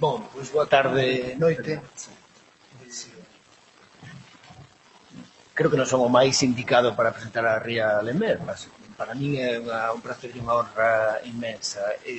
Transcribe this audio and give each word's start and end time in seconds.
Bom, 0.00 0.24
pois 0.32 0.48
boa 0.48 0.64
tarde, 0.64 1.36
noite. 1.36 1.76
Creo 5.52 5.68
que 5.68 5.76
non 5.76 5.84
son 5.84 6.00
o 6.00 6.08
máis 6.08 6.40
indicado 6.40 6.96
para 6.96 7.12
presentar 7.12 7.44
a 7.44 7.60
Ría 7.60 8.00
Lemer, 8.00 8.40
mas 8.40 8.64
para 8.96 9.12
min 9.12 9.36
é 9.36 9.60
unha, 9.60 9.92
un 9.92 10.00
placer 10.00 10.32
e 10.32 10.40
unha 10.40 10.56
honra 10.56 11.20
inmensa. 11.28 11.84
É 12.00 12.16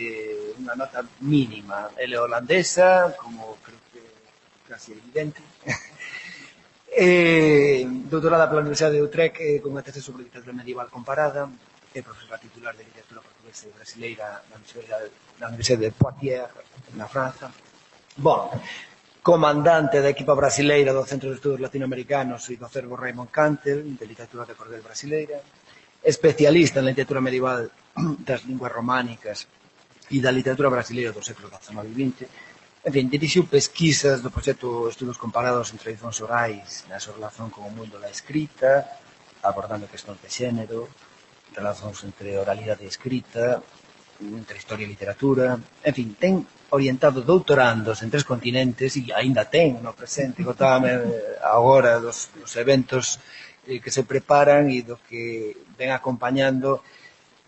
unha 0.61 0.77
nota 0.77 1.01
mínima. 1.25 1.89
Ele 1.97 2.13
é 2.13 2.21
holandesa, 2.21 3.17
como 3.17 3.57
creo 3.65 3.81
que 3.89 4.01
casi 4.69 4.93
evidente. 4.93 5.41
Eh, 6.91 7.87
doutorada 7.87 8.51
pola 8.51 8.67
Universidade 8.67 8.99
de 8.99 9.07
Utrecht 9.07 9.39
eh, 9.39 9.63
con 9.63 9.71
unha 9.71 9.79
tese 9.79 10.03
sobre 10.03 10.27
literatura 10.27 10.51
medieval 10.51 10.91
comparada, 10.91 11.47
é 11.95 12.03
profesora 12.03 12.35
titular 12.35 12.75
de 12.75 12.83
literatura 12.83 13.23
portuguesa 13.23 13.71
e 13.71 13.75
brasileira 13.79 14.43
na 14.51 14.59
Universidade, 14.59 15.07
na 15.39 15.47
Universidade 15.47 15.87
de 15.87 15.95
Poitiers, 15.95 16.51
na 16.99 17.07
França, 17.07 17.47
Bon, 18.17 18.51
comandante 19.23 20.01
da 20.03 20.11
equipa 20.11 20.35
brasileira 20.35 20.91
do 20.91 21.07
Centro 21.07 21.31
de 21.31 21.39
Estudos 21.39 21.63
Latinoamericanos 21.63 22.43
e 22.51 22.59
do 22.59 22.67
acervo 22.67 22.99
Raymond 22.99 23.31
Cantel, 23.31 23.87
de 23.87 24.03
literatura 24.03 24.43
de 24.43 24.51
cordel 24.51 24.83
brasileira, 24.83 25.39
especialista 26.03 26.83
en 26.83 26.91
literatura 26.91 27.23
medieval 27.23 27.71
das 28.27 28.43
linguas 28.43 28.67
románicas 28.67 29.47
e 30.11 30.19
da 30.19 30.27
literatura 30.27 30.67
brasileira 30.67 31.15
do 31.15 31.23
século 31.23 31.47
XIX 31.47 31.87
e 31.87 31.93
XX, 31.95 32.19
en 32.83 32.91
fin, 32.91 33.07
dirixiu 33.07 33.47
pesquisas 33.47 34.19
do 34.19 34.27
proxecto 34.27 34.91
Estudos 34.91 35.15
Comparados 35.15 35.71
en 35.71 35.79
Tradicións 35.79 36.19
Orais 36.19 36.83
na 36.91 36.99
súa 36.99 37.15
relación 37.15 37.47
con 37.47 37.63
o 37.63 37.71
mundo 37.71 37.95
da 37.95 38.11
escrita, 38.11 38.91
abordando 39.39 39.87
questões 39.87 40.19
de 40.19 40.27
xénero, 40.27 40.91
relacións 41.55 42.03
entre 42.03 42.35
oralidade 42.35 42.83
e 42.83 42.91
escrita, 42.91 43.63
entre 44.19 44.59
historia 44.59 44.83
e 44.83 44.91
literatura, 44.91 45.55
en 45.79 45.93
fin, 45.95 46.11
ten 46.19 46.43
orientado 46.71 47.21
doutorandos 47.21 48.01
en 48.01 48.09
tres 48.09 48.23
continentes 48.23 48.95
e 48.95 49.11
aínda 49.11 49.45
ten 49.47 49.83
no 49.83 49.91
presente, 49.91 50.43
contábame 50.43 50.91
eh, 50.95 51.37
agora 51.43 51.99
dos, 51.99 52.31
dos 52.31 52.51
eventos 52.55 53.19
eh, 53.67 53.83
que 53.83 53.91
se 53.91 54.07
preparan 54.07 54.71
e 54.71 54.81
do 54.81 54.97
que 55.03 55.55
ven 55.75 55.91
acompañando 55.91 56.81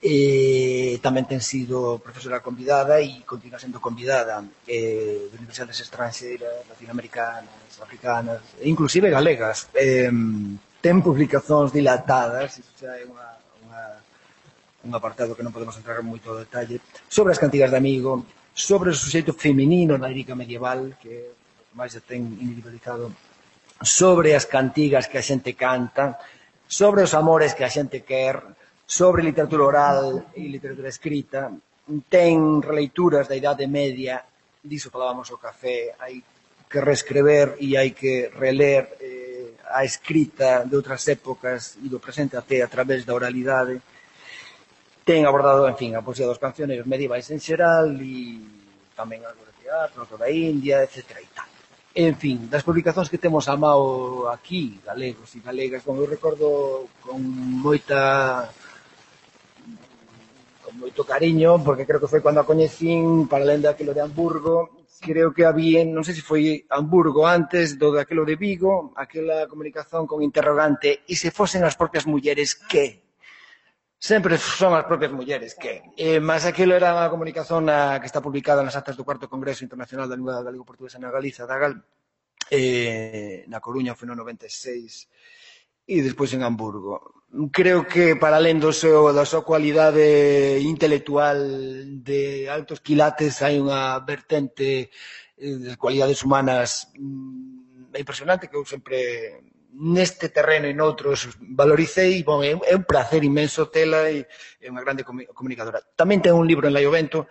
eh, 0.04 1.00
tamén 1.00 1.24
ten 1.24 1.40
sido 1.40 2.04
profesora 2.04 2.44
convidada 2.44 3.00
e 3.00 3.24
continua 3.24 3.56
sendo 3.56 3.80
convidada 3.80 4.44
eh, 4.68 5.32
de 5.32 5.36
universidades 5.40 5.80
estranxeiras, 5.80 6.68
latinoamericanas, 6.68 7.80
africanas, 7.80 8.44
e 8.60 8.68
inclusive 8.68 9.08
galegas. 9.08 9.72
Eh, 9.72 10.12
ten 10.84 11.00
publicacións 11.00 11.72
dilatadas, 11.72 12.60
iso 12.60 12.76
xa 12.76 13.00
é 13.00 13.08
unha, 13.08 13.30
unha, 13.64 13.84
un 14.84 14.92
apartado 14.92 15.40
que 15.40 15.46
non 15.48 15.56
podemos 15.56 15.80
entrar 15.80 16.04
en 16.04 16.12
moito 16.12 16.36
detalle, 16.36 16.84
sobre 17.08 17.32
as 17.32 17.40
cantigas 17.40 17.72
de 17.72 17.80
amigo, 17.80 18.28
sobre 18.54 18.90
o 18.90 18.96
suxeito 18.96 19.34
feminino 19.34 19.98
na 19.98 20.08
lírica 20.08 20.38
medieval, 20.38 20.94
que 21.02 21.34
máis 21.74 21.98
se 21.98 22.06
ten 22.06 22.22
individualizado, 22.22 23.10
sobre 23.82 24.38
as 24.38 24.46
cantigas 24.46 25.10
que 25.10 25.18
a 25.18 25.26
xente 25.26 25.58
canta, 25.58 26.22
sobre 26.70 27.02
os 27.02 27.14
amores 27.18 27.58
que 27.58 27.66
a 27.66 27.74
xente 27.74 28.06
quer, 28.06 28.40
sobre 28.86 29.26
literatura 29.26 29.66
oral 29.66 30.06
e 30.38 30.46
literatura 30.48 30.90
escrita, 30.90 31.50
ten 32.08 32.62
releituras 32.62 33.28
da 33.28 33.36
Idade 33.36 33.66
Media, 33.66 34.22
diso 34.64 34.94
falábamos 34.94 35.34
o 35.34 35.42
café, 35.42 35.98
hai 36.00 36.22
que 36.70 36.80
reescrever 36.80 37.58
e 37.60 37.76
hai 37.76 37.92
que 37.92 38.30
reler 38.34 38.98
eh, 39.02 39.58
a 39.74 39.84
escrita 39.84 40.64
de 40.66 40.78
outras 40.78 41.06
épocas 41.10 41.76
e 41.82 41.90
do 41.90 42.00
presente 42.00 42.38
até 42.38 42.62
a 42.62 42.70
través 42.70 43.04
da 43.04 43.14
oralidade, 43.14 43.82
ten 45.04 45.28
abordado, 45.28 45.68
en 45.68 45.76
fin, 45.76 45.92
a 45.96 46.02
poesía 46.02 46.28
dos 46.28 46.40
cancioneiros 46.40 46.88
medievais 46.88 47.28
en 47.32 47.40
xeral 47.40 48.00
e 48.00 48.40
tamén 48.96 49.28
algo 49.28 49.44
de 49.44 49.54
teatro, 49.60 50.08
algo 50.08 50.16
da 50.16 50.32
India, 50.32 50.80
etcétera 50.84 51.20
e 51.20 51.30
tal. 51.36 51.50
En 51.94 52.16
fin, 52.18 52.50
das 52.50 52.66
publicacións 52.66 53.12
que 53.12 53.22
temos 53.22 53.46
a 53.46 53.54
mao 53.54 54.26
aquí, 54.32 54.82
galegos 54.82 55.30
e 55.38 55.44
galegas, 55.46 55.86
como 55.86 56.02
eu 56.02 56.10
recordo 56.10 56.90
con 57.04 57.22
moita 57.22 58.50
con 60.64 60.74
moito 60.80 61.04
cariño, 61.04 61.60
porque 61.62 61.86
creo 61.86 62.02
que 62.02 62.10
foi 62.10 62.24
cando 62.24 62.42
a 62.42 62.50
coñecín, 62.50 63.28
para 63.30 63.46
lenda 63.46 63.76
daquilo 63.76 63.94
de 63.94 64.02
Hamburgo, 64.02 64.88
creo 65.04 65.36
que 65.36 65.44
había, 65.44 65.84
non 65.84 66.08
sei 66.08 66.16
se 66.16 66.24
foi 66.24 66.64
Hamburgo 66.72 67.28
antes 67.28 67.76
do 67.76 67.92
daquilo 67.92 68.24
de 68.24 68.40
Vigo, 68.40 68.96
aquela 68.96 69.46
comunicación 69.52 70.08
con 70.08 70.24
interrogante, 70.24 71.04
e 71.04 71.14
se 71.20 71.30
fosen 71.30 71.68
as 71.68 71.76
propias 71.76 72.08
mulleres 72.08 72.56
que? 72.56 73.03
Sempre 74.04 74.36
son 74.36 74.76
as 74.76 74.84
propias 74.84 75.16
mulleres 75.16 75.56
que... 75.56 75.80
Eh, 75.96 76.20
mas 76.20 76.44
aquilo 76.44 76.76
era 76.76 76.92
unha 76.92 77.08
comunicación 77.08 77.72
na, 77.72 78.04
que 78.04 78.10
está 78.12 78.20
publicada 78.20 78.60
nas 78.60 78.76
actas 78.76 79.00
do 79.00 79.08
cuarto 79.08 79.32
Congreso 79.32 79.64
Internacional 79.64 80.12
da 80.12 80.20
Lingua 80.20 80.44
Galego 80.44 80.68
Portuguesa 80.68 81.00
na 81.00 81.08
Galiza, 81.08 81.48
da 81.48 81.56
Gal, 81.56 81.80
eh, 82.52 83.48
na 83.48 83.64
Coruña 83.64 83.96
foi 83.96 84.12
no 84.12 84.20
96 84.20 85.08
e 85.88 86.04
despois 86.04 86.36
en 86.36 86.44
Hamburgo. 86.44 87.24
Creo 87.56 87.88
que 87.88 88.20
para 88.20 88.36
além 88.36 88.60
do 88.60 88.76
seu, 88.76 89.08
da 89.16 89.24
súa 89.24 89.48
cualidade 89.48 90.60
intelectual 90.60 91.40
de 92.04 92.52
altos 92.52 92.84
quilates 92.84 93.40
hai 93.40 93.56
unha 93.56 94.04
vertente 94.04 94.92
eh, 95.40 95.58
de 95.64 95.80
cualidades 95.80 96.28
humanas 96.28 96.92
é 97.96 98.04
impresionante 98.04 98.52
que 98.52 98.60
eu 98.60 98.68
sempre 98.68 99.48
neste 99.74 100.30
terreno 100.30 100.70
e 100.70 100.74
noutros 100.78 101.34
valoricei, 101.42 102.22
bon, 102.22 102.46
é, 102.46 102.54
é 102.54 102.74
un 102.78 102.86
placer 102.86 103.26
inmenso 103.26 103.74
tela 103.74 104.10
e 104.10 104.26
é 104.62 104.68
unha 104.70 104.86
grande 104.86 105.02
comunicadora. 105.06 105.82
Tamén 105.98 106.22
ten 106.22 106.38
un 106.38 106.46
libro 106.46 106.70
en 106.70 106.74
Laiovento, 106.78 107.26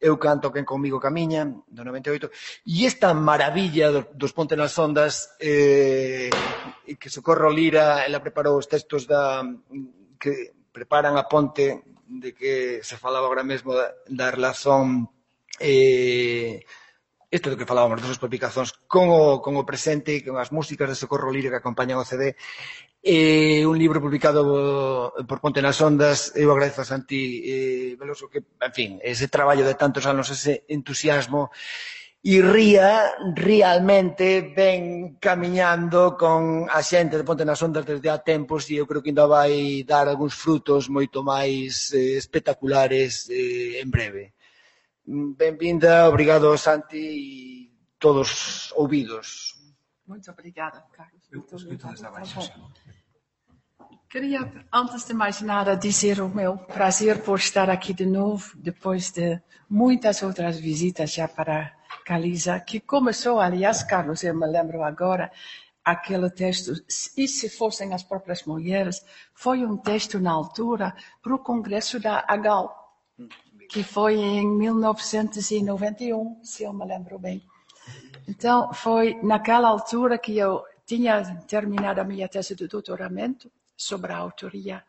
Eu 0.00 0.16
canto 0.16 0.48
quen 0.48 0.64
comigo 0.64 0.96
camiña, 0.96 1.44
do 1.44 1.84
98, 1.84 2.32
e 2.64 2.88
esta 2.88 3.12
maravilla 3.12 3.92
dos 4.16 4.32
Ponte 4.32 4.56
nas 4.56 4.72
Ondas 4.80 5.36
eh, 5.36 6.32
que 6.96 7.12
Socorro 7.12 7.52
Lira, 7.52 8.00
ela 8.08 8.24
preparou 8.24 8.56
os 8.56 8.64
textos 8.64 9.04
da 9.04 9.44
que 10.16 10.56
preparan 10.72 11.20
a 11.20 11.28
ponte 11.28 11.84
de 12.08 12.32
que 12.32 12.80
se 12.80 12.96
falaba 12.96 13.28
agora 13.28 13.44
mesmo 13.44 13.76
da, 13.76 13.92
da 14.08 14.32
relación 14.32 15.12
eh, 15.60 16.64
isto 17.30 17.48
do 17.48 17.56
que 17.56 17.68
falábamos 17.68 18.02
dos 18.02 18.18
palpicazóns 18.18 18.74
con 18.90 19.06
o, 19.08 19.38
con 19.38 19.54
o 19.54 19.62
presente 19.62 20.18
e 20.18 20.26
con 20.26 20.36
as 20.36 20.50
músicas 20.50 20.90
de 20.90 20.98
Socorro 20.98 21.30
Lirio 21.30 21.54
que 21.54 21.62
acompañan 21.62 22.02
o 22.02 22.04
CD 22.04 22.34
eh, 23.02 23.64
un 23.64 23.78
libro 23.78 24.00
publicado 24.00 25.14
por 25.26 25.40
Ponte 25.40 25.62
nas 25.62 25.80
Ondas. 25.80 26.36
Eu 26.36 26.52
agradezo 26.52 26.84
a 26.84 26.90
Santi 26.90 27.40
eh, 27.40 27.96
Veloso 27.96 28.28
que, 28.28 28.44
en 28.44 28.72
fin, 28.76 28.90
ese 29.00 29.28
traballo 29.28 29.64
de 29.64 29.74
tantos 29.74 30.04
anos 30.04 30.28
ese 30.28 30.68
entusiasmo. 30.68 31.48
E 32.20 32.44
ría 32.44 33.16
realmente 33.32 34.52
ven 34.52 35.16
camiñando 35.16 36.20
con 36.20 36.68
a 36.68 36.84
xente 36.84 37.16
de 37.16 37.24
Ponte 37.24 37.48
nas 37.48 37.64
Ondas 37.64 37.88
desde 37.88 38.12
há 38.12 38.20
tempos 38.20 38.68
e 38.68 38.76
eu 38.76 38.84
creo 38.84 39.00
que 39.00 39.08
ainda 39.08 39.24
vai 39.24 39.80
dar 39.88 40.04
algúns 40.04 40.36
frutos 40.36 40.92
moito 40.92 41.24
máis 41.24 41.88
eh, 41.96 42.20
espectaculares 42.20 43.24
eh, 43.32 43.80
en 43.80 43.88
breve. 43.88 44.36
Benvinda, 45.06 46.08
obrigado 46.08 46.56
Santi 46.56 46.96
e 46.96 47.72
todos 47.98 48.72
ouvidos. 48.72 49.54
Muito 50.06 50.30
obrigada, 50.30 50.84
Carlos. 50.92 51.22
Muito 51.32 51.56
obrigada. 51.56 52.20
Queria, 54.08 54.66
antes 54.72 55.04
de 55.04 55.14
mais 55.14 55.40
nada, 55.40 55.76
dizer 55.76 56.20
o 56.20 56.28
meu 56.28 56.58
prazer 56.58 57.22
por 57.22 57.38
estar 57.38 57.70
aqui 57.70 57.94
de 57.94 58.04
novo, 58.04 58.56
depois 58.56 59.12
de 59.12 59.40
muitas 59.68 60.20
outras 60.24 60.58
visitas 60.58 61.12
já 61.12 61.28
para 61.28 61.72
Caliza, 62.04 62.58
que 62.58 62.80
começou, 62.80 63.38
aliás, 63.38 63.84
Carlos, 63.84 64.24
eu 64.24 64.34
me 64.34 64.48
lembro 64.48 64.82
agora, 64.82 65.30
aquele 65.84 66.28
texto, 66.28 66.72
e 67.16 67.28
se 67.28 67.48
fossem 67.48 67.94
as 67.94 68.02
próprias 68.02 68.44
mulheres, 68.44 69.04
foi 69.32 69.64
um 69.64 69.76
texto 69.76 70.18
na 70.18 70.32
altura 70.32 70.92
para 71.22 71.34
o 71.36 71.38
Congresso 71.38 72.00
da 72.00 72.24
AGAL, 72.26 72.98
que 73.70 73.84
foi 73.84 74.16
em 74.16 74.46
1991, 74.46 76.40
se 76.42 76.64
eu 76.64 76.72
me 76.72 76.84
lembro 76.84 77.18
bem. 77.18 77.40
Então, 78.26 78.72
foi 78.74 79.14
naquela 79.22 79.68
altura 79.68 80.18
que 80.18 80.36
eu 80.36 80.64
tinha 80.84 81.36
terminado 81.46 82.00
a 82.00 82.04
minha 82.04 82.28
tese 82.28 82.56
de 82.56 82.66
doutoramento 82.66 83.50
sobre 83.76 84.12
a 84.12 84.16
autoria 84.16 84.82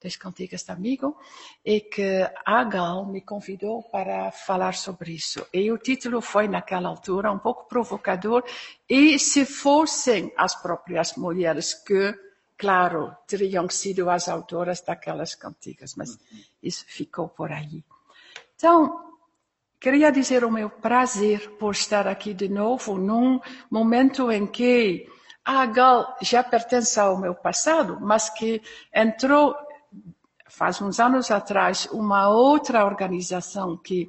das 0.00 0.14
cantigas 0.14 0.62
de 0.62 0.70
amigo 0.70 1.16
e 1.64 1.80
que 1.80 2.30
a 2.46 2.62
Gal 2.62 3.06
me 3.06 3.20
convidou 3.22 3.82
para 3.82 4.30
falar 4.30 4.74
sobre 4.74 5.12
isso. 5.12 5.44
E 5.52 5.72
o 5.72 5.78
título 5.78 6.20
foi, 6.20 6.46
naquela 6.46 6.88
altura, 6.88 7.32
um 7.32 7.40
pouco 7.40 7.68
provocador. 7.68 8.44
E 8.88 9.18
se 9.18 9.44
fossem 9.44 10.32
as 10.36 10.54
próprias 10.54 11.16
mulheres 11.16 11.74
que, 11.74 12.14
claro, 12.56 13.12
teriam 13.26 13.68
sido 13.68 14.08
as 14.08 14.28
autoras 14.28 14.80
daquelas 14.80 15.34
cantigas, 15.34 15.96
mas 15.96 16.16
isso 16.62 16.84
ficou 16.86 17.28
por 17.28 17.50
aí. 17.50 17.82
Então, 18.58 19.14
queria 19.80 20.10
dizer 20.10 20.42
o 20.42 20.50
meu 20.50 20.68
prazer 20.68 21.48
por 21.60 21.70
estar 21.70 22.08
aqui 22.08 22.34
de 22.34 22.48
novo 22.48 22.98
num 22.98 23.38
momento 23.70 24.32
em 24.32 24.48
que 24.48 25.08
a 25.44 25.64
Gal 25.64 26.16
já 26.20 26.42
pertence 26.42 26.98
ao 26.98 27.16
meu 27.16 27.36
passado, 27.36 28.00
mas 28.00 28.28
que 28.28 28.60
entrou 28.92 29.54
faz 30.48 30.82
uns 30.82 30.98
anos 30.98 31.30
atrás 31.30 31.86
uma 31.92 32.28
outra 32.30 32.84
organização 32.84 33.76
que 33.76 34.08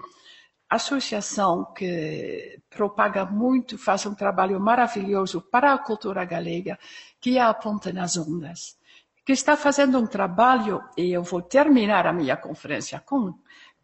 associação 0.68 1.72
que 1.72 2.60
propaga 2.72 3.26
muito, 3.26 3.78
faz 3.78 4.04
um 4.08 4.16
trabalho 4.16 4.60
maravilhoso 4.60 5.42
para 5.42 5.74
a 5.74 5.78
cultura 5.78 6.26
galega, 6.26 6.80
que 7.22 7.38
é 7.38 7.42
a 7.42 7.54
Ponte 7.54 7.94
nas 7.94 8.18
Ondas, 8.18 8.80
que 9.24 9.32
está 9.32 9.56
fazendo 9.56 10.00
um 10.00 10.08
trabalho, 10.08 10.84
e 10.98 11.12
eu 11.12 11.22
vou 11.22 11.40
terminar 11.40 12.08
a 12.08 12.14
minha 12.14 12.36
conferência 12.36 13.00
com, 13.00 13.36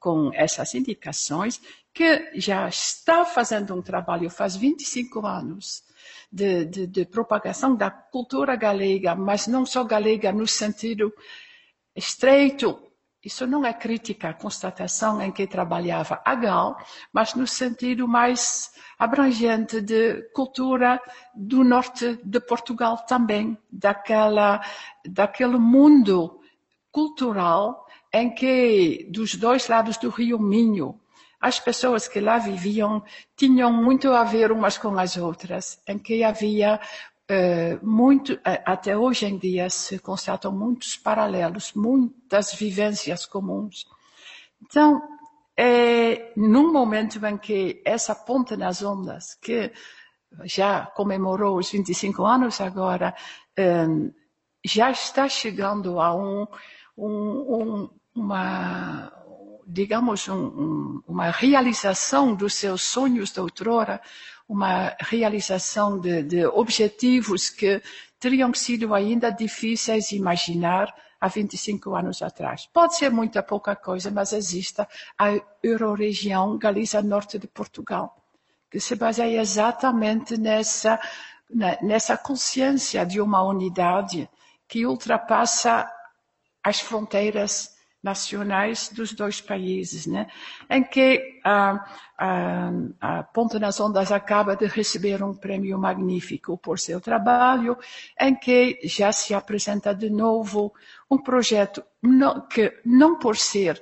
com 0.06 0.30
essas 0.36 0.76
indicações, 0.76 1.60
que 1.92 2.30
já 2.36 2.70
está 2.70 3.26
fazendo 3.26 3.74
um 3.74 3.82
trabalho 3.82 4.30
faz 4.30 4.56
25 4.56 5.26
anos 5.26 5.82
de, 6.32 6.64
de, 6.66 6.86
de 6.86 7.06
propagação 7.06 7.76
da 7.76 7.90
cultura 7.90 8.56
galega, 8.56 9.16
mas 9.16 9.48
não 9.48 9.66
só 9.66 9.84
galega 9.84 10.32
no 10.32 10.46
sentido 10.46 11.12
estreito. 11.96 12.80
Isso 13.24 13.48
não 13.48 13.66
é 13.66 13.74
crítica 13.74 14.30
à 14.30 14.34
constatação 14.36 15.20
em 15.20 15.32
que 15.32 15.48
trabalhava 15.48 16.22
a 16.24 16.36
Gal, 16.36 16.78
mas 17.12 17.34
no 17.34 17.48
sentido 17.48 18.08
mais 18.08 18.72
abrangente 19.00 19.82
de 19.82 20.22
cultura 20.36 21.02
do 21.34 21.64
norte 21.64 22.20
de 22.24 22.40
Portugal 22.42 22.98
também, 23.08 23.58
daquela, 23.72 24.62
daquele 25.04 25.58
mundo 25.58 26.40
cultural 26.92 27.85
em 28.16 28.34
que, 28.34 29.06
dos 29.10 29.36
dois 29.36 29.68
lados 29.68 29.98
do 29.98 30.10
Rio 30.10 30.40
Minho, 30.40 30.98
as 31.42 31.60
pessoas 31.60 32.08
que 32.08 32.22
lá 32.22 32.38
viviam 32.38 33.04
tinham 33.36 33.72
muito 33.72 34.10
a 34.12 34.24
ver 34.24 34.54
umas 34.54 34.78
com 34.78 34.98
as 34.98 35.18
outras, 35.18 35.80
em 35.88 36.00
que 36.00 36.24
havia 36.24 36.80
Uh, 37.28 37.84
muito, 37.84 38.40
até 38.44 38.96
hoje 38.96 39.26
em 39.26 39.36
dia 39.36 39.68
se 39.68 39.98
constatam 39.98 40.52
muitos 40.52 40.96
paralelos, 40.96 41.74
muitas 41.74 42.54
vivências 42.54 43.26
comuns. 43.26 43.88
Então, 44.62 45.02
é 45.58 46.32
num 46.38 46.72
momento 46.72 47.26
em 47.26 47.36
que 47.36 47.82
essa 47.84 48.14
ponte 48.14 48.56
nas 48.56 48.84
ondas, 48.84 49.34
que 49.42 49.74
já 50.44 50.86
comemorou 50.86 51.58
os 51.58 51.72
25 51.72 52.24
anos 52.24 52.62
agora, 52.62 53.16
um, 53.58 54.12
já 54.64 54.92
está 54.92 55.28
chegando 55.28 56.00
a 56.00 56.16
um, 56.16 56.46
um, 56.96 57.10
um 57.10 57.90
uma, 58.16 59.12
digamos, 59.68 60.28
uma 60.28 61.30
realização 61.32 62.34
dos 62.34 62.54
seus 62.56 62.82
sonhos 62.82 63.32
de 63.32 63.42
outrora, 63.42 64.02
uma 64.48 64.96
realização 65.00 66.00
de, 66.00 66.24
de 66.24 66.46
objetivos 66.46 67.50
que 67.50 67.82
teriam 68.20 68.54
sido 68.54 68.94
ainda 68.94 69.30
difíceis 69.30 70.08
de 70.08 70.16
imaginar 70.16 70.96
há 71.20 71.28
25 71.28 71.94
anos 71.96 72.22
atrás. 72.22 72.68
Pode 72.72 72.96
ser 72.96 73.12
muita 73.12 73.44
pouca 73.44 73.76
coisa, 73.76 74.10
mas 74.10 74.32
existe 74.32 74.82
a 75.18 75.40
Euroregião 75.62 76.58
Galiza 76.58 77.02
Norte 77.02 77.38
de 77.38 77.48
Portugal, 77.48 78.16
que 78.72 78.80
se 78.80 78.96
baseia 78.96 79.42
exatamente 79.42 80.38
nessa, 80.38 81.00
nessa 81.82 82.18
consciência 82.18 83.06
de 83.06 83.20
uma 83.20 83.44
unidade 83.44 84.30
que 84.68 84.86
ultrapassa 84.86 85.90
as 86.64 86.80
fronteiras 86.80 87.75
nacionais 88.06 88.90
dos 88.90 89.14
dois 89.14 89.42
países, 89.42 90.06
né? 90.06 90.28
em 90.70 90.84
que 90.84 91.42
a, 91.44 91.84
a, 92.18 92.72
a 93.02 93.24
Ponte 93.24 93.58
nas 93.58 93.80
Ondas 93.80 94.12
acaba 94.12 94.56
de 94.56 94.68
receber 94.68 95.24
um 95.24 95.34
prêmio 95.34 95.80
magnífico 95.80 96.56
por 96.56 96.78
seu 96.78 97.02
trabalho, 97.02 97.76
em 98.22 98.36
que 98.36 98.80
já 98.84 99.12
se 99.12 99.34
apresenta 99.34 99.94
de 99.94 100.10
novo 100.10 100.72
um 101.10 101.18
projeto 101.18 101.84
não, 102.02 102.42
que, 102.48 102.80
não 102.86 103.18
por 103.18 103.36
ser 103.36 103.82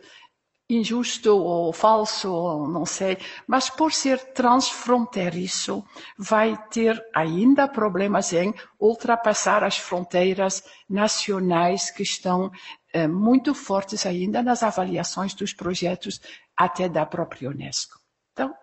injusto 0.70 1.38
ou 1.38 1.74
falso, 1.74 2.32
ou 2.32 2.68
não 2.68 2.86
sei, 2.86 3.18
mas 3.46 3.70
por 3.70 3.92
ser 3.92 4.18
transfronteiriço, 4.34 5.84
vai 6.18 6.58
ter 6.72 7.04
ainda 7.14 7.68
problemas 7.68 8.32
em 8.32 8.54
ultrapassar 8.80 9.64
as 9.64 9.78
fronteiras 9.78 10.64
nacionais 10.90 11.92
que 11.92 12.04
estão 12.04 12.50
eh, 12.94 13.08
muito 13.08 13.54
fortes 13.56 14.06
ainda 14.06 14.42
nas 14.44 14.64
avaliações 14.64 15.34
dos 15.34 15.54
projetos 15.54 16.22
até 16.56 16.88
da 16.88 17.06
própria 17.06 17.50
Unesco. 17.50 18.00
Então, 18.32 18.56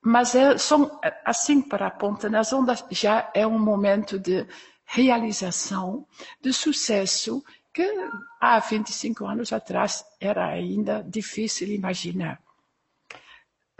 mas 0.00 0.36
é, 0.36 0.56
são, 0.56 1.00
assim, 1.24 1.60
para 1.60 1.88
a 1.88 1.90
Ponta 1.90 2.30
nas 2.30 2.52
Ondas, 2.52 2.84
já 2.90 3.28
é 3.34 3.44
um 3.44 3.58
momento 3.58 4.18
de 4.18 4.46
realização, 4.84 6.06
de 6.40 6.52
sucesso, 6.52 7.42
que 7.74 7.82
há 8.40 8.60
25 8.60 9.26
anos 9.26 9.52
atrás 9.52 10.04
era 10.20 10.46
ainda 10.46 11.02
difícil 11.02 11.68
imaginar. 11.68 12.40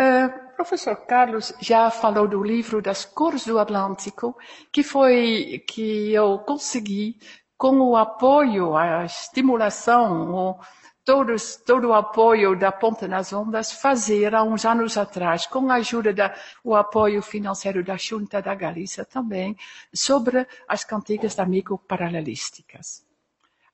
Uh, 0.01 0.55
professor 0.57 0.97
Carlos 1.07 1.55
já 1.61 1.91
falou 1.91 2.27
do 2.27 2.43
livro 2.43 2.83
das 2.83 3.05
cores 3.05 3.47
do 3.47 3.59
Atlântico, 3.59 4.37
que 4.73 4.83
foi 4.83 5.65
que 5.69 6.13
eu 6.13 6.41
consegui 6.41 7.19
com 7.57 7.81
o 7.81 7.97
apoio, 7.97 8.77
a 8.77 9.05
estimulação, 9.05 10.35
o, 10.35 10.61
todos, 11.05 11.57
todo 11.57 11.89
o 11.89 11.95
apoio 11.95 12.59
da 12.59 12.71
Ponte 12.73 13.07
nas 13.07 13.33
Ondas, 13.33 13.73
fazer 13.73 14.35
há 14.35 14.43
uns 14.43 14.65
anos 14.65 14.99
atrás, 14.99 15.47
com 15.47 15.71
a 15.71 15.77
ajuda 15.77 16.13
do 16.65 16.75
apoio 16.75 17.23
financeiro 17.23 17.83
da 17.83 17.97
Junta 17.97 18.43
da 18.43 18.55
Galícia 18.55 19.05
também, 19.05 19.57
sobre 19.95 20.47
as 20.69 20.85
cantigas 20.85 21.35
da 21.35 21.45
amigo 21.45 21.79
paralelísticas. 21.79 23.07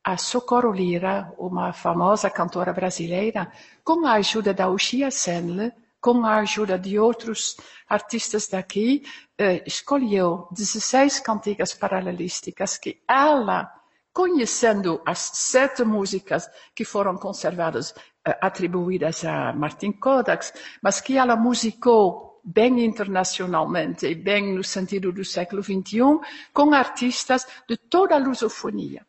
A 0.04 0.16
Socorro 0.16 0.72
Lira, 0.72 1.32
uma 1.38 1.72
famosa 1.72 2.28
cantora 2.28 2.72
brasileira, 2.72 3.50
com 3.82 4.04
a 4.04 4.14
ajuda 4.14 4.52
da 4.52 4.68
Uxia 4.68 5.10
Senle, 5.10 5.72
com 6.02 6.26
a 6.26 6.38
ajuda 6.38 6.76
de 6.76 6.98
outros 6.98 7.56
artistas 7.88 8.48
daqui, 8.48 9.04
eh, 9.38 9.62
escolheu 9.64 10.48
16 10.50 11.20
cantigas 11.20 11.72
paralelísticas 11.72 12.76
que 12.76 13.00
ela, 13.08 13.72
conhecendo 14.12 15.00
as 15.06 15.20
sete 15.20 15.84
músicas 15.84 16.50
que 16.74 16.84
foram 16.84 17.16
conservadas, 17.16 17.94
eh, 18.26 18.36
atribuídas 18.42 19.24
a 19.24 19.52
Martin 19.52 19.92
Kodaks, 19.92 20.52
mas 20.82 21.00
que 21.00 21.16
ela 21.16 21.36
musicou 21.36 22.40
bem 22.42 22.84
internacionalmente 22.84 24.04
e 24.04 24.16
bem 24.16 24.54
no 24.54 24.64
sentido 24.64 25.12
do 25.12 25.24
século 25.24 25.62
XXI, 25.62 26.18
com 26.52 26.74
artistas 26.74 27.46
de 27.68 27.76
toda 27.76 28.16
a 28.16 28.18
lusofonia. 28.18 29.06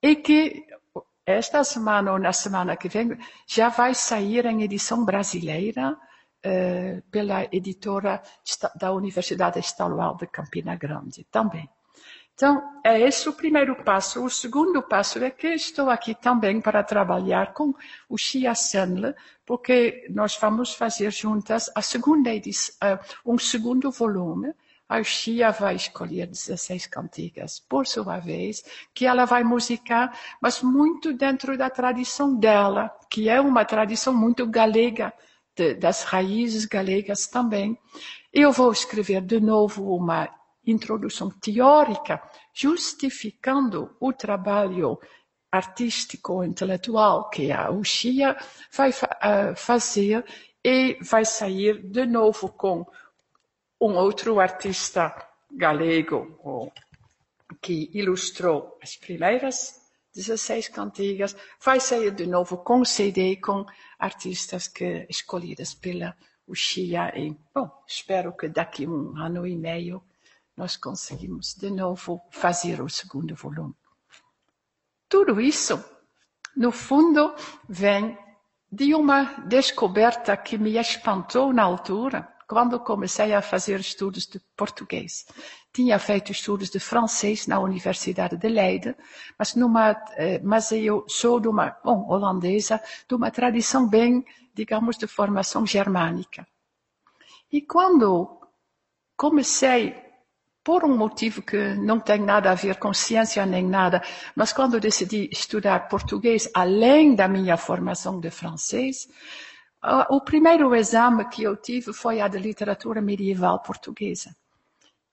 E 0.00 0.14
que 0.14 0.64
esta 1.26 1.64
semana 1.64 2.12
ou 2.12 2.18
na 2.18 2.32
semana 2.32 2.76
que 2.76 2.88
vem 2.88 3.18
já 3.46 3.68
vai 3.68 3.94
sair 3.94 4.46
em 4.46 4.62
edição 4.62 5.04
brasileira 5.04 5.98
eh, 6.42 7.02
pela 7.10 7.44
editora 7.50 8.22
da 8.76 8.92
Universidade 8.92 9.58
Estadual 9.58 10.16
de 10.16 10.28
Campina 10.28 10.76
Grande 10.76 11.24
também. 11.24 11.68
Então, 12.36 12.80
é 12.84 13.00
esse 13.00 13.28
o 13.28 13.32
primeiro 13.32 13.82
passo. 13.82 14.22
O 14.22 14.28
segundo 14.28 14.82
passo 14.82 15.18
é 15.24 15.30
que 15.30 15.48
estou 15.48 15.88
aqui 15.88 16.14
também 16.14 16.60
para 16.60 16.84
trabalhar 16.84 17.54
com 17.54 17.74
o 18.10 18.18
Xia 18.18 18.54
Senle, 18.54 19.14
porque 19.44 20.06
nós 20.10 20.36
vamos 20.36 20.74
fazer 20.74 21.10
juntas 21.10 21.70
a 21.74 21.80
segunda 21.80 22.30
edição, 22.30 22.76
uh, 22.94 23.32
um 23.32 23.38
segundo 23.38 23.90
volume, 23.90 24.54
a 24.88 25.50
vai 25.50 25.74
escolher 25.74 26.26
16 26.26 26.86
cantigas, 26.86 27.58
por 27.58 27.86
sua 27.86 28.18
vez, 28.18 28.62
que 28.94 29.04
ela 29.04 29.24
vai 29.24 29.42
musicar, 29.42 30.16
mas 30.40 30.62
muito 30.62 31.12
dentro 31.12 31.58
da 31.58 31.68
tradição 31.68 32.36
dela, 32.36 32.90
que 33.10 33.28
é 33.28 33.40
uma 33.40 33.64
tradição 33.64 34.14
muito 34.14 34.46
galega, 34.46 35.12
de, 35.56 35.74
das 35.74 36.04
raízes 36.04 36.66
galegas 36.66 37.26
também. 37.26 37.76
Eu 38.32 38.52
vou 38.52 38.70
escrever 38.70 39.22
de 39.22 39.40
novo 39.40 39.96
uma 39.96 40.28
introdução 40.64 41.30
teórica, 41.30 42.22
justificando 42.52 43.96
o 44.00 44.12
trabalho 44.12 44.98
artístico, 45.50 46.44
intelectual 46.44 47.30
que 47.30 47.50
a 47.50 47.70
Uxia 47.70 48.36
vai 48.72 48.90
uh, 48.90 49.56
fazer 49.56 50.24
e 50.64 50.98
vai 51.02 51.24
sair 51.24 51.82
de 51.82 52.04
novo 52.04 52.48
com 52.48 52.84
um 53.80 53.94
outro 53.96 54.40
artista 54.40 55.14
galego 55.50 56.72
que 57.60 57.90
ilustrou 57.94 58.78
as 58.82 58.96
primeiras 58.96 59.86
16 60.16 60.68
cantigas, 60.68 61.36
vai 61.62 61.78
sair 61.78 62.10
de 62.10 62.26
novo 62.26 62.56
com 62.58 62.84
CD 62.84 63.36
com 63.36 63.66
artistas 63.98 64.66
que 64.66 65.06
escolhidas 65.10 65.74
pela 65.74 66.16
Uxia 66.48 67.12
e, 67.14 67.36
bom, 67.54 67.70
espero 67.86 68.34
que 68.34 68.48
daqui 68.48 68.86
um 68.86 69.16
ano 69.18 69.46
e 69.46 69.54
meio 69.54 70.02
nós 70.56 70.76
conseguimos 70.76 71.54
de 71.54 71.70
novo 71.70 72.22
fazer 72.30 72.80
o 72.80 72.88
segundo 72.88 73.34
volume. 73.34 73.74
Tudo 75.06 75.38
isso, 75.38 75.84
no 76.56 76.72
fundo, 76.72 77.34
vem 77.68 78.16
de 78.72 78.94
uma 78.94 79.24
descoberta 79.46 80.36
que 80.36 80.56
me 80.56 80.78
espantou 80.78 81.52
na 81.52 81.62
altura, 81.62 82.26
quando 82.46 82.78
comecei 82.80 83.34
a 83.34 83.42
fazer 83.42 83.80
estudos 83.80 84.26
de 84.26 84.40
português. 84.56 85.26
Tinha 85.72 85.98
feito 85.98 86.30
estudos 86.30 86.70
de 86.70 86.78
francês 86.78 87.46
na 87.46 87.58
Universidade 87.58 88.36
de 88.36 88.48
Leiden, 88.48 88.94
mas, 89.38 89.54
numa, 89.54 89.90
eh, 90.16 90.40
mas 90.42 90.70
eu 90.72 91.04
sou 91.08 91.40
de 91.40 91.48
uma, 91.48 91.76
bom, 91.84 92.06
holandesa, 92.08 92.80
de 93.08 93.14
uma 93.14 93.30
tradição 93.30 93.88
bem, 93.88 94.24
digamos, 94.54 94.96
de 94.96 95.06
formação 95.06 95.66
germânica. 95.66 96.46
E 97.52 97.60
quando 97.60 98.40
comecei 99.16 100.06
por 100.62 100.84
um 100.84 100.96
motivo 100.96 101.42
que 101.42 101.74
não 101.74 102.00
tem 102.00 102.20
nada 102.20 102.50
a 102.50 102.54
ver 102.54 102.76
com 102.76 102.92
ciência 102.92 103.46
nem 103.46 103.64
nada, 103.64 104.02
mas 104.34 104.52
quando 104.52 104.80
decidi 104.80 105.28
estudar 105.30 105.88
português 105.88 106.50
além 106.52 107.14
da 107.14 107.28
minha 107.28 107.56
formação 107.56 108.18
de 108.18 108.30
francês, 108.30 109.08
o 110.10 110.20
primeiro 110.20 110.74
exame 110.74 111.28
que 111.28 111.44
eu 111.44 111.56
tive 111.56 111.92
foi 111.92 112.20
a 112.20 112.28
de 112.28 112.38
literatura 112.38 113.00
medieval 113.00 113.60
portuguesa. 113.60 114.34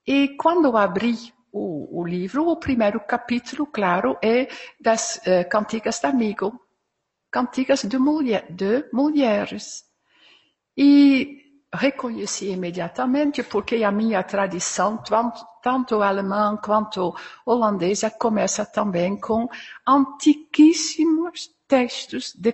E 0.06 0.30
quando 0.30 0.76
abri 0.76 1.34
o, 1.52 2.02
o 2.02 2.06
livro, 2.06 2.48
o 2.48 2.58
primeiro 2.58 3.00
capítulo, 3.00 3.68
claro, 3.68 4.18
é 4.22 4.48
das 4.80 5.18
uh, 5.18 5.48
cantigas 5.50 6.00
de 6.00 6.08
amigo, 6.08 6.60
cantigas 7.32 7.84
de, 7.84 7.98
mulher, 7.98 8.52
de 8.52 8.90
mulheres. 8.92 9.84
E 10.76 11.44
reconheci 11.74 12.50
imediatamente 12.50 13.44
porque 13.44 13.84
a 13.84 13.92
minha 13.92 14.24
tradição, 14.24 15.02
tanto 15.62 16.02
alemã 16.02 16.58
quanto 16.58 17.16
holandesa, 17.46 18.10
começa 18.10 18.66
também 18.66 19.20
com 19.20 19.48
antiquíssimos 19.88 21.52
textos 21.68 22.34
de, 22.36 22.52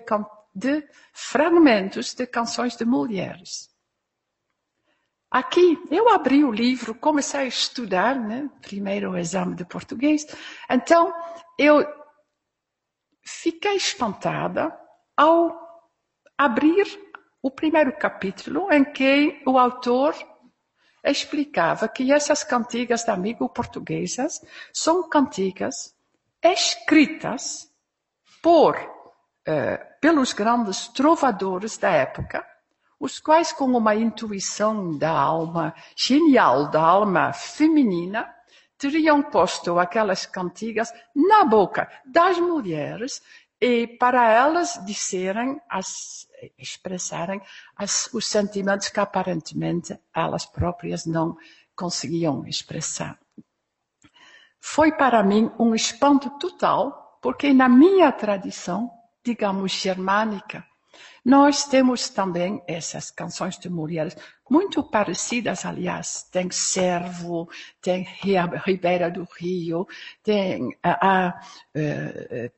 de 0.54 0.86
fragmentos 1.12 2.14
de 2.14 2.26
canções 2.26 2.76
de 2.76 2.84
mulheres. 2.84 3.70
Aqui, 5.30 5.78
eu 5.90 6.08
abri 6.08 6.42
o 6.42 6.50
livro, 6.50 6.92
comecei 6.92 7.40
a 7.40 7.46
estudar, 7.46 8.18
né? 8.18 8.50
primeiro 8.60 9.12
o 9.12 9.16
exame 9.16 9.54
de 9.54 9.64
português, 9.64 10.26
então 10.68 11.14
eu 11.56 11.86
fiquei 13.22 13.76
espantada 13.76 14.76
ao 15.16 15.56
abrir 16.36 16.98
o 17.40 17.50
primeiro 17.50 17.96
capítulo 17.96 18.72
em 18.72 18.84
que 18.84 19.40
o 19.46 19.56
autor 19.56 20.16
explicava 21.04 21.88
que 21.88 22.12
essas 22.12 22.42
cantigas 22.42 23.04
de 23.04 23.10
amigo 23.10 23.48
portuguesas 23.48 24.40
são 24.72 25.08
cantigas 25.08 25.96
escritas 26.42 27.72
por 28.42 28.99
pelos 30.00 30.32
grandes 30.32 30.88
trovadores 30.88 31.76
da 31.78 31.90
época, 31.90 32.46
os 32.98 33.18
quais 33.18 33.52
com 33.52 33.64
uma 33.64 33.94
intuição 33.94 34.96
da 34.96 35.10
alma 35.10 35.74
genial 35.96 36.70
da 36.70 36.82
alma 36.82 37.32
feminina 37.32 38.28
teriam 38.76 39.22
posto 39.22 39.78
aquelas 39.78 40.26
cantigas 40.26 40.92
na 41.14 41.44
boca 41.44 41.90
das 42.04 42.38
mulheres 42.38 43.22
e 43.60 43.86
para 43.86 44.30
elas 44.30 44.80
disserem, 44.86 45.60
as, 45.68 46.26
expressarem 46.58 47.42
as, 47.76 48.08
os 48.14 48.26
sentimentos 48.26 48.88
que 48.88 49.00
aparentemente 49.00 49.98
elas 50.14 50.46
próprias 50.46 51.04
não 51.04 51.36
conseguiam 51.76 52.46
expressar. 52.46 53.18
Foi 54.58 54.92
para 54.92 55.22
mim 55.22 55.50
um 55.58 55.74
espanto 55.74 56.30
total, 56.38 57.18
porque 57.20 57.52
na 57.52 57.68
minha 57.68 58.10
tradição, 58.12 58.90
digamos 59.24 59.72
germânica, 59.72 60.64
nós 61.24 61.64
temos 61.66 62.08
também 62.08 62.62
essas 62.66 63.10
canções 63.10 63.58
de 63.58 63.68
mulheres, 63.68 64.16
muito 64.48 64.82
parecidas, 64.82 65.66
aliás. 65.66 66.22
Tem 66.30 66.50
Servo, 66.50 67.48
tem 67.80 68.06
Ribeira 68.64 69.10
do 69.10 69.26
Rio, 69.38 69.86
tem 70.22 70.76
a, 70.82 71.08
a, 71.08 71.28
a 71.28 71.40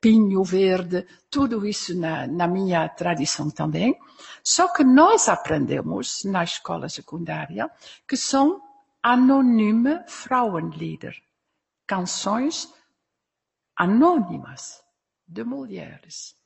Pinho 0.00 0.44
Verde, 0.44 1.06
tudo 1.28 1.66
isso 1.66 1.98
na, 1.98 2.26
na 2.26 2.46
minha 2.46 2.88
tradição 2.88 3.50
também. 3.50 3.98
Só 4.44 4.68
que 4.72 4.84
nós 4.84 5.28
aprendemos 5.28 6.24
na 6.24 6.44
escola 6.44 6.88
secundária 6.88 7.68
que 8.06 8.16
são 8.16 8.62
anônime 9.02 10.04
Frauenlieder, 10.06 11.20
canções 11.84 12.72
anônimas 13.76 14.80
de 15.26 15.42
mulheres 15.42 16.40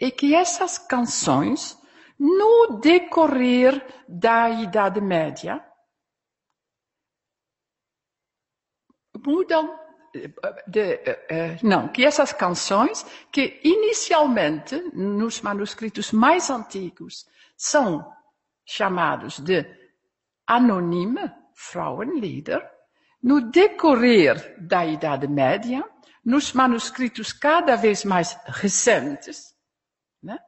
é 0.00 0.10
que 0.10 0.34
essas 0.34 0.78
canções, 0.78 1.78
no 2.18 2.78
decorrer 2.80 3.84
da 4.08 4.48
Idade 4.48 5.00
Média, 5.00 5.62
mudam 9.24 9.78
de, 10.66 10.94
uh, 10.94 11.66
não, 11.66 11.88
que 11.88 12.04
essas 12.04 12.32
canções, 12.32 13.04
que 13.30 13.60
inicialmente 13.62 14.76
nos 14.94 15.40
manuscritos 15.40 16.10
mais 16.12 16.50
antigos 16.50 17.26
são 17.56 18.10
chamados 18.64 19.38
de 19.38 19.64
anônime, 20.46 21.30
Frauenlieder, 21.54 22.66
no 23.22 23.50
decorrer 23.50 24.56
da 24.58 24.86
Idade 24.86 25.28
Média, 25.28 25.84
nos 26.24 26.52
manuscritos 26.54 27.32
cada 27.32 27.76
vez 27.76 28.04
mais 28.04 28.36
recentes, 28.46 29.54
né? 30.22 30.38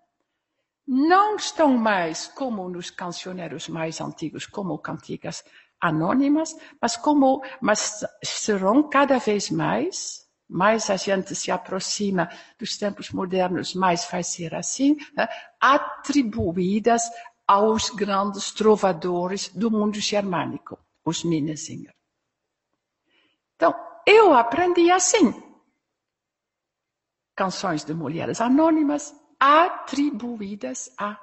não 0.86 1.36
estão 1.36 1.76
mais 1.76 2.26
como 2.28 2.68
nos 2.68 2.90
cancioneiros 2.90 3.68
mais 3.68 4.00
antigos, 4.00 4.46
como 4.46 4.78
cantigas 4.78 5.44
anônimas, 5.80 6.54
mas 6.80 6.96
como, 6.96 7.42
mas 7.60 8.04
serão 8.22 8.88
cada 8.88 9.18
vez 9.18 9.50
mais, 9.50 10.26
mais 10.48 10.90
a 10.90 10.96
gente 10.96 11.34
se 11.34 11.50
aproxima 11.50 12.28
dos 12.58 12.76
tempos 12.76 13.10
modernos, 13.10 13.74
mais 13.74 14.08
vai 14.10 14.22
ser 14.22 14.54
assim, 14.54 14.96
né? 15.16 15.28
atribuídas 15.60 17.02
aos 17.46 17.90
grandes 17.90 18.52
trovadores 18.52 19.48
do 19.48 19.70
mundo 19.70 19.98
germânico, 19.98 20.78
os 21.04 21.24
Minnesänger. 21.24 21.94
Então, 23.56 23.74
eu 24.06 24.34
aprendi 24.34 24.90
assim. 24.90 25.42
Canções 27.34 27.84
de 27.84 27.94
mulheres 27.94 28.40
anônimas, 28.40 29.14
atribuídas 29.44 30.94
a, 30.96 31.18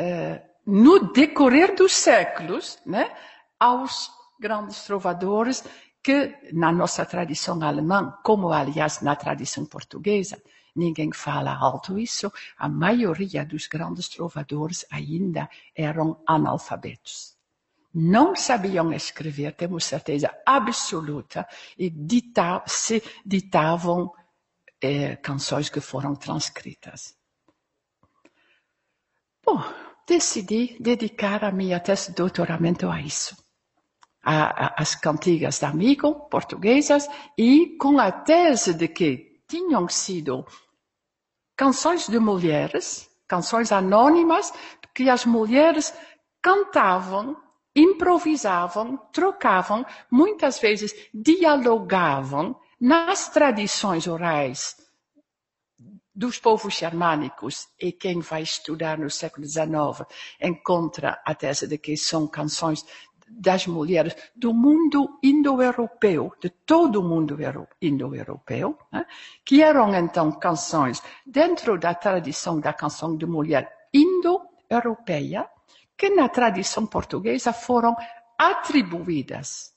uh, 0.00 0.40
no 0.66 1.12
decorrer 1.12 1.76
dos 1.76 1.92
séculos, 1.92 2.76
né, 2.84 3.16
aos 3.56 4.10
grandes 4.40 4.82
trovadores 4.82 5.62
que, 6.02 6.36
na 6.52 6.72
nossa 6.72 7.06
tradição 7.06 7.62
alemã, 7.62 8.18
como 8.24 8.50
aliás 8.50 9.00
na 9.00 9.14
tradição 9.14 9.64
portuguesa, 9.64 10.42
ninguém 10.74 11.12
fala 11.12 11.54
alto 11.54 11.96
isso, 11.96 12.32
a 12.58 12.68
maioria 12.68 13.44
dos 13.44 13.68
grandes 13.68 14.08
trovadores 14.08 14.84
ainda 14.90 15.48
eram 15.72 16.20
analfabetos. 16.26 17.36
Não 17.94 18.34
sabiam 18.34 18.92
escrever, 18.92 19.52
temos 19.52 19.84
certeza 19.84 20.34
absoluta, 20.44 21.46
e 21.78 21.88
dita 21.88 22.64
se 22.66 23.00
ditavam 23.24 24.12
eh, 24.80 25.14
canções 25.14 25.68
que 25.68 25.80
foram 25.80 26.16
transcritas. 26.16 27.21
Bom, 29.44 29.60
decidi 30.06 30.76
dedicar 30.78 31.44
a 31.44 31.50
minha 31.50 31.80
tese 31.80 32.10
de 32.10 32.16
doutoramento 32.16 32.88
a 32.88 33.00
isso. 33.00 33.36
A, 34.22 34.66
a, 34.66 34.74
as 34.82 34.94
cantigas 34.94 35.58
de 35.58 35.64
amigo 35.64 36.28
portuguesas 36.28 37.08
e 37.36 37.76
com 37.76 37.98
a 37.98 38.12
tese 38.12 38.72
de 38.72 38.86
que 38.86 39.42
tinham 39.48 39.88
sido 39.88 40.46
canções 41.56 42.06
de 42.06 42.20
mulheres, 42.20 43.10
canções 43.26 43.72
anônimas, 43.72 44.52
que 44.94 45.10
as 45.10 45.26
mulheres 45.26 45.92
cantavam, 46.40 47.36
improvisavam, 47.74 48.96
trocavam, 49.12 49.84
muitas 50.10 50.60
vezes 50.60 50.94
dialogavam 51.12 52.58
nas 52.80 53.28
tradições 53.28 54.06
orais 54.06 54.76
dos 56.14 56.38
povos 56.38 56.74
germânicos, 56.74 57.68
e 57.80 57.92
quem 57.92 58.20
vai 58.20 58.42
estudar 58.42 58.98
no 58.98 59.10
século 59.10 59.46
XIX 59.46 60.06
encontra 60.40 61.20
a 61.24 61.34
tese 61.34 61.66
de 61.66 61.78
que 61.78 61.96
são 61.96 62.26
canções 62.26 62.84
das 63.28 63.66
mulheres 63.66 64.14
do 64.36 64.52
mundo 64.52 65.18
indo-europeu, 65.22 66.32
de 66.38 66.50
todo 66.50 67.00
o 67.00 67.02
mundo 67.02 67.38
indo-europeu, 67.80 68.78
né? 68.92 69.06
que 69.44 69.62
eram 69.62 69.94
então 69.94 70.30
canções 70.32 71.02
dentro 71.24 71.78
da 71.78 71.94
tradição 71.94 72.60
da 72.60 72.74
canção 72.74 73.16
de 73.16 73.24
mulher 73.24 73.88
indo-europeia, 73.92 75.48
que 75.96 76.10
na 76.10 76.28
tradição 76.28 76.86
portuguesa 76.86 77.52
foram 77.52 77.96
atribuídas 78.38 79.71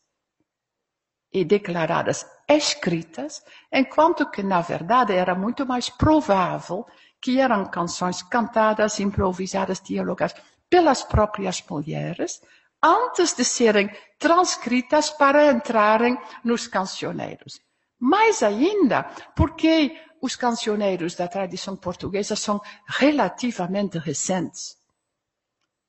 e 1.35 1.43
declaradas 1.43 2.25
escritas, 2.47 3.43
enquanto 3.69 4.31
que, 4.31 4.41
na 4.41 4.61
verdade, 4.61 5.11
era 5.13 5.35
muito 5.35 5.65
mais 5.65 5.89
provável 5.89 6.85
que 7.19 7.41
eram 7.41 7.65
canções 7.65 8.23
cantadas, 8.23 9.01
improvisadas, 9.01 9.81
dialogadas 9.81 10.33
pelas 10.69 11.03
próprias 11.03 11.61
mulheres, 11.69 12.41
antes 12.81 13.33
de 13.35 13.43
serem 13.43 13.89
transcritas 14.17 15.09
para 15.09 15.51
entrarem 15.51 16.17
nos 16.41 16.67
cancioneiros. 16.67 17.59
Mais 17.99 18.41
ainda, 18.41 19.03
porque 19.35 19.99
os 20.21 20.37
cancioneiros 20.37 21.15
da 21.15 21.27
tradição 21.27 21.75
portuguesa 21.75 22.37
são 22.37 22.61
relativamente 22.87 23.97
recentes. 23.97 24.77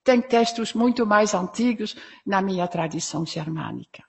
Tem 0.02 0.20
textos 0.20 0.74
muito 0.74 1.06
mais 1.06 1.34
antigos 1.34 1.96
na 2.26 2.42
minha 2.42 2.66
tradição 2.66 3.24
germânica. 3.24 4.05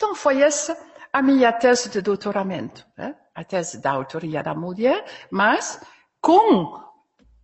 Então, 0.00 0.14
foi 0.14 0.40
essa 0.40 0.74
a 1.12 1.20
minha 1.20 1.52
tese 1.52 1.90
de 1.90 2.00
doutoramento, 2.00 2.86
né? 2.96 3.14
a 3.34 3.44
tese 3.44 3.82
da 3.82 3.90
autoria 3.90 4.42
da 4.42 4.54
mulher, 4.54 5.04
mas 5.30 5.78
com 6.22 6.72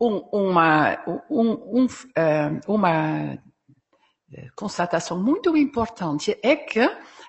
um, 0.01 0.17
uma, 0.33 0.99
um, 1.29 1.83
um, 1.83 1.87
eh, 2.17 2.61
uma 2.67 3.35
eh, 4.33 4.49
constatação 4.57 5.23
muito 5.23 5.55
importante 5.55 6.39
é 6.43 6.57
que 6.57 6.81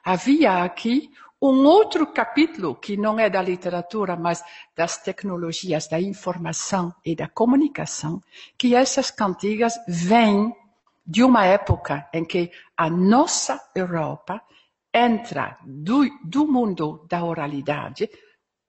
havia 0.01 0.63
aqui 0.63 1.11
um 1.41 1.65
outro 1.65 2.07
capítulo 2.13 2.73
que 2.73 2.95
não 2.95 3.19
é 3.19 3.29
da 3.29 3.41
literatura, 3.41 4.15
mas 4.15 4.41
das 4.77 4.97
tecnologias 4.97 5.89
da 5.89 5.99
informação 5.99 6.95
e 7.03 7.13
da 7.13 7.27
comunicação, 7.27 8.21
que 8.57 8.73
essas 8.73 9.11
cantigas 9.11 9.75
vêm 9.89 10.55
de 11.05 11.21
uma 11.21 11.45
época 11.45 12.07
em 12.13 12.23
que 12.23 12.49
a 12.77 12.89
nossa 12.89 13.61
Europa 13.75 14.41
entra 14.97 15.59
do, 15.63 15.99
do 16.23 16.47
mundo 16.47 17.05
da 17.07 17.23
oralidade, 17.23 18.09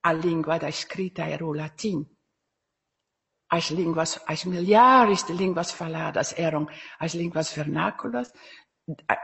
a 0.03 0.13
língua 0.13 0.59
da 0.59 0.69
escrita 0.69 1.23
era 1.23 1.45
o 1.45 1.53
latim. 1.53 2.07
As 3.51 3.71
línguas, 3.71 4.21
as 4.27 4.45
milhares 4.45 5.25
de 5.25 5.33
línguas 5.33 5.71
faladas 5.73 6.35
eram 6.39 6.69
as 6.99 7.15
línguas 7.15 7.53
vernáculas, 7.53 8.31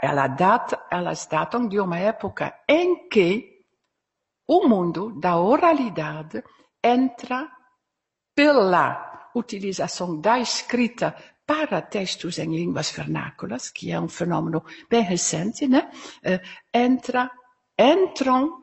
ela 0.03 0.27
data, 0.29 0.87
elas 0.91 1.27
datam 1.27 1.69
de 1.69 1.79
uma 1.79 1.99
época 1.99 2.59
em 2.69 3.09
que 3.09 3.67
o 4.49 4.67
mundo 4.67 5.19
da 5.21 5.37
oralidade 5.37 6.43
entra 6.83 7.51
pela 8.35 9.31
utilização 9.35 10.21
da 10.21 10.39
escrita 10.39 11.15
para 11.47 11.83
textos 11.83 12.39
em 12.39 12.55
línguas 12.55 12.91
vernáculas, 12.91 13.71
que 13.71 13.91
é 13.91 14.01
um 14.01 14.09
fenômeno 14.09 14.65
bem 14.89 15.03
recente, 15.03 15.69
né? 15.69 15.91
Eh, 16.23 16.41
entra, 16.73 17.31
entram 17.79 18.63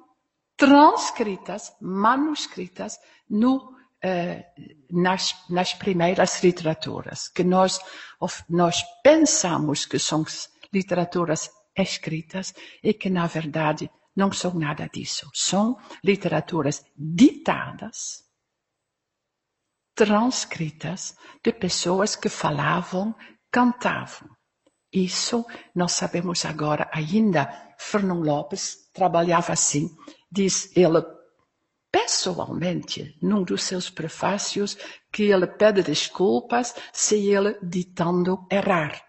transcritas, 0.58 1.74
manuscritas, 1.82 3.00
no, 3.30 3.76
eh, 4.04 4.46
nas, 4.92 5.36
nas 5.50 5.74
primeiras 5.74 6.44
literaturas, 6.44 7.28
que 7.30 7.44
nós, 7.44 7.80
nós 8.50 8.84
pensamos 9.04 9.86
que 9.86 10.00
são 10.00 10.26
literaturas 10.74 11.50
escritas 11.76 12.54
e 12.84 12.94
que, 12.94 13.10
na 13.10 13.28
verdade, 13.28 13.90
não 14.16 14.32
são 14.32 14.54
nada 14.54 14.90
disso. 14.92 15.30
São 15.34 15.78
literaturas 16.04 16.84
ditadas, 16.98 18.24
transcritas 19.96 21.16
de 21.44 21.52
pessoas 21.52 22.16
que 22.16 22.30
falavam, 22.30 23.16
cantavam. 23.52 24.30
Isso 24.92 25.46
nós 25.74 25.94
sabemos 25.94 26.46
agora 26.46 26.90
ainda. 26.94 27.74
Fernão 27.78 28.22
Lopes 28.22 28.90
trabalhava 28.94 29.54
assim, 29.54 29.90
diz 30.32 30.76
ele 30.76 31.02
pessoalmente, 31.92 33.18
num 33.22 33.44
dos 33.44 33.64
seus 33.64 33.90
prefácios, 33.90 34.78
que 35.12 35.24
ele 35.24 35.48
pede 35.48 35.84
desculpas 35.84 36.74
se 36.94 37.16
ele 37.16 37.58
ditando 37.62 38.46
errar. 38.50 39.02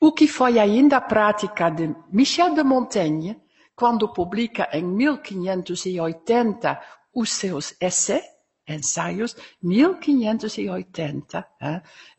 O 0.00 0.12
que 0.12 0.26
foi 0.26 0.58
ainda 0.58 0.98
a 0.98 1.00
prática 1.00 1.70
de 1.70 1.94
Michel 2.10 2.54
de 2.54 2.62
Montaigne, 2.62 3.40
quando 3.74 4.12
publica 4.12 4.68
em 4.72 4.84
1580 4.84 6.80
os 7.14 7.32
seus 7.32 7.74
essais, 7.80 8.33
ensaios, 8.66 9.36
1580, 9.62 11.46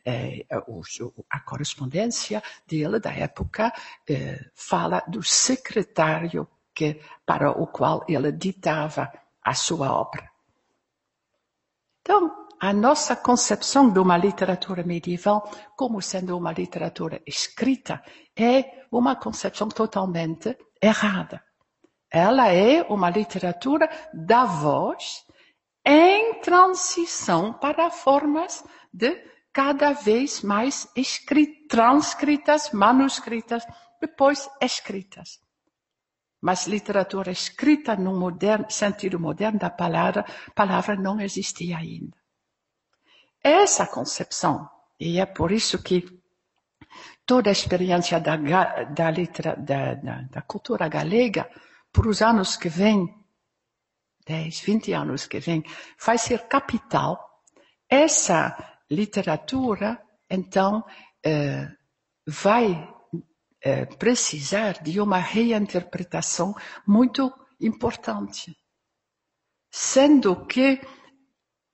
eh, 0.06 0.46
a 1.30 1.40
correspondência 1.40 2.42
dele 2.68 3.00
da 3.00 3.12
época 3.12 3.74
eh, 4.08 4.40
fala 4.54 5.04
do 5.08 5.24
secretário 5.24 6.48
que, 6.74 7.01
para 7.25 7.51
o 7.51 7.68
qual 7.68 8.05
ele 8.08 8.31
ditava 8.31 9.12
a 9.44 9.53
sua 9.53 9.94
obra. 9.94 10.29
Então, 12.01 12.46
a 12.60 12.72
nossa 12.72 13.16
concepção 13.16 13.90
de 13.90 14.00
uma 14.00 14.18
literatura 14.18 14.84
medieval 14.84 15.50
como 15.75 16.01
sendo 16.01 16.38
uma 16.38 16.51
literatura 16.51 17.22
escrita 17.25 18.03
é 18.36 18.86
uma 18.92 19.16
concepção 19.16 19.68
totalmente 19.68 20.58
errada. 20.81 21.44
Ela 22.10 22.51
é 22.53 22.84
uma 22.84 23.10
literatura 23.10 23.90
da 24.14 24.46
voz 24.46 25.25
em 25.85 26.39
transição 26.41 27.53
para 27.53 27.91
formas 27.91 28.63
de 28.91 29.24
cada 29.53 29.93
vez 29.93 30.41
mais 30.41 30.87
transcritas, 31.69 32.71
manuscritas, 32.71 33.65
depois 34.01 34.50
escritas. 34.59 35.39
Mas 36.41 36.67
literatura 36.67 37.31
escrita 37.31 37.95
no 37.95 38.19
moderno, 38.19 38.69
sentido 38.69 39.19
moderno 39.19 39.59
da 39.59 39.69
palavra, 39.69 40.25
palavra 40.53 40.95
não 40.95 41.19
existia 41.21 41.77
ainda. 41.77 42.17
Essa 43.41 43.87
concepção, 43.87 44.69
e 45.00 45.19
é 45.19 45.25
por 45.25 45.51
isso 45.51 45.81
que 45.81 46.03
toda 47.25 47.50
a 47.50 47.51
experiência 47.51 48.19
da, 48.19 48.35
da, 48.35 48.85
da, 48.85 49.11
da, 49.55 50.21
da 50.29 50.41
cultura 50.41 50.87
galega, 50.87 51.50
para 51.91 52.09
os 52.09 52.21
anos 52.21 52.57
que 52.57 52.67
vêm, 52.67 53.25
10, 54.25 54.59
20 54.61 54.94
anos 54.94 55.27
que 55.27 55.40
vêm, 55.40 55.64
vai 56.03 56.18
ser 56.18 56.48
capital. 56.48 57.20
Essa 57.90 58.55
literatura, 58.90 60.01
então, 60.29 60.83
eh, 61.24 61.68
vai 62.27 62.90
eh, 63.61 63.85
precisar 63.85 64.81
de 64.83 65.00
uma 65.00 65.20
reinterpretação 65.20 66.55
muito 66.88 67.31
importante. 67.59 68.55
Sendo 69.72 70.46
que 70.46 70.81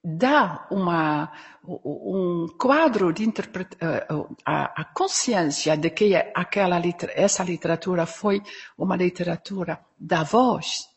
dá 0.04 0.68
uma, 0.72 1.32
um 1.64 2.48
quadro 2.60 3.14
de 3.14 3.24
interpretação, 3.24 4.36
a, 4.46 4.82
a, 4.82 4.86
consciência 4.86 5.78
de 5.78 5.92
que 5.92 6.16
aquela, 6.16 6.82
essa 7.14 7.44
literatura 7.44 8.06
foi 8.06 8.42
uma 8.78 8.96
literatura 8.96 9.86
da 10.00 10.24
voz, 10.24 10.88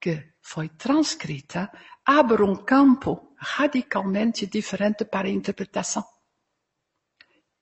que 0.00 0.31
foi 0.42 0.68
transcrita, 0.68 1.70
abre 2.04 2.42
um 2.42 2.56
campo 2.56 3.34
radicalmente 3.36 4.46
diferente 4.46 5.04
para 5.04 5.28
a 5.28 5.30
interpretação. 5.30 6.04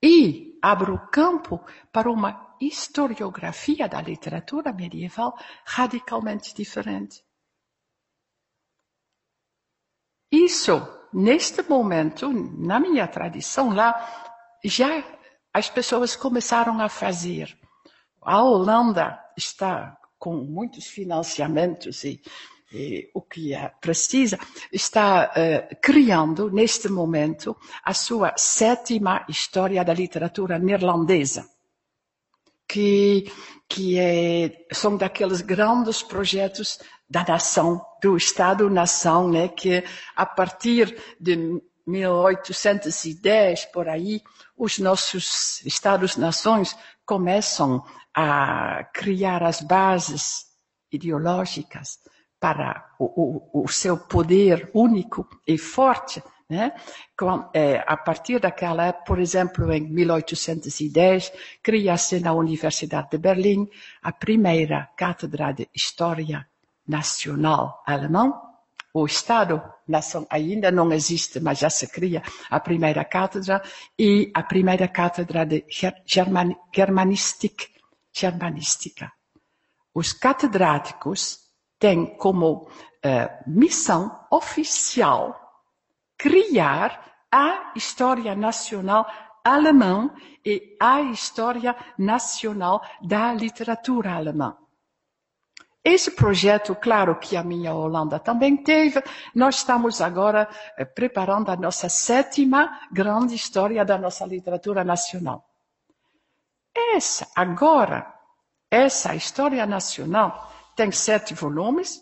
E 0.03 0.59
abre 0.63 0.91
o 0.91 1.07
campo 1.09 1.65
para 1.93 2.11
uma 2.11 2.57
historiografia 2.61 3.89
da 3.89 4.01
literatura 4.01 4.73
medieval 4.73 5.39
radicalmente 5.65 6.55
diferente. 6.55 7.23
Isso, 10.33 10.81
neste 11.13 11.63
momento, 11.63 12.33
na 12.33 12.81
minha 12.81 13.07
tradição 13.07 13.75
lá, 13.75 14.59
já 14.65 15.05
as 15.53 15.69
pessoas 15.69 16.15
começaram 16.15 16.81
a 16.81 16.89
fazer. 16.89 17.59
A 18.23 18.43
Holanda 18.43 19.19
está 19.37 19.99
com 20.19 20.37
muitos 20.37 20.87
financiamentos 20.87 22.05
e, 22.05 22.23
o 23.15 23.21
que 23.21 23.53
precisa, 23.81 24.39
está 24.73 25.31
uh, 25.31 25.77
criando, 25.81 26.51
neste 26.51 26.89
momento, 26.89 27.57
a 27.85 27.93
sua 27.93 28.33
sétima 28.37 29.25
história 29.29 29.85
da 29.85 29.93
literatura 29.93 30.59
neerlandesa. 30.59 31.49
Que, 32.69 33.25
que 33.69 33.99
é, 33.99 34.67
são 34.73 34.97
daqueles 34.97 35.41
grandes 35.41 36.05
projetos 36.05 36.79
da 37.09 37.25
nação, 37.25 37.85
do 38.01 38.17
Estado-nação, 38.17 39.29
né, 39.29 39.49
que 39.49 39.83
a 40.15 40.25
partir 40.25 40.97
de 41.19 41.61
1810, 41.85 43.65
por 43.67 43.89
aí, 43.89 44.23
os 44.57 44.79
nossos 44.79 45.61
Estados-nações 45.67 46.77
começam 47.05 47.85
a 48.15 48.85
criar 48.95 49.43
as 49.43 49.61
bases 49.61 50.45
ideológicas 50.93 51.99
para 52.41 52.95
o, 52.99 53.61
o, 53.61 53.65
o 53.65 53.69
seu 53.69 53.99
poder 53.99 54.71
único 54.75 55.29
e 55.47 55.59
forte, 55.59 56.23
né? 56.49 56.73
É, 57.55 57.85
a 57.87 57.97
partir 57.97 58.41
daquela 58.41 58.87
época, 58.87 59.05
por 59.05 59.19
exemplo, 59.21 59.71
em 59.73 59.83
1810, 59.83 61.33
cria-se 61.63 62.19
na 62.19 62.33
Universidade 62.33 63.11
de 63.11 63.19
Berlim 63.19 63.69
a 64.03 64.11
primeira 64.11 64.89
cátedra 64.97 65.53
de 65.53 65.69
História 65.73 66.49
nacional 66.89 67.83
alemão, 67.87 68.51
o 68.93 69.07
Estado 69.07 69.63
nação 69.87 70.27
ainda 70.29 70.71
não 70.73 70.93
existe, 70.93 71.39
mas 71.39 71.61
já 71.61 71.71
se 71.71 71.87
cria 71.87 72.23
a 72.51 72.59
primeira 72.59 73.05
cátedra 73.05 73.63
e 73.97 74.31
a 74.35 74.43
primeira 74.43 74.89
cátedra 74.89 75.47
de 75.47 75.65
German, 76.05 76.57
Germanística. 78.13 79.13
Os 79.95 80.13
catedráticos 80.13 81.50
têm 81.81 82.07
como 82.17 82.69
uh, 82.69 83.51
missão 83.51 84.25
oficial 84.31 85.35
criar 86.17 87.11
a 87.33 87.73
história 87.75 88.37
nacional 88.37 89.07
alemã 89.43 90.11
e 90.45 90.77
a 90.79 91.01
história 91.01 91.75
nacional 91.99 92.83
da 93.03 93.33
literatura 93.33 94.13
alemã. 94.13 94.57
Esse 95.83 96.11
projeto, 96.11 96.75
claro 96.75 97.19
que 97.19 97.39
a 97.39 97.43
minha 97.43 97.73
Holanda 97.73 98.19
também 98.19 98.55
teve, 98.63 99.03
nós 99.35 99.57
estamos 99.57 100.03
agora 100.03 100.47
eh, 100.77 100.85
preparando 100.85 101.51
a 101.51 101.57
nossa 101.57 101.89
sétima 101.89 102.81
grande 102.93 103.35
história 103.35 103.83
da 103.83 103.97
nossa 103.97 104.27
literatura 104.27 104.85
nacional. 104.85 105.43
Essa, 106.95 107.27
agora, 107.35 108.15
essa 108.71 109.15
história 109.15 109.65
nacional 109.65 110.50
tem 110.81 110.91
sete 110.91 111.35
volumes, 111.35 112.01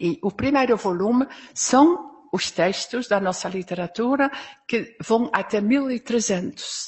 e 0.00 0.18
o 0.20 0.32
primeiro 0.32 0.76
volume 0.76 1.28
são 1.54 2.28
os 2.32 2.50
textos 2.50 3.06
da 3.06 3.20
nossa 3.20 3.48
literatura 3.48 4.28
que 4.66 4.96
vão 5.00 5.30
até 5.32 5.60
1300. 5.60 6.86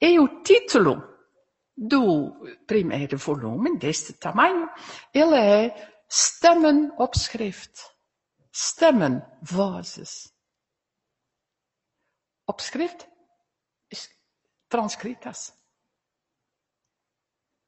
E 0.00 0.18
o 0.18 0.42
título 0.42 1.02
do 1.76 2.32
primeiro 2.66 3.18
volume, 3.18 3.78
deste 3.78 4.14
tamanho, 4.14 4.70
ele 5.12 5.34
é 5.36 5.92
Stemmen 6.10 6.90
op 6.96 7.18
schrift. 7.18 7.78
Stemmen, 8.50 9.20
vozes. 9.42 10.32
Op 12.48 12.62
schrift, 12.62 13.06
transcritas. 14.70 15.52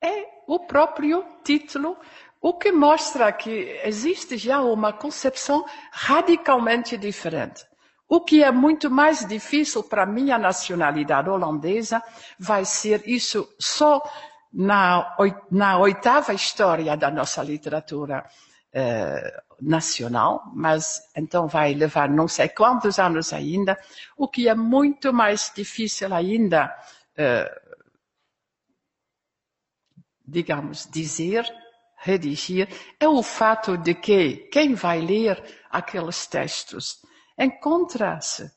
É 0.08 0.26
o 0.46 0.60
próprio 0.60 1.24
título, 1.44 1.96
o 2.40 2.54
que 2.54 2.72
mostra 2.72 3.32
que 3.32 3.80
existe 3.84 4.36
já 4.38 4.60
uma 4.60 4.92
concepção 4.92 5.64
radicalmente 5.92 6.96
diferente. 6.96 7.64
O 8.08 8.22
que 8.22 8.42
é 8.42 8.50
muito 8.50 8.90
mais 8.90 9.26
difícil 9.26 9.82
para 9.84 10.04
a 10.04 10.06
minha 10.06 10.38
nacionalidade 10.38 11.28
holandesa 11.28 12.02
vai 12.38 12.64
ser 12.64 13.06
isso 13.06 13.46
só 13.58 14.02
na, 14.50 15.14
na 15.50 15.78
oitava 15.78 16.32
história 16.32 16.96
da 16.96 17.10
nossa 17.10 17.42
literatura 17.42 18.24
eh, 18.72 19.42
nacional, 19.60 20.42
mas 20.54 21.02
então 21.14 21.46
vai 21.46 21.74
levar 21.74 22.08
não 22.08 22.26
sei 22.28 22.48
quantos 22.48 22.98
anos 22.98 23.32
ainda. 23.32 23.78
O 24.16 24.26
que 24.26 24.48
é 24.48 24.54
muito 24.54 25.12
mais 25.12 25.52
difícil 25.54 26.14
ainda, 26.14 26.74
eh, 27.16 27.60
digamos, 30.28 30.86
dizer, 30.90 31.44
redigir, 31.96 32.68
é 33.00 33.08
o 33.08 33.22
fato 33.22 33.76
de 33.76 33.94
que 33.94 34.48
quem 34.52 34.74
vai 34.74 35.00
ler 35.00 35.42
aqueles 35.70 36.26
textos 36.26 36.98
encontra-se, 37.36 38.50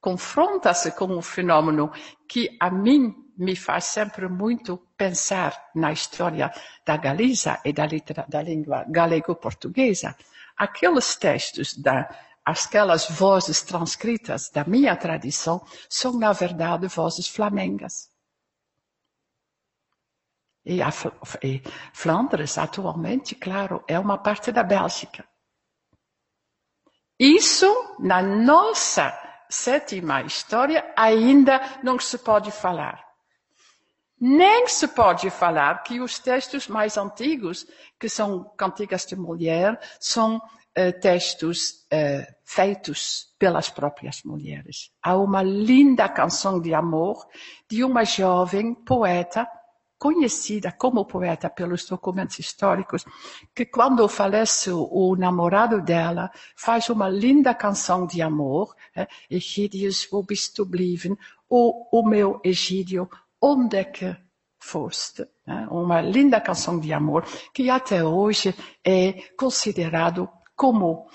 confronta-se 0.00 0.92
com 0.92 1.06
um 1.06 1.22
fenômeno 1.22 1.90
que 2.28 2.56
a 2.60 2.70
mim 2.70 3.14
me 3.36 3.54
faz 3.54 3.84
sempre 3.84 4.28
muito 4.28 4.78
pensar 4.96 5.70
na 5.74 5.92
história 5.92 6.50
da 6.86 6.96
Galiza 6.96 7.60
e 7.64 7.72
da, 7.72 7.86
da 8.28 8.42
língua 8.42 8.84
galego-portuguesa. 8.88 10.16
Aqueles 10.56 11.16
textos, 11.16 11.76
da, 11.76 12.08
aquelas 12.44 13.10
vozes 13.10 13.60
transcritas 13.60 14.48
da 14.50 14.64
minha 14.64 14.96
tradição, 14.96 15.62
são, 15.88 16.18
na 16.18 16.32
verdade, 16.32 16.86
vozes 16.86 17.28
flamengas. 17.28 18.08
E, 20.66 20.82
a, 20.82 20.90
e 21.44 21.62
Flandres, 21.92 22.58
atualmente, 22.58 23.36
claro, 23.36 23.84
é 23.86 23.96
uma 23.96 24.18
parte 24.18 24.50
da 24.50 24.64
Bélgica. 24.64 25.24
Isso, 27.16 27.66
na 28.00 28.20
nossa 28.20 29.16
sétima 29.48 30.22
história, 30.22 30.92
ainda 30.96 31.60
não 31.84 31.98
se 32.00 32.18
pode 32.18 32.50
falar. 32.50 33.00
Nem 34.20 34.66
se 34.66 34.88
pode 34.88 35.30
falar 35.30 35.84
que 35.84 36.00
os 36.00 36.18
textos 36.18 36.66
mais 36.66 36.96
antigos, 36.96 37.64
que 38.00 38.08
são 38.08 38.44
cantigas 38.56 39.06
de 39.06 39.14
mulher, 39.14 39.78
são 40.00 40.36
uh, 40.36 41.00
textos 41.00 41.86
uh, 41.92 42.26
feitos 42.44 43.26
pelas 43.38 43.70
próprias 43.70 44.22
mulheres. 44.24 44.90
Há 45.00 45.16
uma 45.16 45.42
linda 45.42 46.08
canção 46.08 46.60
de 46.60 46.74
amor 46.74 47.24
de 47.70 47.84
uma 47.84 48.04
jovem 48.04 48.74
poeta 48.74 49.46
conhecida 49.98 50.72
como 50.72 51.06
poeta 51.06 51.48
pelos 51.48 51.86
documentos 51.86 52.38
históricos, 52.38 53.04
que 53.54 53.66
quando 53.66 54.08
falece 54.08 54.70
o 54.70 55.16
namorado 55.16 55.80
dela, 55.80 56.30
faz 56.54 56.90
uma 56.90 57.08
linda 57.08 57.54
canção 57.54 58.06
de 58.06 58.20
amor, 58.20 58.74
é, 58.94 59.06
Egídios, 59.30 60.08
wo 60.12 60.22
bist 60.22 60.56
du 60.56 60.66
blieben? 60.66 61.16
O, 61.48 61.98
o 61.98 62.06
meu 62.06 62.40
Egídio, 62.44 63.08
onde 63.40 63.76
é 63.76 63.84
que 63.84 64.16
foste? 64.58 65.22
É, 65.46 65.52
uma 65.70 66.00
linda 66.00 66.40
canção 66.40 66.78
de 66.78 66.92
amor, 66.92 67.24
que 67.54 67.70
até 67.70 68.04
hoje 68.04 68.54
é 68.84 69.12
considerado 69.36 70.28
como 70.54 71.06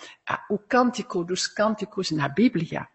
o 0.49 0.57
cântico 0.57 1.23
dos 1.23 1.47
cânticos 1.47 2.11
na 2.11 2.27
Bíblia 2.27 2.87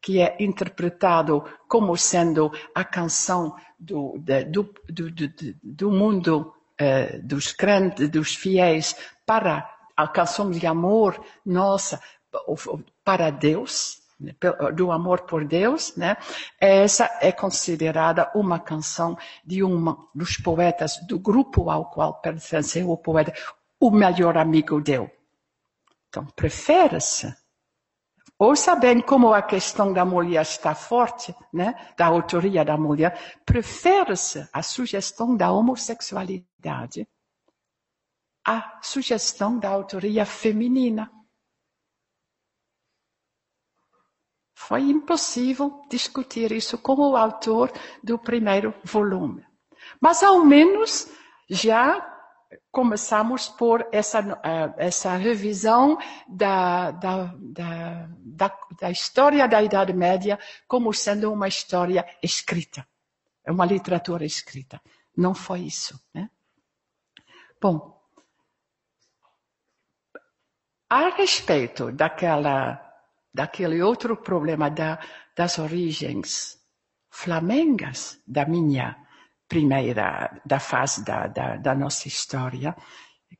que 0.00 0.20
é 0.20 0.36
interpretado 0.40 1.44
como 1.68 1.96
sendo 1.96 2.50
a 2.74 2.84
canção 2.84 3.54
do, 3.78 4.18
do, 4.48 4.74
do, 4.88 5.10
do, 5.10 5.54
do 5.62 5.90
mundo 5.90 6.54
uh, 6.80 7.22
dos 7.22 7.52
crentes, 7.52 8.08
dos 8.08 8.34
fiéis, 8.34 8.96
para 9.26 9.68
a 9.96 10.08
canção 10.08 10.50
de 10.50 10.66
amor 10.66 11.22
nossa, 11.44 12.00
para 13.04 13.30
Deus, 13.30 14.00
né, 14.18 14.34
do 14.74 14.90
amor 14.90 15.22
por 15.22 15.44
Deus, 15.44 15.94
né? 15.96 16.16
Essa 16.58 17.10
é 17.20 17.32
considerada 17.32 18.30
uma 18.34 18.58
canção 18.58 19.16
de 19.44 19.62
um 19.62 19.96
dos 20.14 20.36
poetas 20.36 20.96
do 21.06 21.18
grupo 21.18 21.70
ao 21.70 21.90
qual 21.90 22.20
pertenceu 22.20 22.90
o 22.90 22.96
poeta, 22.96 23.32
o 23.78 23.90
melhor 23.90 24.36
amigo 24.36 24.80
dele. 24.80 25.10
Então, 26.08 26.26
prefere-se 26.34 27.34
Ouça 28.42 28.74
bem 28.74 29.02
como 29.02 29.34
a 29.34 29.42
questão 29.42 29.92
da 29.92 30.02
mulher 30.02 30.40
está 30.40 30.74
forte, 30.74 31.34
né? 31.52 31.74
da 31.94 32.06
autoria 32.06 32.64
da 32.64 32.74
mulher, 32.74 33.38
prefere-se 33.44 34.48
a 34.50 34.62
sugestão 34.62 35.36
da 35.36 35.52
homossexualidade 35.52 37.06
à 38.42 38.80
sugestão 38.80 39.58
da 39.58 39.68
autoria 39.68 40.24
feminina. 40.24 41.12
Foi 44.54 44.80
impossível 44.84 45.82
discutir 45.90 46.50
isso 46.50 46.78
com 46.78 46.94
o 46.94 47.16
autor 47.18 47.70
do 48.02 48.18
primeiro 48.18 48.74
volume. 48.82 49.46
Mas, 50.00 50.22
ao 50.22 50.42
menos, 50.46 51.12
já 51.46 52.19
começamos 52.70 53.48
por 53.48 53.86
essa, 53.92 54.18
eh, 54.42 54.74
essa 54.86 55.16
revisão 55.16 55.98
da, 56.28 56.90
da, 56.90 57.34
da, 57.38 58.08
da, 58.80 58.90
história 58.90 59.46
da 59.46 59.62
Idade 59.62 59.92
Média 59.92 60.38
como 60.66 60.92
sendo 60.92 61.32
uma 61.32 61.48
história 61.48 62.04
escrita, 62.22 62.86
uma 63.46 63.64
literatura 63.64 64.24
escrita. 64.24 64.80
Não 65.16 65.34
foi 65.34 65.60
isso. 65.60 66.00
Né? 66.12 66.28
Bom, 67.60 68.00
a 70.88 71.08
respeito 71.10 71.92
daquela, 71.92 72.80
daquele 73.32 73.80
outro 73.82 74.16
problema 74.16 74.68
da, 74.68 74.98
das 75.36 75.58
origens 75.58 76.58
flamengas 77.10 78.20
da 78.26 78.44
minha 78.44 78.96
primeira 79.50 80.40
da 80.46 80.60
fase 80.60 81.04
da, 81.04 81.26
da, 81.26 81.56
da 81.56 81.74
nossa 81.74 82.06
história, 82.06 82.74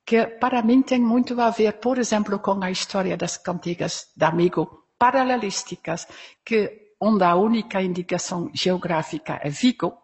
que 0.04 0.26
para 0.26 0.60
mim 0.60 0.82
tem 0.82 1.00
muito 1.00 1.40
a 1.40 1.50
ver, 1.50 1.74
por 1.74 1.98
exemplo, 1.98 2.40
com 2.40 2.62
a 2.62 2.70
história 2.70 3.16
das 3.16 3.38
cantigas 3.38 4.08
de 4.16 4.24
amigo 4.24 4.86
paralelísticas, 4.98 6.08
que 6.44 6.94
onde 7.00 7.22
a 7.22 7.36
única 7.36 7.80
indicação 7.80 8.50
geográfica 8.52 9.40
é 9.42 9.48
Vigo, 9.48 9.96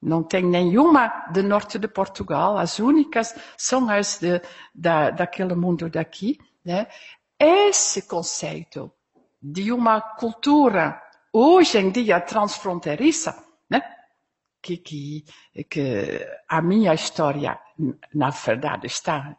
não 0.00 0.22
tem 0.22 0.44
nenhuma 0.44 1.08
do 1.32 1.42
norte 1.42 1.78
de 1.78 1.88
Portugal, 1.88 2.58
as 2.58 2.78
únicas 2.78 3.34
são 3.56 3.90
as 3.90 4.18
de, 4.20 4.40
da, 4.74 5.10
daquele 5.10 5.54
mundo 5.54 5.88
daqui. 5.88 6.38
Né? 6.64 6.86
Esse 7.40 8.02
conceito 8.02 8.92
de 9.42 9.72
uma 9.72 10.00
cultura 10.00 11.02
hoje 11.32 11.78
em 11.78 11.90
dia 11.90 12.20
transfronteiriça? 12.20 13.47
Que, 14.76 15.24
que, 15.68 16.26
a 16.48 16.60
minha 16.60 16.94
história, 16.94 17.58
na 18.14 18.30
verdade, 18.30 18.86
está 18.86 19.36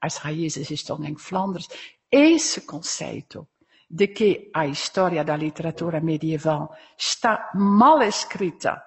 as 0.00 0.16
raízes 0.16 0.70
estão 0.70 1.02
em 1.04 1.16
Flandres. 1.16 1.68
Esse 2.10 2.62
conceito 2.62 3.46
de 3.88 4.06
que 4.08 4.50
a 4.54 4.66
história 4.66 5.24
da 5.24 5.36
literatura 5.36 6.00
medieval 6.00 6.74
está 6.96 7.50
mal 7.54 8.02
escrita, 8.02 8.82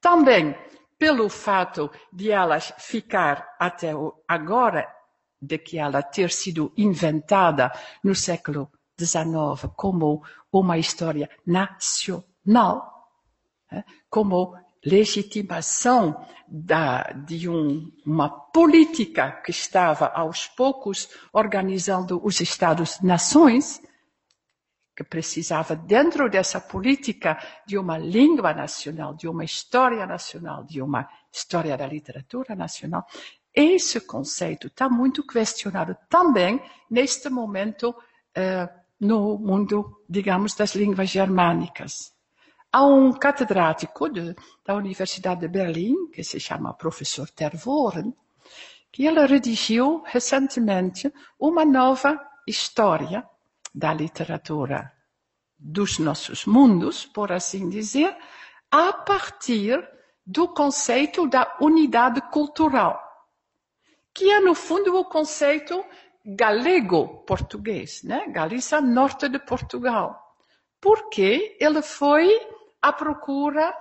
também 0.00 0.56
pelo 0.98 1.28
fato 1.28 1.90
de 2.12 2.30
ela 2.30 2.58
ficar 2.58 3.54
até 3.58 3.92
agora, 4.26 4.90
de 5.40 5.58
que 5.58 5.78
ela 5.78 6.02
ter 6.02 6.30
sido 6.30 6.72
inventada 6.76 7.70
no 8.02 8.14
século 8.14 8.70
XIX 8.98 9.70
como 9.76 10.22
uma 10.50 10.78
história 10.78 11.28
nacional, 11.46 13.10
eh, 13.70 13.84
como 14.08 14.56
legitimação 14.86 16.24
da, 16.46 17.02
de 17.26 17.48
um, 17.48 17.90
uma 18.06 18.30
política 18.30 19.32
que 19.44 19.50
estava 19.50 20.06
aos 20.06 20.46
poucos 20.46 21.08
organizando 21.32 22.24
os 22.24 22.40
Estados-nações, 22.40 23.82
que 24.96 25.02
precisava, 25.02 25.74
dentro 25.74 26.30
dessa 26.30 26.60
política, 26.60 27.36
de 27.66 27.76
uma 27.76 27.98
língua 27.98 28.54
nacional, 28.54 29.14
de 29.14 29.28
uma 29.28 29.44
história 29.44 30.06
nacional, 30.06 30.64
de 30.64 30.80
uma 30.80 31.06
história 31.30 31.76
da 31.76 31.86
literatura 31.86 32.54
nacional. 32.54 33.04
Esse 33.52 34.00
conceito 34.00 34.68
está 34.68 34.88
muito 34.88 35.26
questionado 35.26 35.96
também 36.08 36.62
neste 36.88 37.28
momento 37.28 37.94
eh, 38.34 38.68
no 39.00 39.36
mundo, 39.38 40.02
digamos, 40.08 40.54
das 40.54 40.74
línguas 40.74 41.10
germânicas. 41.10 42.15
Há 42.72 42.84
um 42.84 43.12
catedrático 43.12 44.08
de, 44.08 44.34
da 44.64 44.74
Universidade 44.74 45.40
de 45.40 45.48
Berlim, 45.48 46.10
que 46.10 46.22
se 46.22 46.38
chama 46.38 46.74
professor 46.74 47.30
Tervoren, 47.30 48.12
que 48.92 49.06
ele 49.06 49.24
redigiu 49.26 50.02
recentemente 50.06 51.12
uma 51.38 51.64
nova 51.64 52.18
história 52.46 53.28
da 53.74 53.92
literatura 53.92 54.92
dos 55.58 55.98
nossos 55.98 56.44
mundos, 56.44 57.04
por 57.04 57.32
assim 57.32 57.68
dizer, 57.68 58.16
a 58.70 58.92
partir 58.92 59.86
do 60.24 60.48
conceito 60.48 61.28
da 61.28 61.56
unidade 61.60 62.20
cultural, 62.30 63.00
que 64.12 64.30
é, 64.30 64.40
no 64.40 64.54
fundo, 64.54 64.98
o 64.98 65.04
conceito 65.04 65.84
galego-português, 66.24 68.02
né? 68.02 68.26
Galiza, 68.28 68.80
norte 68.80 69.28
de 69.28 69.38
Portugal. 69.38 70.20
Porque 70.80 71.56
ele 71.60 71.82
foi 71.82 72.28
à 72.86 72.92
procura 72.92 73.76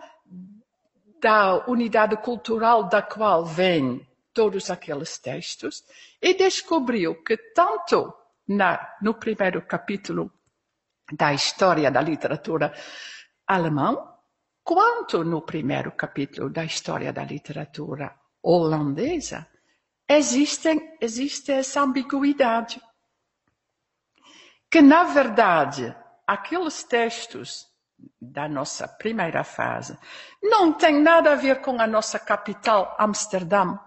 da 1.22 1.64
unidade 1.68 2.18
cultural 2.18 2.86
da 2.86 3.04
qual 3.04 3.46
vêm 3.46 4.08
todos 4.34 4.72
aqueles 4.72 5.20
textos 5.20 5.84
e 6.20 6.34
descobriu 6.34 7.24
que 7.24 7.38
tanto 7.54 8.12
na, 8.48 8.96
no 9.04 9.14
primeiro 9.14 9.62
capítulo 9.62 10.32
da 11.12 11.34
história 11.36 11.92
da 11.92 12.02
literatura 12.02 12.74
alemã, 13.46 13.96
quanto 14.64 15.24
no 15.24 15.44
primeiro 15.44 15.92
capítulo 15.92 16.50
da 16.50 16.66
história 16.66 17.14
da 17.14 17.24
literatura 17.24 18.12
holandesa, 18.42 19.48
existe, 20.10 20.98
existe 21.00 21.52
essa 21.52 21.82
ambiguidade. 21.82 22.82
Que, 24.72 24.82
na 24.82 25.04
verdade, 25.04 25.96
aqueles 26.26 26.84
textos 26.84 27.75
da 28.22 28.48
nossa 28.48 28.88
primeira 28.88 29.44
fase 29.44 29.98
não 30.42 30.74
têm 30.74 31.02
nada 31.02 31.32
a 31.32 31.36
ver 31.36 31.62
com 31.62 31.80
a 31.80 31.88
nossa 31.88 32.20
capital, 32.20 32.96
Amsterdã, 33.00 33.78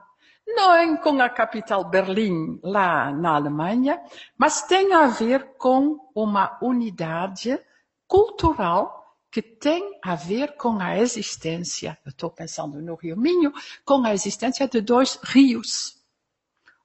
não 0.46 0.96
com 0.96 1.20
a 1.20 1.28
capital 1.28 1.84
Berlim, 1.84 2.58
lá 2.62 3.12
na 3.12 3.34
Alemanha, 3.34 4.00
mas 4.36 4.62
tem 4.62 4.92
a 4.94 5.06
ver 5.06 5.56
com 5.58 6.10
uma 6.14 6.58
unidade 6.62 7.60
cultural 8.06 8.98
que 9.30 9.42
tem 9.42 9.98
a 10.02 10.14
ver 10.14 10.56
com 10.56 10.80
a 10.80 10.98
existência, 10.98 11.98
eu 12.04 12.10
estou 12.10 12.30
pensando 12.30 12.80
no 12.80 12.94
Rio 12.94 13.16
Minho, 13.16 13.52
com 13.84 14.04
a 14.04 14.14
existência 14.14 14.66
de 14.66 14.80
dois 14.80 15.18
rios. 15.22 15.98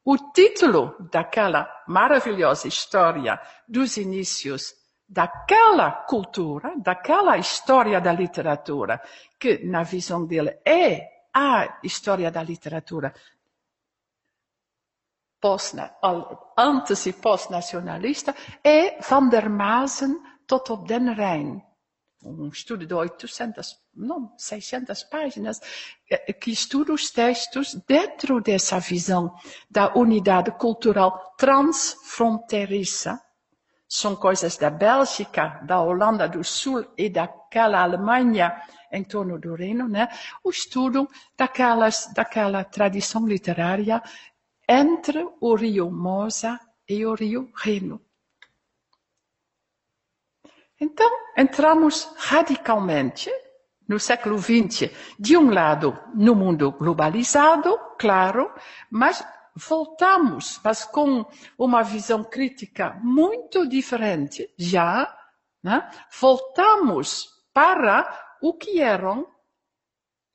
O 0.04 0.18
título 0.34 0.94
daquela 1.10 1.70
maravilhosa 1.88 2.68
história 2.68 3.40
dos 3.66 3.96
inícios 3.96 4.76
daquela 5.14 5.92
cultura, 5.92 6.74
daquela 6.78 7.38
história 7.38 8.02
da 8.02 8.12
literatura, 8.12 9.00
que 9.40 9.64
na 9.64 9.84
visão 9.84 10.26
dele 10.26 10.58
é 10.66 11.08
a 11.34 11.80
história 11.84 12.32
da 12.32 12.42
literatura 12.42 13.14
antes 16.58 17.06
e 17.06 17.14
pós-nacionalista, 17.14 18.34
é 18.64 19.02
Van 19.02 19.28
der 19.28 19.50
Maasen 19.50 20.22
tot 20.48 20.70
op 20.70 20.88
den 20.88 21.14
Rijn. 21.14 21.62
Um 22.24 22.48
estudo 22.48 22.86
de 22.86 22.94
800, 22.94 23.78
não, 23.94 24.34
600 24.38 25.04
páginas, 25.04 25.60
eh, 26.10 26.32
que 26.32 26.52
estuda 26.52 26.94
os 26.94 27.12
textos 27.12 27.76
dentro 27.86 28.40
dessa 28.40 28.80
visão 28.80 29.36
da 29.70 29.94
unidade 29.94 30.52
cultural 30.52 31.36
transfronteiriça. 31.38 33.22
São 33.96 34.16
coisas 34.16 34.58
da 34.58 34.72
Bélgica, 34.72 35.60
da 35.62 35.80
Holanda 35.80 36.28
do 36.28 36.44
Sul 36.44 36.84
e 36.98 37.08
daquela 37.12 37.84
Alemanha 37.84 38.60
em 38.92 39.04
torno 39.04 39.40
do 39.40 39.54
Reino, 39.54 39.88
né? 39.88 40.10
O 40.44 40.50
estudo 40.50 41.08
daquelas, 41.38 42.12
daquela 42.12 42.64
tradição 42.64 43.28
literária 43.28 44.02
entre 44.68 45.24
o 45.40 45.54
rio 45.54 45.92
Mosa 45.92 46.60
e 46.90 47.06
o 47.06 47.14
rio 47.14 47.52
Reno. 47.56 48.02
Então, 50.82 51.12
entramos 51.38 52.12
radicalmente 52.18 53.30
no 53.88 54.00
século 54.00 54.40
XX, 54.40 54.90
de 55.20 55.38
um 55.38 55.52
lado, 55.52 55.96
no 56.16 56.34
mundo 56.34 56.72
globalizado, 56.72 57.78
claro, 58.00 58.52
mas 58.90 59.24
voltamos, 59.56 60.60
mas 60.64 60.84
com 60.84 61.26
uma 61.58 61.84
visão 61.84 62.24
crítica 62.24 63.00
muito 63.04 63.68
diferente, 63.68 64.52
já, 64.58 65.16
né? 65.62 65.90
voltamos 66.20 67.30
para 67.54 68.38
o 68.42 68.54
que 68.54 68.82
eram, 68.82 69.28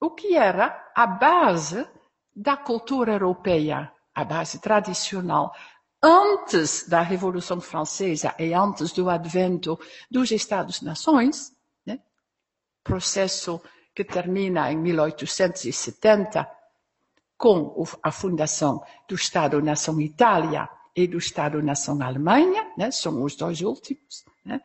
o 0.01 0.11
que 0.11 0.37
era 0.37 0.91
a 0.95 1.07
base 1.07 1.87
da 2.35 2.57
cultura 2.57 3.13
europeia, 3.13 3.93
a 4.15 4.25
base 4.25 4.61
tradicional, 4.61 5.53
antes 6.01 6.89
da 6.89 7.01
Revolução 7.01 7.61
Francesa 7.61 8.35
e 8.39 8.55
antes 8.55 8.93
do 8.93 9.11
advento 9.11 9.79
dos 10.09 10.31
Estados-nações, 10.31 11.53
né? 11.85 12.01
processo 12.85 13.61
que 13.93 14.05
termina 14.05 14.71
em 14.71 14.77
1870 14.77 16.58
com 17.39 17.85
a 18.03 18.11
fundação 18.11 18.83
do 19.09 19.15
Estado-nação 19.15 19.99
Itália 20.01 20.69
e 20.95 21.07
do 21.07 21.17
Estado-nação 21.17 22.03
Alemanha, 22.03 22.71
né? 22.77 22.91
são 22.91 23.23
os 23.23 23.35
dois 23.35 23.63
últimos, 23.63 24.25
né? 24.45 24.61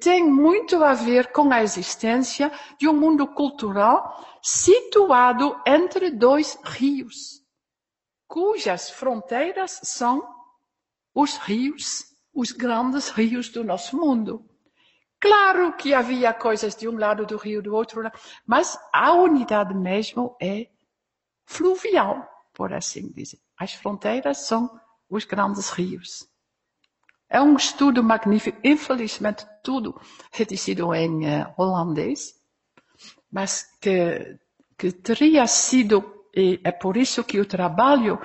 tem 0.00 0.24
muito 0.24 0.82
a 0.82 0.94
ver 0.94 1.30
com 1.30 1.52
a 1.52 1.62
existência 1.62 2.50
de 2.80 2.88
um 2.88 2.98
mundo 2.98 3.28
cultural 3.28 4.26
situado 4.42 5.60
entre 5.64 6.10
dois 6.10 6.58
rios 6.64 7.46
cujas 8.26 8.90
fronteiras 8.90 9.80
são 9.82 10.22
os 11.14 11.36
rios, 11.38 12.04
os 12.34 12.52
grandes 12.52 13.08
rios 13.08 13.48
do 13.48 13.64
nosso 13.64 13.96
mundo. 13.96 14.44
Claro 15.18 15.74
que 15.74 15.94
havia 15.94 16.34
coisas 16.34 16.74
de 16.76 16.86
um 16.86 16.98
lado 16.98 17.24
do 17.24 17.36
rio, 17.36 17.62
do 17.62 17.74
outro 17.74 18.02
lado, 18.02 18.18
mas 18.44 18.78
a 18.92 19.12
unidade 19.12 19.74
mesmo 19.74 20.36
é 20.40 20.68
fluvial, 21.46 22.28
por 22.52 22.72
assim 22.72 23.10
dizer. 23.12 23.38
As 23.56 23.72
fronteiras 23.72 24.46
são 24.46 24.68
os 25.08 25.24
grandes 25.24 25.70
rios. 25.70 26.28
É 27.28 27.40
um 27.40 27.56
estudo 27.56 28.02
magnífico, 28.04 28.58
infelizmente 28.62 29.46
tudo 29.62 29.98
redigido 30.32 30.94
em 30.94 31.24
uh, 31.24 31.54
holandês, 31.56 32.34
mas 33.30 33.64
que, 33.80 34.38
que 34.78 34.92
teria 34.92 35.46
sido 35.46 36.16
e 36.36 36.60
é 36.62 36.70
por 36.70 36.98
isso 36.98 37.24
que 37.24 37.40
o 37.40 37.46
trabalho 37.46 38.20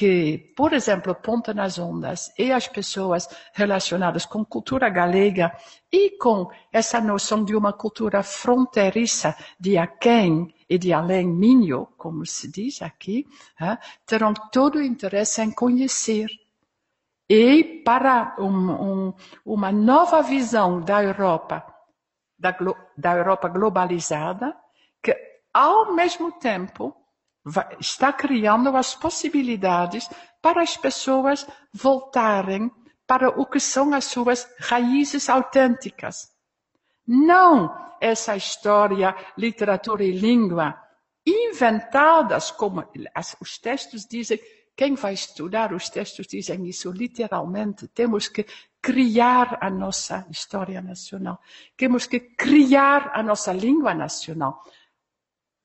que, 0.00 0.54
por 0.56 0.72
exemplo, 0.72 1.14
Ponta 1.14 1.52
nas 1.52 1.78
Ondas 1.78 2.32
e 2.38 2.50
as 2.50 2.66
pessoas 2.66 3.28
relacionadas 3.52 4.24
com 4.24 4.42
cultura 4.42 4.88
galega 4.88 5.54
e 5.92 6.16
com 6.16 6.50
essa 6.72 7.02
noção 7.02 7.44
de 7.44 7.54
uma 7.54 7.74
cultura 7.74 8.22
fronteiriça 8.22 9.36
de 9.60 9.76
aquém 9.76 10.54
e 10.66 10.78
de 10.78 10.90
além 10.94 11.28
minho, 11.28 11.86
como 11.98 12.24
se 12.24 12.50
diz 12.50 12.80
aqui, 12.80 13.26
terão 14.06 14.32
todo 14.50 14.76
o 14.76 14.82
interesse 14.82 15.42
em 15.42 15.50
conhecer. 15.50 16.28
E 17.28 17.82
para 17.84 18.36
um, 18.38 18.70
um, 18.70 19.14
uma 19.44 19.70
nova 19.70 20.22
visão 20.22 20.80
da 20.80 21.02
Europa, 21.02 21.62
da, 22.38 22.56
da 22.96 23.16
Europa 23.16 23.50
globalizada, 23.50 24.56
que 25.02 25.14
ao 25.52 25.92
mesmo 25.92 26.32
tempo 26.32 26.96
vai, 27.44 27.76
está 27.80 28.12
criando 28.12 28.76
as 28.76 28.94
possibilidades 28.94 30.08
para 30.42 30.62
as 30.62 30.76
pessoas 30.76 31.46
voltarem 31.72 32.70
para 33.06 33.28
o 33.28 33.44
que 33.44 33.58
são 33.60 33.92
as 33.92 34.04
suas 34.04 34.48
raízes 34.58 35.28
autênticas. 35.28 36.30
Não 37.06 37.74
essa 38.00 38.36
história, 38.36 39.14
literatura 39.36 40.04
e 40.04 40.12
língua 40.12 40.80
inventadas, 41.26 42.50
como 42.50 42.84
as, 43.14 43.36
os 43.40 43.58
textos 43.58 44.06
dizem, 44.06 44.40
quem 44.76 44.94
vai 44.94 45.12
estudar 45.12 45.72
os 45.74 45.90
textos 45.90 46.26
dizem 46.26 46.66
isso 46.66 46.90
literalmente. 46.90 47.86
Temos 47.88 48.28
que 48.28 48.46
criar 48.80 49.58
a 49.60 49.68
nossa 49.68 50.26
história 50.30 50.80
nacional. 50.80 51.38
Temos 51.76 52.06
que 52.06 52.18
criar 52.18 53.10
a 53.12 53.22
nossa 53.22 53.52
língua 53.52 53.92
nacional. 53.92 54.62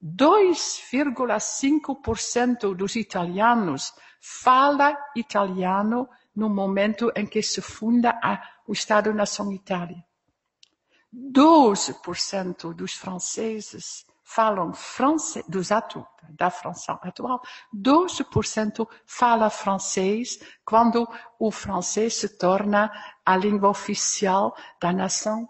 2,5% 0.06 2.76
dos 2.76 2.96
italianos 2.96 3.91
fala 4.22 4.96
italiano 5.15 6.08
no 6.36 6.48
momento 6.48 7.12
em 7.15 7.26
que 7.26 7.41
se 7.41 7.60
funda 7.62 8.15
o 8.68 8.74
Estado-nação 8.74 9.52
Itália. 9.52 10.06
12% 11.13 12.74
dos 12.74 12.94
franceses 12.94 14.06
falam 14.22 14.74
francês, 14.74 15.46
dos 15.48 15.72
atu, 15.72 16.06
da 16.32 16.50
França 16.50 16.94
atual, 16.94 17.41
12% 17.74 18.88
fala 19.06 19.50
francês 19.50 20.39
quando 20.65 21.08
o 21.39 21.52
francês 21.52 22.15
se 22.15 22.38
torna 22.38 22.91
a 23.24 23.38
língua 23.38 23.70
oficial 23.70 24.56
da 24.82 24.91
nação, 24.91 25.48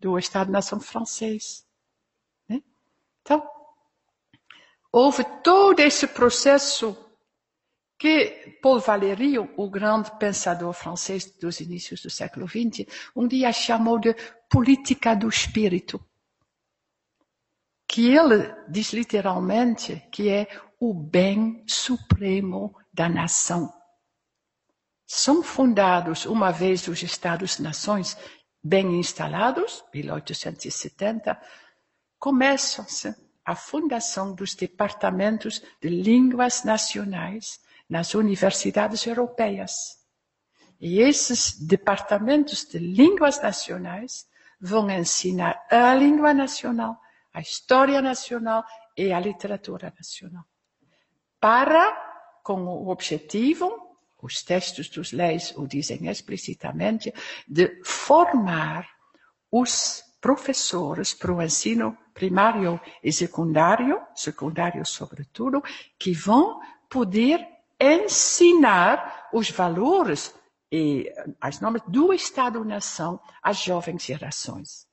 do 0.00 0.18
Estado-nação 0.18 0.80
francês. 0.80 1.64
Né? 2.48 2.62
Então, 3.22 3.53
houve 4.94 5.24
todo 5.42 5.80
esse 5.80 6.06
processo 6.06 6.96
que 7.98 8.58
Paul 8.62 8.78
Valéry, 8.78 9.38
o 9.38 9.68
grande 9.68 10.16
pensador 10.18 10.72
francês 10.72 11.36
dos 11.40 11.58
inícios 11.58 12.00
do 12.00 12.08
século 12.08 12.46
XX, 12.46 12.86
um 13.16 13.26
dia 13.26 13.52
chamou 13.52 13.98
de 13.98 14.14
política 14.48 15.16
do 15.16 15.28
espírito 15.28 16.00
que 17.88 18.08
ele 18.08 18.54
diz 18.68 18.92
literalmente 18.92 20.00
que 20.12 20.28
é 20.28 20.46
o 20.78 20.94
bem 20.94 21.64
supremo 21.66 22.76
da 22.92 23.08
nação. 23.08 23.72
São 25.04 25.42
fundados, 25.42 26.24
uma 26.24 26.52
vez 26.52 26.86
os 26.86 27.02
Estados-nações 27.02 28.16
bem 28.62 28.98
instalados, 29.00 29.84
1870, 29.92 31.40
começa-se 32.18 33.23
a 33.44 33.54
fundação 33.54 34.34
dos 34.34 34.54
departamentos 34.54 35.62
de 35.80 35.88
línguas 35.88 36.64
nacionais 36.64 37.60
nas 37.88 38.14
universidades 38.14 39.06
europeias. 39.06 39.98
E 40.80 41.00
esses 41.00 41.58
departamentos 41.58 42.64
de 42.64 42.78
línguas 42.78 43.40
nacionais 43.40 44.26
vão 44.60 44.90
ensinar 44.90 45.62
a 45.70 45.94
língua 45.94 46.32
nacional 46.32 46.98
a 47.34 47.40
história 47.40 48.00
nacional 48.00 48.64
e 48.96 49.12
a 49.12 49.18
literatura 49.18 49.92
nacional. 49.98 50.44
Para, 51.40 52.40
com 52.44 52.64
o 52.64 52.88
objetivo, 52.88 53.98
os 54.22 54.42
textos 54.42 54.88
dos 54.88 55.12
leis 55.12 55.52
o 55.56 55.66
dizem 55.66 56.08
explicitamente, 56.08 57.12
de 57.46 57.82
formar 57.84 58.88
os 59.50 60.03
professores 60.24 61.12
para 61.12 61.34
o 61.34 61.42
ensino 61.42 61.98
primário 62.14 62.80
e 63.02 63.12
secundário, 63.12 64.00
secundário 64.14 64.82
sobretudo, 64.86 65.62
que 65.98 66.14
vão 66.14 66.62
poder 66.88 67.46
ensinar 67.78 69.28
os 69.34 69.50
valores 69.50 70.34
e 70.72 71.12
as 71.38 71.60
normas 71.60 71.82
do 71.86 72.10
Estado-nação 72.10 73.20
às 73.42 73.58
jovens 73.58 74.02
gerações. 74.02 74.86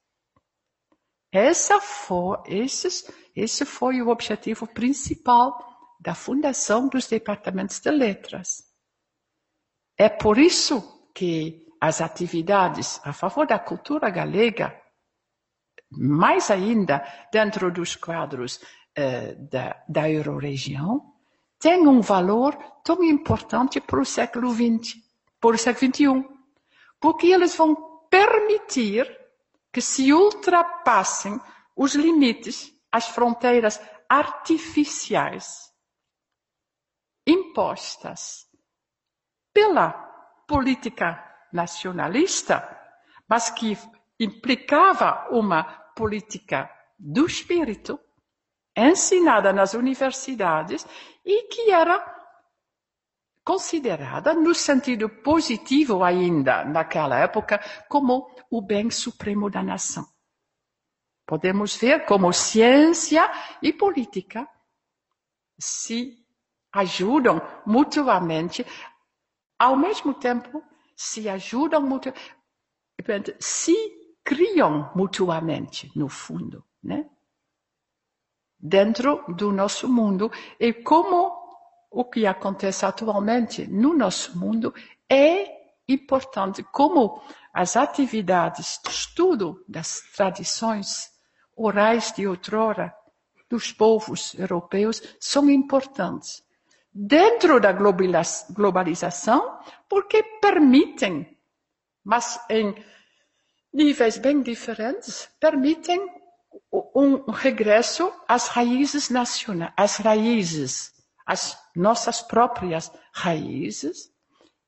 Essa 1.31 1.79
foi, 1.79 2.37
esse, 2.47 3.09
esse 3.33 3.63
foi 3.63 4.01
o 4.01 4.09
objetivo 4.09 4.67
principal 4.67 5.57
da 5.97 6.13
fundação 6.13 6.89
dos 6.89 7.07
departamentos 7.07 7.79
de 7.79 7.89
letras. 7.89 8.65
É 9.97 10.09
por 10.09 10.37
isso 10.37 11.09
que 11.15 11.65
as 11.79 12.01
atividades 12.01 12.99
a 13.05 13.13
favor 13.13 13.47
da 13.47 13.57
cultura 13.57 14.09
galega, 14.09 14.80
mais 15.91 16.49
ainda 16.49 17.03
dentro 17.31 17.71
dos 17.71 17.95
quadros 17.95 18.59
eh, 18.95 19.35
da, 19.35 19.83
da 19.87 20.09
Euroregião, 20.09 21.13
têm 21.59 21.87
um 21.87 22.01
valor 22.01 22.57
tão 22.83 23.03
importante 23.03 23.79
para 23.79 23.99
o 23.99 24.05
século 24.05 24.51
XX, 24.53 24.97
para 25.39 25.55
o 25.55 25.57
século 25.57 25.93
XXI, 25.93 26.25
porque 26.99 27.27
eles 27.27 27.55
vão 27.55 27.75
permitir 28.09 29.05
que 29.71 29.81
se 29.81 30.11
ultrapassem 30.11 31.39
os 31.75 31.95
limites, 31.95 32.73
as 32.91 33.07
fronteiras 33.07 33.79
artificiais 34.09 35.71
impostas 37.25 38.47
pela 39.53 39.91
política 40.47 41.23
nacionalista, 41.53 42.77
mas 43.27 43.49
que 43.49 43.77
implicava 44.19 45.27
uma 45.31 45.80
política 45.95 46.69
do 46.97 47.25
espírito 47.25 47.99
ensinada 48.75 49.51
nas 49.51 49.73
universidades 49.73 50.85
e 51.25 51.47
que 51.47 51.71
era 51.71 51.99
considerada 53.43 54.33
no 54.33 54.53
sentido 54.53 55.09
positivo 55.09 56.03
ainda 56.03 56.63
naquela 56.63 57.19
época 57.19 57.59
como 57.89 58.33
o 58.49 58.61
bem 58.61 58.89
supremo 58.89 59.49
da 59.49 59.63
nação. 59.63 60.05
Podemos 61.25 61.75
ver 61.75 62.05
como 62.05 62.31
ciência 62.31 63.29
e 63.61 63.73
política 63.73 64.47
se 65.59 66.17
ajudam 66.73 67.41
mutuamente, 67.65 68.65
ao 69.59 69.75
mesmo 69.75 70.13
tempo 70.13 70.63
se 70.95 71.27
ajudam 71.29 71.81
mutuamente, 71.81 73.35
se 73.39 74.00
criam 74.23 74.91
mutuamente, 74.95 75.91
no 75.95 76.07
fundo, 76.09 76.63
né? 76.83 77.09
Dentro 78.59 79.23
do 79.27 79.51
nosso 79.51 79.87
mundo 79.87 80.31
e 80.59 80.71
como 80.71 81.41
o 81.89 82.05
que 82.05 82.25
acontece 82.25 82.85
atualmente 82.85 83.67
no 83.67 83.93
nosso 83.93 84.37
mundo 84.37 84.73
é 85.09 85.61
importante, 85.87 86.63
como 86.63 87.21
as 87.53 87.75
atividades 87.75 88.79
de 88.83 88.91
estudo 88.91 89.63
das 89.67 90.01
tradições 90.15 91.09
orais 91.55 92.13
de 92.13 92.27
outrora 92.27 92.95
dos 93.49 93.73
povos 93.73 94.33
europeus 94.35 95.01
são 95.19 95.49
importantes. 95.49 96.43
Dentro 96.93 97.59
da 97.59 97.73
globalização, 97.73 99.59
porque 99.89 100.23
permitem, 100.41 101.37
mas 102.03 102.39
em 102.49 102.73
níveis 103.73 104.17
bem 104.17 104.41
diferentes, 104.41 105.29
permitem 105.39 106.05
um 106.95 107.31
regresso 107.31 108.11
às 108.27 108.47
raízes 108.47 109.09
nacionais, 109.09 109.73
às 109.77 109.97
raízes 109.97 110.91
as 111.25 111.57
nossas 111.75 112.21
próprias 112.21 112.91
raízes 113.13 114.11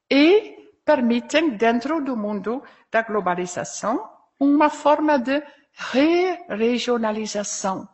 e 0.10 0.56
permitem, 0.86 1.58
dentro 1.58 2.04
do 2.04 2.16
mundo 2.16 2.64
da 2.92 3.02
globalização, 3.02 4.10
uma 4.40 4.70
forma 4.70 5.20
de 5.20 5.44
re-regionalização, 5.74 7.90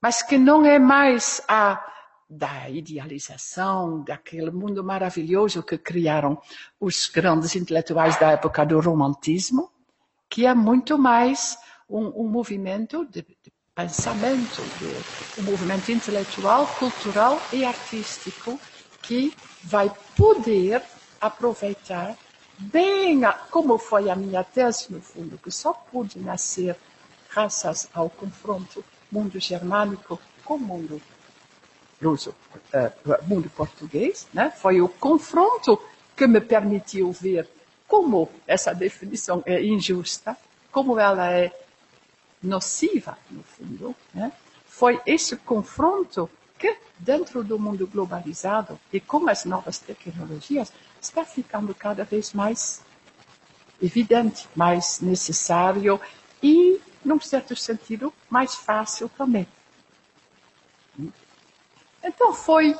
mas 0.00 0.22
que 0.22 0.38
não 0.38 0.64
é 0.64 0.78
mais 0.78 1.42
a 1.48 1.84
da 2.28 2.70
idealização, 2.70 4.02
daquele 4.02 4.50
mundo 4.50 4.84
maravilhoso 4.84 5.62
que 5.62 5.78
criaram 5.78 6.40
os 6.80 7.08
grandes 7.08 7.54
intelectuais 7.54 8.18
da 8.18 8.32
época 8.32 8.64
do 8.64 8.80
romantismo, 8.80 9.70
que 10.34 10.44
é 10.44 10.52
muito 10.52 10.98
mais 10.98 11.56
um, 11.88 12.24
um 12.24 12.28
movimento 12.28 13.04
de, 13.04 13.22
de 13.22 13.52
pensamento, 13.72 14.60
do 14.80 15.40
um 15.40 15.44
movimento 15.44 15.92
intelectual, 15.92 16.66
cultural 16.76 17.40
e 17.52 17.64
artístico 17.64 18.58
que 19.00 19.32
vai 19.62 19.92
poder 20.16 20.82
aproveitar 21.20 22.16
bem, 22.58 23.24
a, 23.24 23.32
como 23.32 23.78
foi 23.78 24.10
a 24.10 24.16
minha 24.16 24.42
tese, 24.42 24.92
no 24.92 25.00
fundo, 25.00 25.38
que 25.38 25.52
só 25.52 25.72
pude 25.72 26.18
nascer 26.18 26.76
graças 27.32 27.88
ao 27.94 28.10
confronto 28.10 28.84
mundo 29.12 29.38
germânico 29.38 30.20
com 30.44 30.54
o 30.54 30.58
mundo 30.58 31.00
russo, 32.02 32.30
uh, 32.30 33.28
mundo 33.28 33.48
português, 33.50 34.26
né? 34.34 34.50
foi 34.50 34.80
o 34.80 34.88
confronto 34.88 35.80
que 36.16 36.26
me 36.26 36.40
permitiu 36.40 37.12
ver 37.12 37.48
como 37.86 38.28
essa 38.46 38.74
definição 38.74 39.42
é 39.46 39.62
injusta, 39.62 40.36
como 40.70 40.98
ela 40.98 41.30
é 41.30 41.52
nociva, 42.42 43.16
no 43.30 43.42
fundo, 43.42 43.94
né? 44.12 44.32
foi 44.66 45.00
esse 45.06 45.36
confronto 45.36 46.28
que 46.58 46.76
dentro 46.98 47.44
do 47.44 47.58
mundo 47.58 47.86
globalizado 47.86 48.78
e 48.92 49.00
com 49.00 49.28
as 49.28 49.44
novas 49.44 49.78
tecnologias, 49.78 50.72
está 51.00 51.24
ficando 51.24 51.74
cada 51.74 52.04
vez 52.04 52.32
mais 52.32 52.82
evidente, 53.80 54.48
mais 54.54 55.00
necessário 55.00 56.00
e, 56.42 56.80
num 57.04 57.20
certo 57.20 57.54
sentido, 57.54 58.12
mais 58.30 58.54
fácil 58.54 59.08
também. 59.08 59.46
Então 62.02 62.32
foi, 62.32 62.76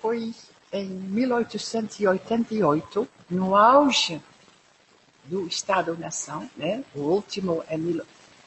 foi 0.00 0.34
em 0.72 0.88
1888, 0.88 3.08
no 3.30 3.54
auge 3.54 4.20
do 5.24 5.46
Estado-nação, 5.46 6.50
né? 6.56 6.82
o 6.94 7.00
último 7.00 7.62
é 7.68 7.76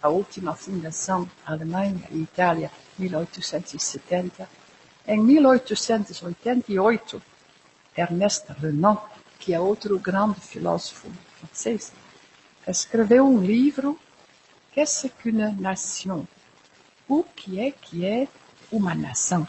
a 0.01 0.09
última 0.09 0.55
fundação 0.55 1.29
Alemanha 1.45 2.01
e 2.11 2.21
Itália, 2.21 2.71
1870. 2.97 4.49
Em 5.07 5.21
1888, 5.21 7.21
Ernest 7.95 8.47
Renan, 8.59 8.97
que 9.39 9.53
é 9.53 9.59
outro 9.59 9.99
grande 9.99 10.41
filósofo 10.41 11.07
francês, 11.37 11.93
escreveu 12.67 13.23
um 13.25 13.39
livro 13.39 13.99
Qu'est-ce 14.73 15.09
qu'une 15.09 15.53
nation? 15.53 16.25
O 17.07 17.23
que 17.23 17.61
é 17.61 17.71
que 17.71 18.05
é 18.05 18.27
uma 18.69 18.93
nação? 18.93 19.47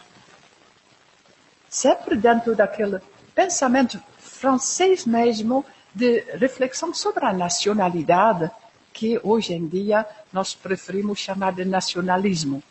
Sempre 1.77 2.15
dentro 2.15 2.55
daquele 2.55 2.99
pensamento 3.35 4.01
francês 4.17 5.05
mesmo 5.05 5.63
de 5.93 6.21
reflexão 6.35 6.91
sobre 6.91 7.23
a 7.23 7.31
nacionalidade 7.31 8.49
que 8.91 9.19
hoje 9.21 9.53
em 9.53 9.67
dia 9.67 10.03
nós 10.33 10.55
preferimos 10.55 11.19
chamar 11.19 11.53
de 11.53 11.63
nacionalismo. 11.65 12.63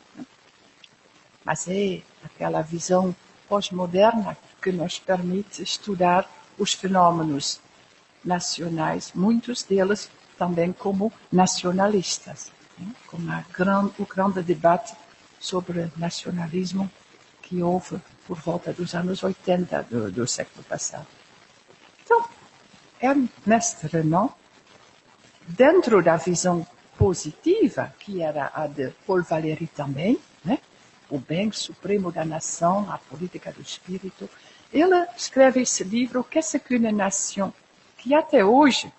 Mas 1.44 1.68
é 1.68 2.02
aquela 2.24 2.62
visão 2.62 3.14
pós-moderna 3.48 4.36
que 4.61 4.72
nos 4.72 4.98
permite 4.98 5.62
estudar 5.62 6.28
os 6.59 6.72
fenômenos 6.74 7.61
nacionais, 8.24 9.12
muitos 9.14 9.62
deles 9.62 10.11
também 10.36 10.72
como 10.72 11.12
nacionalistas, 11.30 12.50
né? 12.76 12.92
como 13.07 13.44
grande, 13.52 13.92
o 14.00 14.04
grande 14.04 14.42
debate 14.42 14.96
sobre 15.38 15.92
nacionalismo 15.96 16.90
que 17.40 17.62
houve 17.62 18.00
por 18.26 18.38
volta 18.38 18.72
dos 18.72 18.94
anos 18.94 19.22
80 19.22 19.82
do, 19.84 20.10
do 20.10 20.26
século 20.26 20.64
passado. 20.64 21.06
Então, 22.04 22.24
Ernest 23.00 23.86
Renan, 23.86 24.28
dentro 25.46 26.02
da 26.02 26.16
visão 26.16 26.66
positiva, 26.98 27.94
que 27.98 28.22
era 28.22 28.50
a 28.54 28.66
de 28.66 28.90
Paul 29.06 29.22
Valéry 29.22 29.66
também, 29.66 30.18
né? 30.44 30.58
o 31.08 31.18
bem 31.18 31.52
supremo 31.52 32.10
da 32.10 32.24
nação, 32.24 32.90
a 32.90 32.98
política 32.98 33.52
do 33.52 33.60
espírito, 33.60 34.28
ele 34.72 35.06
escreve 35.16 35.60
esse 35.60 35.84
livro, 35.84 36.24
Qu'est-ce 36.24 36.58
qu'une 36.58 36.90
nation? 36.92 37.52
Que 37.98 38.14
até 38.14 38.44
hoje 38.44 38.92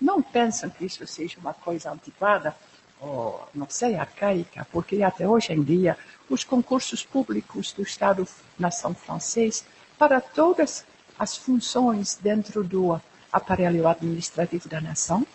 não 0.00 0.22
pensam 0.22 0.70
que 0.70 0.84
isso 0.84 1.06
seja 1.06 1.38
uma 1.40 1.54
coisa 1.54 1.90
antiquada, 1.90 2.54
ou, 3.02 3.48
não 3.52 3.66
sei, 3.68 3.96
arcaica, 3.96 4.66
porque 4.70 5.02
até 5.02 5.28
hoje 5.28 5.52
em 5.52 5.62
dia 5.62 5.98
os 6.30 6.44
concursos 6.44 7.04
públicos 7.04 7.72
do 7.72 7.82
Estado-nação 7.82 8.94
francês, 8.94 9.64
para 9.98 10.20
todas 10.20 10.84
as 11.18 11.36
funções 11.36 12.14
dentro 12.14 12.62
do 12.62 13.00
aparelho 13.32 13.88
administrativo 13.88 14.68
da 14.68 14.80
nação, 14.80 15.26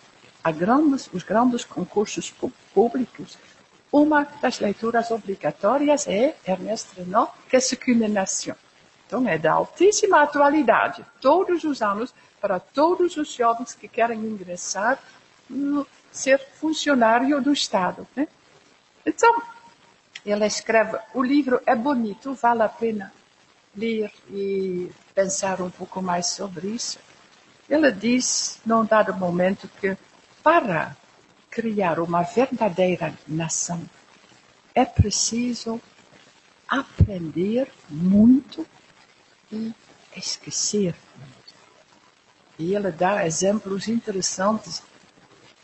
grandes, 0.56 1.10
os 1.12 1.22
grandes 1.22 1.64
concursos 1.64 2.34
públicos, 2.72 3.36
uma 3.92 4.24
das 4.40 4.60
leituras 4.60 5.10
obrigatórias 5.10 6.06
é 6.06 6.36
Ernest 6.46 6.88
Renan, 6.96 7.28
Qu'est-ce 7.48 7.76
qu'une 7.76 8.08
nation? 8.08 8.54
Então, 9.06 9.26
é 9.26 9.38
da 9.38 9.52
altíssima 9.52 10.22
atualidade, 10.22 11.04
todos 11.20 11.64
os 11.64 11.80
anos, 11.80 12.14
para 12.40 12.60
todos 12.60 13.16
os 13.16 13.32
jovens 13.32 13.74
que 13.74 13.88
querem 13.88 14.20
ingressar, 14.20 14.98
no, 15.48 15.86
ser 16.10 16.38
funcionário 16.38 17.40
do 17.40 17.52
Estado. 17.52 18.06
Né? 18.14 18.28
Então, 19.04 19.42
ele 20.24 20.46
escreve, 20.46 20.98
o 21.14 21.22
livro 21.22 21.60
é 21.64 21.74
bonito, 21.74 22.34
vale 22.34 22.62
a 22.62 22.68
pena 22.68 23.12
ler 23.76 24.12
e 24.30 24.90
pensar 25.14 25.60
um 25.60 25.70
pouco 25.70 26.02
mais 26.02 26.26
sobre 26.26 26.68
isso. 26.68 26.98
Ele 27.68 27.90
diz, 27.92 28.60
num 28.64 28.84
dado 28.84 29.14
momento, 29.14 29.68
que 29.80 29.96
para 30.42 30.96
criar 31.50 31.98
uma 31.98 32.22
verdadeira 32.22 33.14
nação 33.26 33.82
é 34.74 34.84
preciso 34.84 35.80
aprender 36.68 37.70
muito 37.88 38.66
e 39.50 39.74
esquecer 40.14 40.94
muito. 41.16 41.54
E 42.58 42.74
ele 42.74 42.90
dá 42.90 43.26
exemplos 43.26 43.88
interessantes 43.88 44.82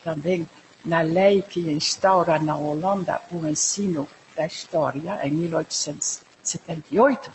também 0.05 0.49
na 0.85 1.01
lei 1.01 1.43
que 1.43 1.61
instaura 1.61 2.39
na 2.39 2.57
Holanda 2.57 3.21
o 3.33 3.45
ensino 3.47 4.07
da 4.37 4.47
história 4.47 5.27
em 5.27 5.31
1878. 5.31 7.33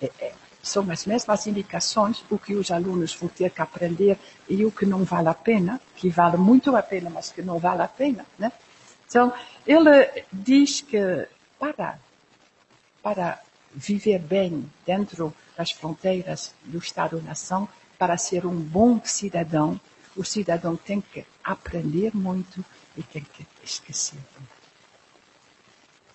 É, 0.00 0.10
é, 0.18 0.32
são 0.62 0.90
as 0.90 1.04
mesmas 1.06 1.46
indicações, 1.46 2.24
o 2.28 2.38
que 2.38 2.54
os 2.54 2.72
alunos 2.72 3.14
vão 3.14 3.28
ter 3.28 3.50
que 3.50 3.62
aprender 3.62 4.18
e 4.48 4.64
o 4.64 4.72
que 4.72 4.84
não 4.84 5.04
vale 5.04 5.28
a 5.28 5.34
pena, 5.34 5.80
que 5.94 6.08
vale 6.08 6.36
muito 6.36 6.74
a 6.74 6.82
pena, 6.82 7.08
mas 7.08 7.30
que 7.30 7.42
não 7.42 7.58
vale 7.58 7.82
a 7.82 7.88
pena. 7.88 8.26
Né? 8.38 8.50
Então, 9.06 9.32
ele 9.64 10.24
diz 10.32 10.80
que 10.80 11.28
para, 11.58 11.98
para 13.02 13.40
viver 13.72 14.18
bem 14.18 14.68
dentro 14.84 15.32
das 15.56 15.70
fronteiras 15.70 16.52
do 16.64 16.78
Estado-nação, 16.78 17.68
para 17.98 18.16
ser 18.16 18.44
um 18.44 18.56
bom 18.56 19.00
cidadão, 19.04 19.80
o 20.16 20.24
cidadão 20.24 20.76
tem 20.76 21.00
que 21.00 21.24
aprender 21.44 22.14
muito 22.14 22.64
e 22.96 23.02
tem 23.02 23.22
que 23.22 23.46
esquecer 23.62 24.18
muito. 24.38 24.56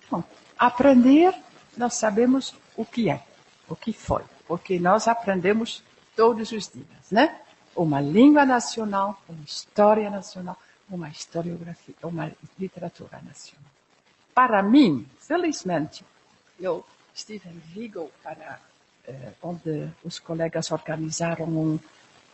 Bom, 0.10 0.24
aprender, 0.58 1.34
nós 1.78 1.94
sabemos 1.94 2.54
o 2.76 2.84
que 2.86 3.10
é, 3.10 3.24
o 3.70 3.76
que 3.76 3.94
foi 3.94 4.24
porque 4.52 4.78
nós 4.78 5.08
aprendemos 5.08 5.82
todos 6.14 6.52
os 6.52 6.68
dias, 6.68 7.10
né? 7.10 7.40
Uma 7.74 8.02
língua 8.02 8.46
nacional, 8.46 9.18
uma 9.30 9.46
história 9.46 10.10
nacional, 10.10 10.58
uma 10.90 11.08
historiografia, 11.08 11.96
uma 12.04 12.30
literatura 12.60 13.22
nacional. 13.26 13.72
Para 14.36 14.62
mim, 14.62 15.08
felizmente, 15.22 16.04
eu 16.60 16.86
estive 17.16 17.48
em 17.48 17.60
Vigo 17.60 18.12
para 18.22 18.60
eh, 19.08 19.32
onde 19.42 19.90
os 20.04 20.20
colegas 20.20 20.70
organizaram 20.70 21.46
um 21.46 21.80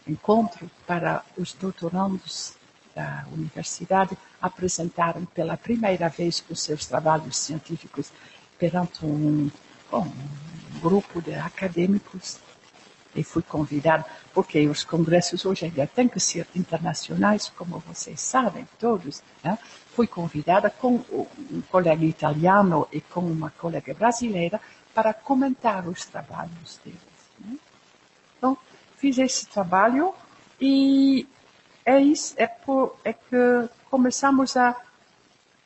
encontro 0.09 0.69
para 0.85 1.23
os 1.37 1.53
doutorandos 1.53 2.53
da 2.95 3.25
universidade 3.31 4.17
apresentarem 4.41 5.25
pela 5.25 5.55
primeira 5.55 6.09
vez 6.09 6.43
os 6.49 6.61
seus 6.61 6.85
trabalhos 6.85 7.37
científicos 7.37 8.11
perante 8.57 9.05
um, 9.05 9.51
bom, 9.91 10.11
grupo 10.81 11.21
de 11.21 11.35
acadêmicos 11.35 12.39
e 13.15 13.23
fui 13.23 13.41
convidado, 13.41 14.05
porque 14.33 14.67
os 14.67 14.83
congressos 14.83 15.45
hoje 15.45 15.65
ainda 15.65 15.87
têm 15.87 16.07
que 16.07 16.19
ser 16.19 16.47
internacionais, 16.55 17.49
como 17.49 17.79
vocês 17.79 18.21
sabem, 18.21 18.67
todos. 18.79 19.23
Né? 19.43 19.57
Fui 19.95 20.05
convidada 20.05 20.69
com 20.69 21.03
um 21.09 21.61
colega 21.71 22.05
italiano 22.05 22.87
e 22.91 23.01
com 23.01 23.21
uma 23.21 23.49
colega 23.49 23.93
brasileira 23.93 24.61
para 24.93 25.13
comentar 25.13 25.87
os 25.87 26.05
trabalhos 26.05 26.79
deles. 26.83 27.16
Fiz 28.97 29.17
esse 29.17 29.47
trabalho 29.47 30.13
e 30.59 31.27
é, 31.85 32.01
isso, 32.01 32.33
é, 32.37 32.47
por, 32.47 32.97
é 33.03 33.13
que 33.13 33.69
começamos 33.89 34.57
a, 34.57 34.75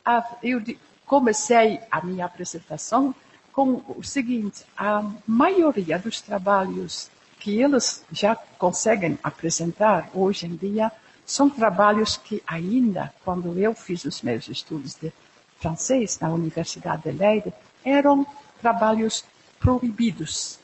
a. 0.06 0.36
Eu 0.44 0.62
comecei 1.06 1.80
a 1.90 2.02
minha 2.02 2.26
apresentação 2.26 3.16
com 3.52 3.82
o 3.88 4.04
seguinte: 4.04 4.64
a 4.78 5.04
maioria 5.26 5.98
dos 5.98 6.22
trabalhos 6.22 7.10
que 7.40 7.60
eles 7.60 8.06
já 8.12 8.36
conseguem 8.36 9.18
apresentar 9.24 10.10
hoje 10.14 10.46
em 10.46 10.56
dia 10.56 10.92
são 11.26 11.50
trabalhos 11.50 12.18
que 12.18 12.44
ainda, 12.46 13.14
quando 13.26 13.58
eu 13.58 13.74
fiz 13.74 14.06
os 14.06 14.22
meus 14.22 14.48
estudos 14.48 14.96
de 14.96 15.12
francês 15.60 16.20
na 16.20 16.30
Universidade 16.30 17.04
de 17.04 17.12
Leiden, 17.12 17.54
eram 17.84 18.28
trabalhos 18.62 19.24
proibidos 19.60 20.60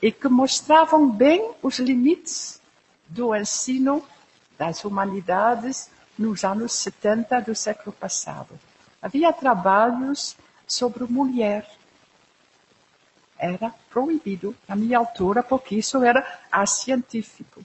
e 0.00 0.12
que 0.12 0.28
mostravam 0.28 1.10
bem 1.10 1.52
os 1.62 1.78
limites 1.78 2.60
do 3.08 3.34
ensino 3.34 4.04
das 4.58 4.84
humanidades 4.84 5.90
nos 6.18 6.44
anos 6.44 6.72
70 6.72 7.40
do 7.40 7.54
século 7.54 7.92
passado. 7.92 8.58
Havia 9.00 9.32
trabalhos 9.32 10.36
sobre 10.66 11.04
mulher, 11.04 11.68
era 13.38 13.74
proibido 13.90 14.54
na 14.66 14.76
minha 14.76 14.98
altura, 14.98 15.42
porque 15.42 15.76
isso 15.76 16.02
era 16.02 16.24
científico. 16.66 17.62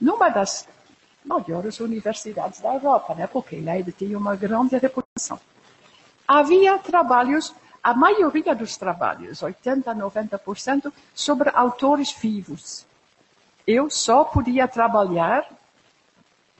Numa 0.00 0.28
das 0.28 0.66
maiores 1.24 1.78
universidades 1.80 2.60
da 2.60 2.74
Europa, 2.74 3.14
né? 3.14 3.26
porque 3.26 3.56
Leiden 3.56 3.94
tinha 3.96 4.18
uma 4.18 4.34
grande 4.34 4.76
reputação. 4.78 5.38
Havia 6.26 6.78
trabalhos 6.78 7.54
a 7.82 7.94
maioria 7.94 8.54
dos 8.54 8.76
trabalhos, 8.76 9.42
80, 9.42 9.94
90%, 9.94 10.92
sobre 11.14 11.50
autores 11.54 12.12
vivos. 12.12 12.86
Eu 13.66 13.88
só 13.88 14.24
podia 14.24 14.68
trabalhar, 14.68 15.48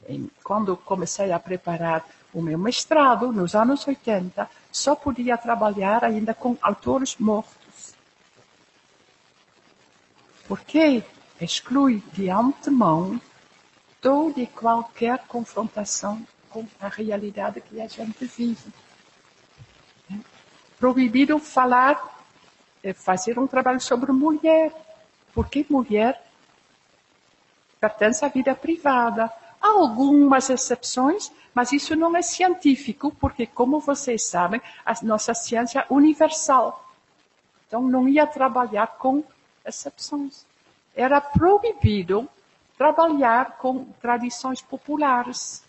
em, 0.07 0.29
quando 0.43 0.75
comecei 0.75 1.31
a 1.31 1.39
preparar 1.39 2.05
o 2.33 2.41
meu 2.41 2.57
mestrado, 2.57 3.31
nos 3.31 3.55
anos 3.55 3.85
80, 3.85 4.49
só 4.71 4.95
podia 4.95 5.37
trabalhar 5.37 6.03
ainda 6.03 6.33
com 6.33 6.57
autores 6.61 7.17
mortos. 7.17 7.93
Porque 10.47 11.03
exclui 11.39 12.03
de 12.13 12.29
antemão 12.29 13.19
toda 13.99 14.39
e 14.39 14.47
qualquer 14.47 15.19
confrontação 15.27 16.25
com 16.49 16.65
a 16.79 16.87
realidade 16.87 17.61
que 17.61 17.79
a 17.79 17.87
gente 17.87 18.25
vive. 18.25 18.73
Proibido 20.81 21.37
falar, 21.37 22.17
fazer 22.95 23.37
um 23.37 23.45
trabalho 23.45 23.79
sobre 23.79 24.11
mulher, 24.11 24.73
porque 25.31 25.63
mulher 25.69 26.19
pertence 27.79 28.25
à 28.25 28.27
vida 28.27 28.55
privada. 28.55 29.31
Há 29.61 29.67
algumas 29.67 30.49
exceções, 30.49 31.31
mas 31.53 31.71
isso 31.71 31.95
não 31.95 32.17
é 32.17 32.23
científico, 32.23 33.15
porque, 33.19 33.45
como 33.45 33.79
vocês 33.79 34.23
sabem, 34.23 34.59
a 34.83 34.95
nossa 35.03 35.35
ciência 35.35 35.81
é 35.81 35.93
universal. 35.93 36.91
Então, 37.67 37.83
não 37.83 38.09
ia 38.09 38.25
trabalhar 38.25 38.87
com 38.97 39.23
exceções. 39.63 40.47
Era 40.95 41.21
proibido 41.21 42.27
trabalhar 42.75 43.57
com 43.59 43.85
tradições 44.01 44.63
populares, 44.63 45.63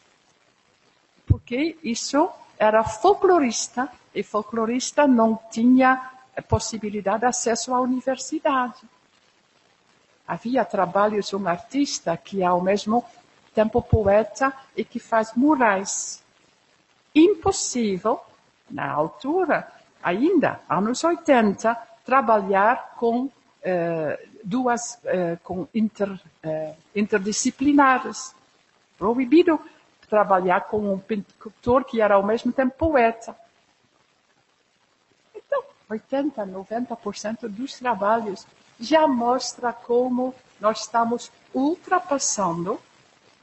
porque 1.27 1.77
isso 1.83 2.31
era 2.63 2.85
folclorista 2.85 3.89
e 4.15 4.23
folclorista 4.23 5.05
não 5.05 5.37
tinha 5.51 6.13
possibilidade 6.47 7.21
de 7.21 7.27
acesso 7.27 7.75
à 7.75 7.81
universidade. 7.81 8.81
Havia 10.29 10.65
trabalhos 10.65 11.27
de 11.27 11.35
um 11.35 11.49
artista 11.49 12.17
que 12.17 12.41
é 12.41 12.47
ao 12.47 12.61
mesmo 12.61 13.05
tempo 13.53 13.83
poeta 13.83 14.53
e 14.77 14.85
que 14.85 15.01
faz 15.01 15.33
murais. 15.35 16.23
Impossível, 17.13 18.21
na 18.71 18.89
altura, 18.93 19.67
ainda, 20.01 20.61
anos 20.69 21.03
80, 21.03 21.75
trabalhar 22.05 22.95
com 22.97 23.29
eh, 23.61 24.25
duas 24.45 25.01
eh, 25.05 25.37
com 25.43 25.67
inter, 25.75 26.17
eh, 26.45 26.75
interdisciplinares. 26.95 28.37
Proibido 28.97 29.61
trabalhar 30.13 30.67
com 30.67 30.93
um 30.93 30.99
pintor 30.99 31.85
que 31.87 32.03
era 32.03 32.17
ao 32.17 32.23
mesmo 32.23 32.53
tempo 32.53 32.77
poeta. 32.77 33.35
Então, 35.35 35.65
80, 35.89 36.47
90% 36.49 37.49
dos 37.49 37.79
trabalhos 37.79 38.47
já 38.79 39.09
mostra 39.09 39.73
como 39.73 40.35
nós 40.61 40.81
estamos 40.81 41.33
ultrapassando, 41.55 42.79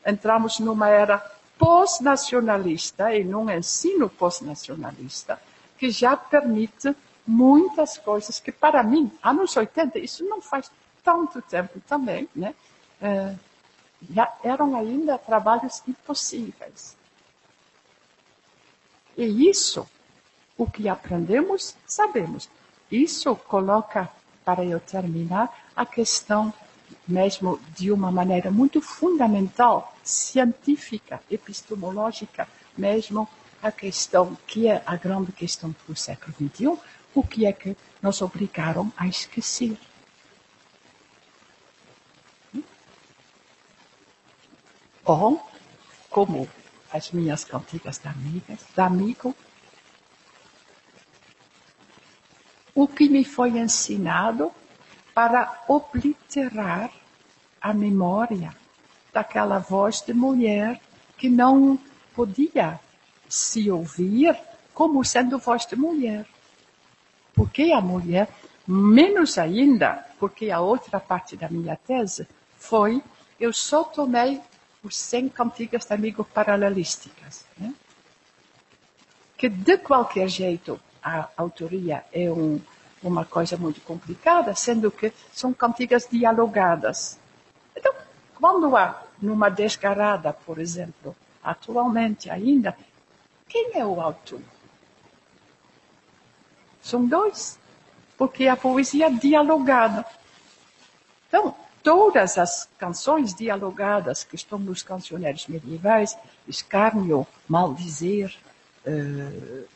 entramos 0.06 0.60
numa 0.60 0.90
era 0.90 1.18
pós-nacionalista 1.58 3.16
e 3.16 3.24
num 3.24 3.50
ensino 3.50 4.08
pós-nacionalista 4.08 5.42
que 5.76 5.90
já 5.90 6.16
permite 6.16 6.96
muitas 7.26 7.98
coisas 7.98 8.40
que 8.40 8.52
para 8.52 8.84
mim, 8.84 9.12
anos 9.24 9.58
80, 9.58 9.98
isso 9.98 10.24
não 10.24 10.40
faz 10.40 10.72
tanto 11.04 11.42
tempo 11.42 11.82
também, 11.88 12.30
né? 12.36 12.54
É, 13.02 13.34
já 14.10 14.32
eram 14.44 14.76
ainda 14.76 15.18
trabalhos 15.18 15.82
impossíveis. 15.88 16.96
E 19.18 19.50
isso, 19.50 19.88
o 20.58 20.70
que 20.70 20.88
aprendemos, 20.88 21.76
sabemos. 21.86 22.50
Isso 22.92 23.36
coloca, 23.36 24.10
para 24.46 24.64
eu 24.64 24.80
terminar, 24.80 25.54
a 25.76 25.86
questão 25.86 26.54
mesmo 27.08 27.60
de 27.76 27.92
uma 27.92 28.12
maneira 28.12 28.52
muito 28.52 28.82
fundamental, 28.82 29.94
científica, 30.04 31.22
epistemológica, 31.30 32.48
mesmo 32.78 33.28
a 33.62 33.72
questão 33.72 34.38
que 34.48 34.68
é 34.68 34.82
a 34.86 34.96
grande 34.96 35.32
questão 35.32 35.76
do 35.88 35.96
século 35.96 36.34
XXI, 36.34 36.78
o 37.14 37.24
que 37.24 37.46
é 37.46 37.52
que 37.52 37.76
nos 38.02 38.22
obrigaram 38.22 38.92
a 38.96 39.08
esquecer. 39.08 39.78
Ou, 45.06 45.42
como 46.10 46.48
as 46.92 47.12
minhas 47.12 47.44
cantigas 47.44 47.98
da 47.98 48.12
amigas, 48.12 48.60
da 48.76 48.86
amigo, 48.86 49.36
o 52.74 52.88
que 52.88 53.10
me 53.10 53.24
foi 53.24 53.58
ensinado 53.58 54.52
para 55.14 55.64
obliterar 55.68 56.92
a 57.62 57.74
memória 57.74 58.56
daquela 59.12 59.60
voz 59.60 60.02
de 60.02 60.14
mulher 60.14 60.80
que 61.18 61.30
não 61.30 61.78
podia 62.16 62.80
se 63.28 63.70
ouvir 63.70 64.38
como 64.74 65.04
sendo 65.04 65.38
voz 65.38 65.66
de 65.66 65.76
mulher. 65.76 66.26
Porque 67.34 67.72
a 67.74 67.82
mulher, 67.82 68.30
menos 68.66 69.38
ainda, 69.38 70.06
porque 70.18 70.52
a 70.52 70.62
outra 70.62 71.00
parte 71.00 71.36
da 71.36 71.50
minha 71.50 71.76
tese 71.76 72.28
foi, 72.58 73.04
eu 73.40 73.52
só 73.52 73.84
tomei 73.84 74.42
os 74.84 74.96
100 74.96 75.30
cantigas 75.30 75.86
de 75.86 75.94
amigo 75.94 76.24
paralelísticas. 76.24 77.46
Né? 77.58 77.74
Que 79.38 79.50
de 79.50 79.78
qualquer 79.78 80.28
jeito 80.28 80.80
a 81.02 81.30
autoria 81.38 82.06
é 82.12 82.30
um, 82.30 82.60
uma 83.02 83.26
coisa 83.26 83.58
muito 83.58 83.82
complicada, 83.82 84.54
sendo 84.56 84.92
que 84.92 85.14
são 85.32 85.54
cantigas 85.54 86.08
dialogadas. 86.10 87.18
Então, 87.76 87.94
quando 88.36 88.76
há 88.76 89.04
numa 89.22 89.50
descarada, 89.50 90.34
por 90.34 90.60
exemplo, 90.60 91.16
atualmente 91.44 92.30
ainda, 92.30 92.76
quem 93.48 93.72
é 93.74 93.86
o 93.86 94.00
autor? 94.00 94.42
São 96.82 97.06
dois, 97.06 97.58
porque 98.18 98.48
a 98.48 98.56
poesia 98.56 99.08
é 99.08 99.12
dialogada. 99.12 100.06
Então, 101.28 101.56
todas 101.84 102.38
as 102.38 102.68
canções 102.78 103.34
dialogadas 103.34 104.24
que 104.24 104.36
estão 104.36 104.60
nos 104.60 104.84
cancioneiros 104.84 105.48
medievais, 105.48 106.18
escárnio, 106.48 107.26
maldizer, 107.48 108.36
uh, 108.86 109.68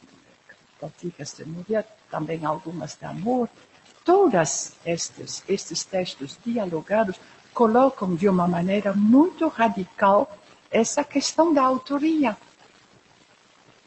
cantigas 0.80 1.34
de 1.34 1.45
mulher, 1.45 1.86
também 2.10 2.45
algumas 2.45 2.95
de 2.95 3.06
amor, 3.06 3.49
todos 4.04 4.74
estes, 4.86 5.43
estes 5.47 5.84
textos 5.84 6.38
dialogados 6.45 7.20
colocam 7.54 8.16
de 8.16 8.28
uma 8.28 8.47
maneira 8.47 8.93
muito 8.93 9.47
radical 9.47 10.38
essa 10.70 11.04
questão 11.04 11.54
da 11.54 11.64
autoria. 11.64 12.36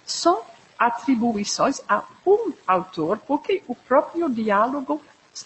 São 0.06 0.42
atribuições 0.78 1.80
a 1.88 2.04
um 2.24 2.52
autor, 2.66 3.18
porque 3.18 3.62
o 3.66 3.74
próprio 3.74 4.28
diálogo, 4.28 5.02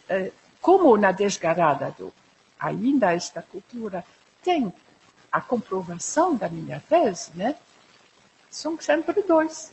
eh, 0.08 0.32
como 0.60 0.96
na 0.96 1.12
desgarada 1.12 1.94
do 1.98 2.12
ainda 2.60 3.12
esta 3.12 3.42
cultura 3.42 4.04
tem 4.42 4.72
a 5.32 5.40
comprovação 5.40 6.36
da 6.36 6.48
minha 6.48 6.80
tese, 6.88 7.30
né? 7.34 7.56
São 8.50 8.78
sempre 8.80 9.22
dois. 9.22 9.72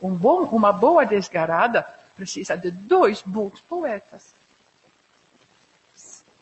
Um 0.00 0.14
bom, 0.14 0.44
uma 0.44 0.72
boa 0.72 1.04
desgarada 1.04 1.82
precisa 2.14 2.56
de 2.56 2.70
dois 2.70 3.22
bons 3.22 3.60
poetas. 3.60 4.34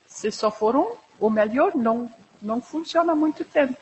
Se 0.07 0.31
só 0.31 0.51
for 0.51 0.77
um, 0.77 0.95
o 1.19 1.29
melhor 1.29 1.75
não, 1.75 2.11
não 2.41 2.61
funciona 2.61 3.15
muito 3.15 3.45
tempo. 3.45 3.77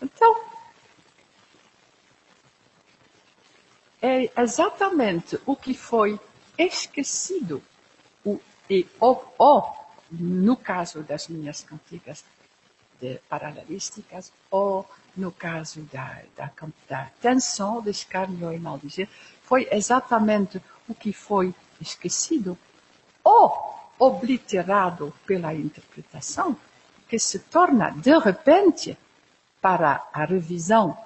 Então, 0.00 0.44
é 4.00 4.30
exatamente 4.40 5.40
o 5.46 5.56
que 5.56 5.74
foi 5.74 6.20
esquecido 6.58 7.62
e 8.72 8.86
ou, 8.98 9.34
ou 9.36 9.58
no 10.10 10.56
caso 10.56 11.02
das 11.02 11.28
minhas 11.28 11.62
cantigas 11.62 12.24
de 12.98 13.18
paralelísticas, 13.28 14.32
ou 14.50 14.88
no 15.14 15.30
caso 15.30 15.82
da, 15.92 16.22
da, 16.34 16.50
da 16.88 17.10
tensão 17.20 17.82
de 17.82 17.90
escárnio 17.90 18.50
e 18.50 18.58
maldizer, 18.58 19.08
foi 19.42 19.68
exatamente 19.70 20.62
o 20.88 20.94
que 20.94 21.12
foi 21.12 21.54
esquecido 21.80 22.56
ou 23.22 23.74
obliterado 23.98 25.12
pela 25.26 25.52
interpretação, 25.52 26.56
que 27.08 27.18
se 27.18 27.40
torna, 27.40 27.90
de 27.90 28.18
repente, 28.18 28.96
para 29.60 30.02
a 30.12 30.24
revisão 30.24 30.96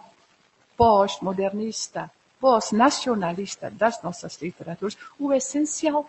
pós-modernista, 0.77 2.11
pós-nacionalista 2.39 3.71
das 3.71 4.01
nossas 4.03 4.41
literaturas, 4.41 4.97
o 5.19 5.33
essencial. 5.33 6.09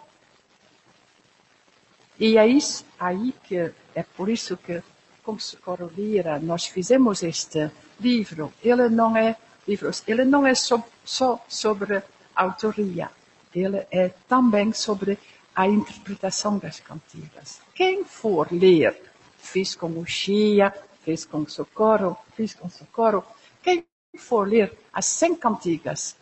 E 2.20 2.38
é 2.38 2.48
isso 2.48 2.86
aí 3.00 3.34
que 3.44 3.72
é 3.94 4.04
por 4.04 4.30
isso 4.30 4.58
que, 4.58 4.82
como 5.24 5.40
Socorro 5.40 5.92
Lira, 5.96 6.40
nós 6.40 6.66
fizemos 6.66 7.22
este 7.22 7.70
livro. 8.00 8.52
Ele 8.64 8.90
não 8.90 9.16
é 9.16 9.36
livro, 9.68 9.92
ele 10.08 10.26
não 10.26 10.46
é 10.46 10.56
so, 10.56 10.84
só 11.06 11.44
sobre 11.48 12.02
autoria. 12.36 13.10
Ele 13.54 13.86
é 13.92 14.10
também 14.28 14.74
sobre 14.74 15.18
a 15.56 15.68
interpretação 15.68 16.58
das 16.58 16.80
cantigas. 16.80 17.60
Quem 17.74 18.04
for 18.04 18.48
ler, 18.52 19.00
fiz 19.38 19.76
com 19.76 19.88
o 19.88 20.06
Chia, 20.06 20.74
fez 21.04 21.26
com 21.26 21.48
Socorro, 21.48 22.18
fiz 22.36 22.54
com 22.54 22.70
Socorro, 22.70 23.24
quem 23.64 23.86
for 24.18 24.48
ler 24.48 24.78
as 24.94 25.06
100 25.06 25.36
cantigas 25.36 26.16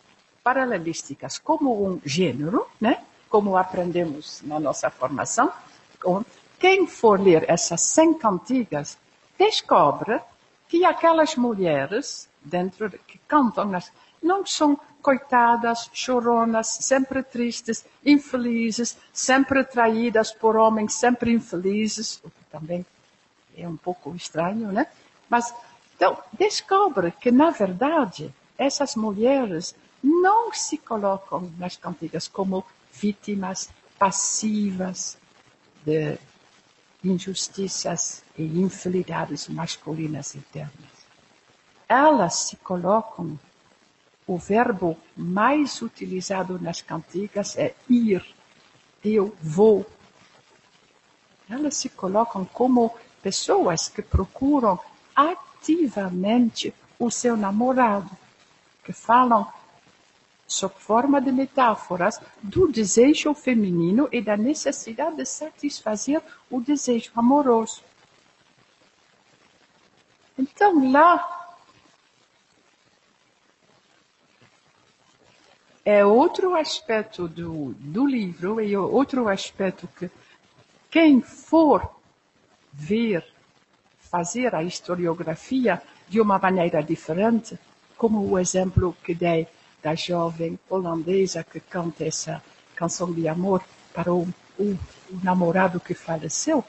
paralelísticas 0.43 1.37
como 1.39 1.87
um 1.87 1.99
gênero, 2.05 2.67
né? 2.79 3.03
como 3.29 3.57
aprendemos 3.57 4.41
na 4.43 4.59
nossa 4.59 4.89
formação, 4.89 5.51
quem 6.59 6.87
for 6.87 7.19
ler 7.19 7.45
essas 7.49 7.81
100 7.81 8.15
cantigas 8.15 8.97
descobre 9.37 10.21
que 10.67 10.85
aquelas 10.85 11.35
mulheres 11.35 12.29
dentro 12.41 12.89
que 12.89 13.17
cantam 13.27 13.71
não 14.21 14.45
são 14.45 14.79
coitadas, 15.01 15.89
choronas, 15.93 16.67
sempre 16.67 17.21
tristes, 17.21 17.85
infelizes, 18.03 18.97
sempre 19.13 19.63
traídas 19.63 20.31
por 20.31 20.55
homens, 20.55 20.95
sempre 20.95 21.31
infelizes, 21.31 22.19
o 22.23 22.29
que 22.29 22.43
também 22.51 22.85
é 23.55 23.67
um 23.67 23.77
pouco 23.77 24.15
estranho, 24.15 24.71
né? 24.71 24.87
Mas 25.29 25.53
então 25.95 26.17
descobre 26.33 27.11
que 27.11 27.31
na 27.31 27.51
verdade 27.51 28.33
essas 28.57 28.95
mulheres 28.95 29.75
não 30.03 30.51
se 30.53 30.77
colocam 30.77 31.51
nas 31.57 31.75
cantigas 31.75 32.27
como 32.27 32.65
vítimas 32.91 33.69
passivas 33.97 35.17
de 35.85 36.17
injustiças 37.03 38.23
e 38.37 38.43
infidelidades 38.43 39.47
masculinas 39.47 40.35
eternas. 40.35 40.95
Elas 41.87 42.33
se 42.33 42.55
colocam, 42.57 43.39
o 44.25 44.37
verbo 44.37 44.97
mais 45.15 45.81
utilizado 45.81 46.59
nas 46.59 46.81
cantigas 46.81 47.55
é 47.57 47.75
ir, 47.87 48.25
eu 49.03 49.35
vou. 49.39 49.85
Elas 51.47 51.77
se 51.77 51.89
colocam 51.89 52.43
como 52.43 52.97
pessoas 53.21 53.87
que 53.87 54.01
procuram 54.01 54.79
ativamente 55.15 56.73
o 56.97 57.11
seu 57.11 57.37
namorado, 57.37 58.09
que 58.83 58.91
falam 58.91 59.47
sob 60.47 60.75
forma 60.77 61.19
de 61.19 61.31
metáforas 61.31 62.19
do 62.41 62.71
desejo 62.71 63.33
feminino 63.33 64.07
e 64.11 64.21
da 64.21 64.37
necessidade 64.37 65.17
de 65.17 65.25
satisfazer 65.25 66.21
o 66.49 66.61
desejo 66.61 67.11
amoroso. 67.15 67.83
Então, 70.37 70.91
lá 70.91 71.35
é 75.83 76.05
outro 76.05 76.55
aspecto 76.55 77.27
do, 77.27 77.73
do 77.77 78.05
livro 78.05 78.59
e 78.59 78.75
outro 78.75 79.27
aspecto 79.27 79.87
que 79.87 80.09
quem 80.89 81.21
for 81.21 81.89
ver, 82.71 83.25
fazer 83.99 84.55
a 84.55 84.63
historiografia 84.63 85.81
de 86.07 86.19
uma 86.19 86.37
maneira 86.37 86.81
diferente, 86.81 87.57
como 87.97 88.27
o 88.29 88.39
exemplo 88.39 88.95
que 89.03 89.13
dei 89.13 89.47
da 89.85 89.93
jovem 89.93 90.57
holandesa 90.67 91.43
que 91.43 91.59
canta 91.59 92.05
essa 92.05 92.41
canção 92.75 93.13
de 93.13 93.27
amor 93.27 93.63
para 93.93 94.11
o, 94.11 94.27
o, 94.57 94.63
o 94.63 95.19
namorado 95.21 95.79
que 95.79 95.93
faleceu, 95.93 96.65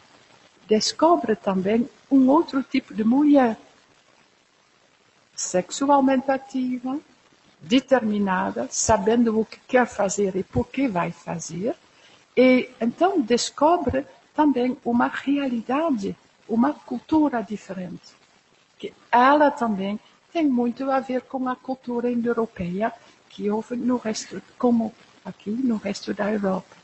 descobre 0.68 1.34
também 1.34 1.88
um 2.10 2.28
outro 2.28 2.62
tipo 2.62 2.92
de 2.92 3.02
mulher, 3.02 3.56
sexualmente 5.34 6.30
ativa, 6.30 6.98
determinada, 7.58 8.68
sabendo 8.70 9.40
o 9.40 9.46
que 9.46 9.60
quer 9.60 9.86
fazer 9.86 10.36
e 10.36 10.42
por 10.42 10.68
que 10.68 10.86
vai 10.86 11.10
fazer, 11.10 11.74
e 12.36 12.68
então 12.78 13.22
descobre 13.22 14.04
também 14.34 14.76
uma 14.84 15.08
realidade, 15.08 16.14
uma 16.46 16.74
cultura 16.74 17.40
diferente, 17.40 18.12
que 18.78 18.92
ela 19.10 19.50
também 19.50 19.98
tem 20.30 20.46
muito 20.46 20.90
a 20.90 21.00
ver 21.00 21.22
com 21.22 21.48
a 21.48 21.56
cultura 21.56 22.10
indo-europeia 22.10 22.92
que 23.36 23.50
houve 23.50 23.76
no 23.76 23.98
resto, 23.98 24.40
como 24.56 24.94
aqui 25.22 25.50
no 25.50 25.76
resto 25.76 26.14
da 26.14 26.32
Europa. 26.32 26.74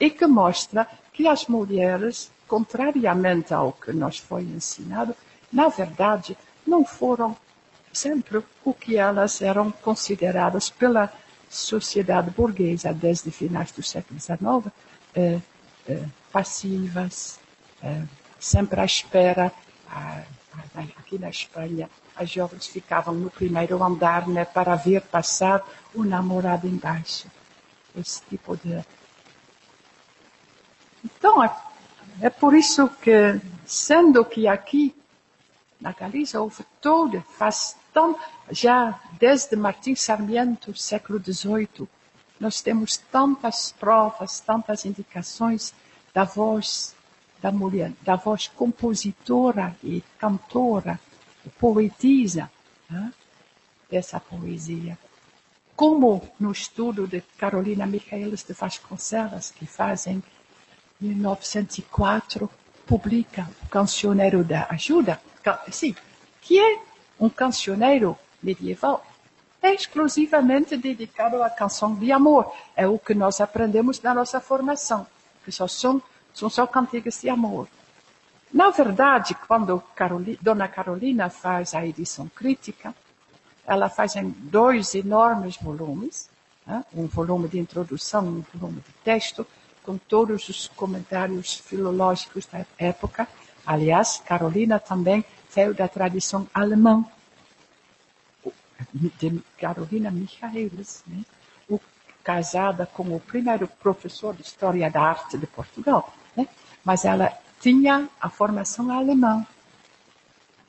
E 0.00 0.10
que 0.10 0.26
mostra 0.26 0.88
que 1.12 1.28
as 1.28 1.46
mulheres, 1.46 2.28
contrariamente 2.48 3.54
ao 3.54 3.72
que 3.72 3.92
nos 3.92 4.18
foi 4.18 4.42
ensinado, 4.42 5.14
na 5.52 5.68
verdade, 5.68 6.36
não 6.66 6.84
foram 6.84 7.36
sempre 7.92 8.42
o 8.64 8.74
que 8.74 8.96
elas 8.96 9.40
eram 9.40 9.70
consideradas 9.70 10.70
pela 10.70 11.12
sociedade 11.48 12.30
burguesa 12.30 12.92
desde 12.92 13.30
finais 13.30 13.70
do 13.70 13.82
século 13.82 14.18
XIX, 14.18 14.72
eh, 15.14 15.38
eh, 15.88 16.04
passivas, 16.32 17.38
eh, 17.80 18.02
sempre 18.40 18.80
à 18.80 18.84
espera, 18.84 19.52
ah, 19.88 20.22
aqui 20.98 21.16
na 21.16 21.30
Espanha, 21.30 21.88
as 22.20 22.28
jovens 22.28 22.66
ficavam 22.66 23.14
no 23.14 23.30
primeiro 23.30 23.82
andar 23.82 24.28
né, 24.28 24.44
para 24.44 24.76
ver 24.76 25.00
passar 25.00 25.66
o 25.94 26.04
namorado 26.04 26.68
embaixo. 26.68 27.26
Esse 27.96 28.20
tipo 28.28 28.54
de. 28.58 28.84
Então, 31.02 31.42
é, 31.42 31.50
é 32.20 32.28
por 32.28 32.54
isso 32.54 32.88
que, 33.00 33.40
sendo 33.64 34.22
que 34.22 34.46
aqui 34.46 34.94
na 35.80 35.92
Galiza 35.92 36.42
houve 36.42 36.62
todo, 36.78 37.22
faz 37.38 37.74
tão, 37.90 38.14
já 38.50 39.00
desde 39.18 39.56
Martins 39.56 40.02
Sarmiento, 40.02 40.76
século 40.76 41.18
XVIII, 41.18 41.88
nós 42.38 42.60
temos 42.60 42.98
tantas 42.98 43.72
provas, 43.72 44.40
tantas 44.40 44.84
indicações 44.84 45.72
da 46.12 46.24
voz 46.24 46.94
da 47.40 47.50
mulher, 47.50 47.92
da 48.02 48.16
voz 48.16 48.46
compositora 48.48 49.74
e 49.82 50.04
cantora 50.18 51.00
poetisa 51.58 52.50
né, 52.88 53.12
essa 53.90 54.20
poesia. 54.20 54.98
Como 55.74 56.28
no 56.38 56.52
estudo 56.52 57.06
de 57.06 57.22
Carolina 57.38 57.86
Michaelis 57.86 58.42
de 58.42 58.52
Vasconcelos, 58.52 59.50
que 59.50 59.66
faz 59.66 60.06
em 60.06 60.22
1904, 61.00 62.50
publica 62.86 63.48
o 63.62 63.68
Cancioneiro 63.68 64.44
da 64.44 64.66
Ajuda, 64.68 65.20
sim, 65.70 65.94
que 66.42 66.58
é 66.60 66.80
um 67.18 67.28
cancioneiro 67.28 68.18
medieval 68.42 69.06
exclusivamente 69.62 70.76
dedicado 70.76 71.42
à 71.42 71.50
canção 71.50 71.94
de 71.94 72.10
amor. 72.10 72.52
É 72.74 72.86
o 72.86 72.98
que 72.98 73.14
nós 73.14 73.40
aprendemos 73.40 74.00
na 74.00 74.14
nossa 74.14 74.40
formação, 74.40 75.06
que 75.44 75.52
só 75.52 75.68
são, 75.68 76.02
são 76.32 76.48
só 76.48 76.66
cantigas 76.66 77.20
de 77.20 77.28
amor. 77.28 77.68
Na 78.52 78.70
verdade, 78.70 79.34
quando 79.46 79.80
Carolina, 79.94 80.38
Dona 80.42 80.68
Carolina 80.68 81.30
faz 81.30 81.74
a 81.74 81.86
edição 81.86 82.28
crítica, 82.28 82.94
ela 83.64 83.88
faz 83.88 84.16
em 84.16 84.28
dois 84.30 84.94
enormes 84.94 85.56
volumes, 85.56 86.28
né? 86.66 86.84
um 86.92 87.06
volume 87.06 87.48
de 87.48 87.58
introdução, 87.58 88.26
um 88.26 88.44
volume 88.52 88.80
de 88.80 88.92
texto, 89.04 89.46
com 89.84 89.96
todos 89.96 90.48
os 90.48 90.66
comentários 90.68 91.54
filológicos 91.54 92.46
da 92.46 92.66
época. 92.76 93.28
Aliás, 93.64 94.20
Carolina 94.26 94.80
também 94.80 95.24
veio 95.54 95.72
da 95.72 95.86
tradição 95.86 96.48
alemã, 96.52 97.04
de 98.92 99.40
Carolina 99.58 100.10
Michaelis, 100.10 101.04
né? 101.06 101.22
o, 101.68 101.78
casada 102.24 102.86
com 102.86 103.14
o 103.14 103.20
primeiro 103.20 103.68
professor 103.68 104.34
de 104.34 104.42
História 104.42 104.90
da 104.90 105.02
Arte 105.02 105.38
de 105.38 105.46
Portugal. 105.46 106.12
Né? 106.36 106.48
Mas 106.84 107.04
ela 107.04 107.32
tinha 107.60 108.08
a 108.20 108.28
formação 108.28 108.90
alemã. 108.90 109.46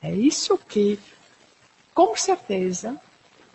É 0.00 0.12
isso 0.12 0.58
que, 0.58 1.00
com 1.94 2.14
certeza, 2.16 3.00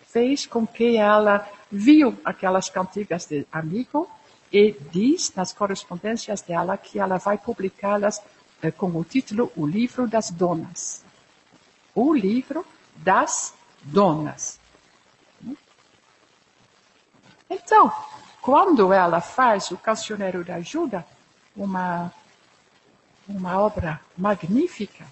fez 0.08 0.44
com 0.44 0.66
que 0.66 0.96
ela 0.96 1.48
viu 1.70 2.18
aquelas 2.24 2.68
cantigas 2.68 3.26
de 3.26 3.46
amigo 3.52 4.10
e 4.52 4.72
diz 4.90 5.32
nas 5.36 5.52
correspondências 5.52 6.42
dela 6.42 6.76
que 6.76 6.98
ela 6.98 7.18
vai 7.18 7.38
publicá-las 7.38 8.20
eh, 8.62 8.70
com 8.70 8.88
o 8.88 9.04
título 9.04 9.52
O 9.54 9.66
Livro 9.66 10.08
das 10.08 10.30
Donas. 10.30 11.04
O 11.94 12.14
Livro 12.14 12.66
das 12.96 13.54
Donas. 13.82 14.58
Então, 17.50 17.92
quando 18.40 18.92
ela 18.92 19.20
faz 19.20 19.70
o 19.70 19.76
Cancioneiro 19.76 20.42
da 20.42 20.56
Ajuda, 20.56 21.06
uma 21.54 22.12
uma 23.28 23.60
obra 23.60 24.00
magnífica. 24.16 25.04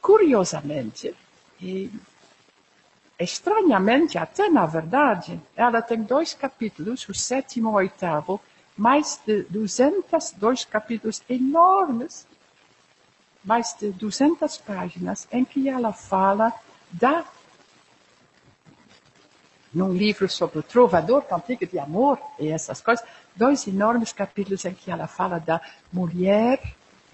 Curiosamente, 0.00 1.14
e 1.60 1.90
estranhamente, 3.18 4.16
até 4.16 4.48
na 4.48 4.64
verdade, 4.64 5.40
ela 5.56 5.82
tem 5.82 6.02
dois 6.02 6.32
capítulos, 6.32 7.08
o 7.08 7.14
sétimo 7.14 7.70
e 7.70 7.72
o 7.72 7.74
oitavo, 7.74 8.40
mais 8.76 9.20
de 9.26 9.42
200, 9.44 10.32
dois 10.32 10.64
capítulos 10.64 11.22
enormes, 11.28 12.26
mais 13.42 13.74
de 13.78 13.90
200 13.90 14.58
páginas, 14.58 15.26
em 15.32 15.44
que 15.44 15.68
ela 15.68 15.92
fala 15.92 16.52
da 16.92 17.24
num 19.74 19.92
livro 19.92 20.26
sobre 20.26 20.58
o 20.58 20.62
trovador, 20.62 21.22
cantiga 21.22 21.66
de 21.66 21.78
amor 21.78 22.18
e 22.38 22.48
essas 22.48 22.80
coisas, 22.80 23.04
dois 23.34 23.66
enormes 23.66 24.10
capítulos 24.10 24.64
em 24.64 24.72
que 24.72 24.90
ela 24.90 25.06
fala 25.06 25.38
da 25.38 25.60
mulher 25.92 26.62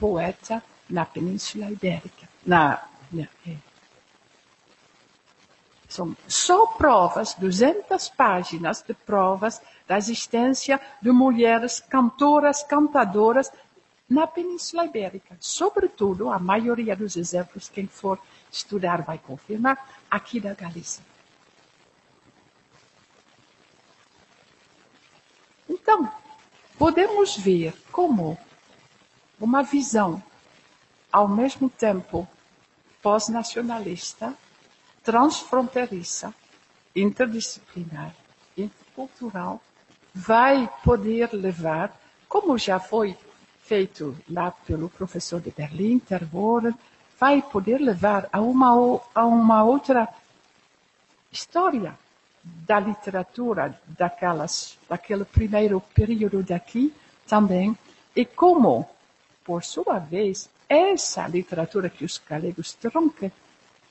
poeta 0.03 0.61
na 0.91 1.07
Península 1.07 1.71
Ibérica. 1.71 2.29
Na, 2.45 2.83
na 3.13 3.29
é. 3.47 3.57
São 5.89 6.17
só 6.27 6.67
provas, 6.67 7.35
200 7.35 8.09
páginas 8.09 8.83
de 8.83 8.95
provas 8.95 9.63
da 9.87 9.97
existência 9.97 10.81
de 11.01 11.13
mulheres 11.13 11.79
cantoras, 11.79 12.65
cantadoras 12.65 13.53
na 14.11 14.27
Península 14.27 14.87
Ibérica. 14.87 15.37
Sobretudo, 15.39 16.31
a 16.31 16.39
maioria 16.41 16.97
dos 16.97 17.17
exemplos, 17.17 17.69
quem 17.69 17.87
for 17.87 18.19
estudar 18.51 19.03
vai 19.03 19.19
confirmar, 19.19 20.03
aqui 20.11 20.41
da 20.41 20.53
Galícia. 20.53 21.05
Então, 25.69 26.11
podemos 26.77 27.37
ver 27.37 27.73
como 27.93 28.37
uma 29.43 29.65
visão, 29.65 30.23
ao 31.11 31.27
mesmo 31.27 31.69
tempo, 31.69 32.29
pós-nacionalista, 33.03 34.33
transfronteiriça, 35.03 36.33
interdisciplinar, 36.95 38.15
intercultural, 38.57 39.61
vai 40.15 40.71
poder 40.85 41.33
levar, 41.33 41.93
como 42.29 42.57
já 42.57 42.79
foi 42.79 43.19
feito 43.65 44.17
lá 44.31 44.53
pelo 44.53 44.89
professor 44.89 45.41
de 45.41 45.51
Berlim, 45.51 45.99
Terboren, 45.99 46.75
vai 47.19 47.43
poder 47.43 47.79
levar 47.79 48.29
a 48.33 48.41
uma, 48.41 49.01
a 49.13 49.27
uma 49.27 49.65
outra 49.65 50.09
história 51.33 51.99
da 52.45 52.79
literatura 52.79 53.77
daquelas, 53.89 54.79
daquele 54.89 55.25
primeiro 55.25 55.81
período 55.81 56.45
daqui 56.45 56.95
também, 57.27 57.77
e 58.15 58.25
como, 58.25 58.89
por 59.45 59.65
sua 59.65 59.99
vez, 59.99 60.49
essa 60.69 61.27
literatura 61.27 61.91
que 61.91 62.05
os 62.05 62.21
galegos 62.29 62.77
que, 63.19 63.33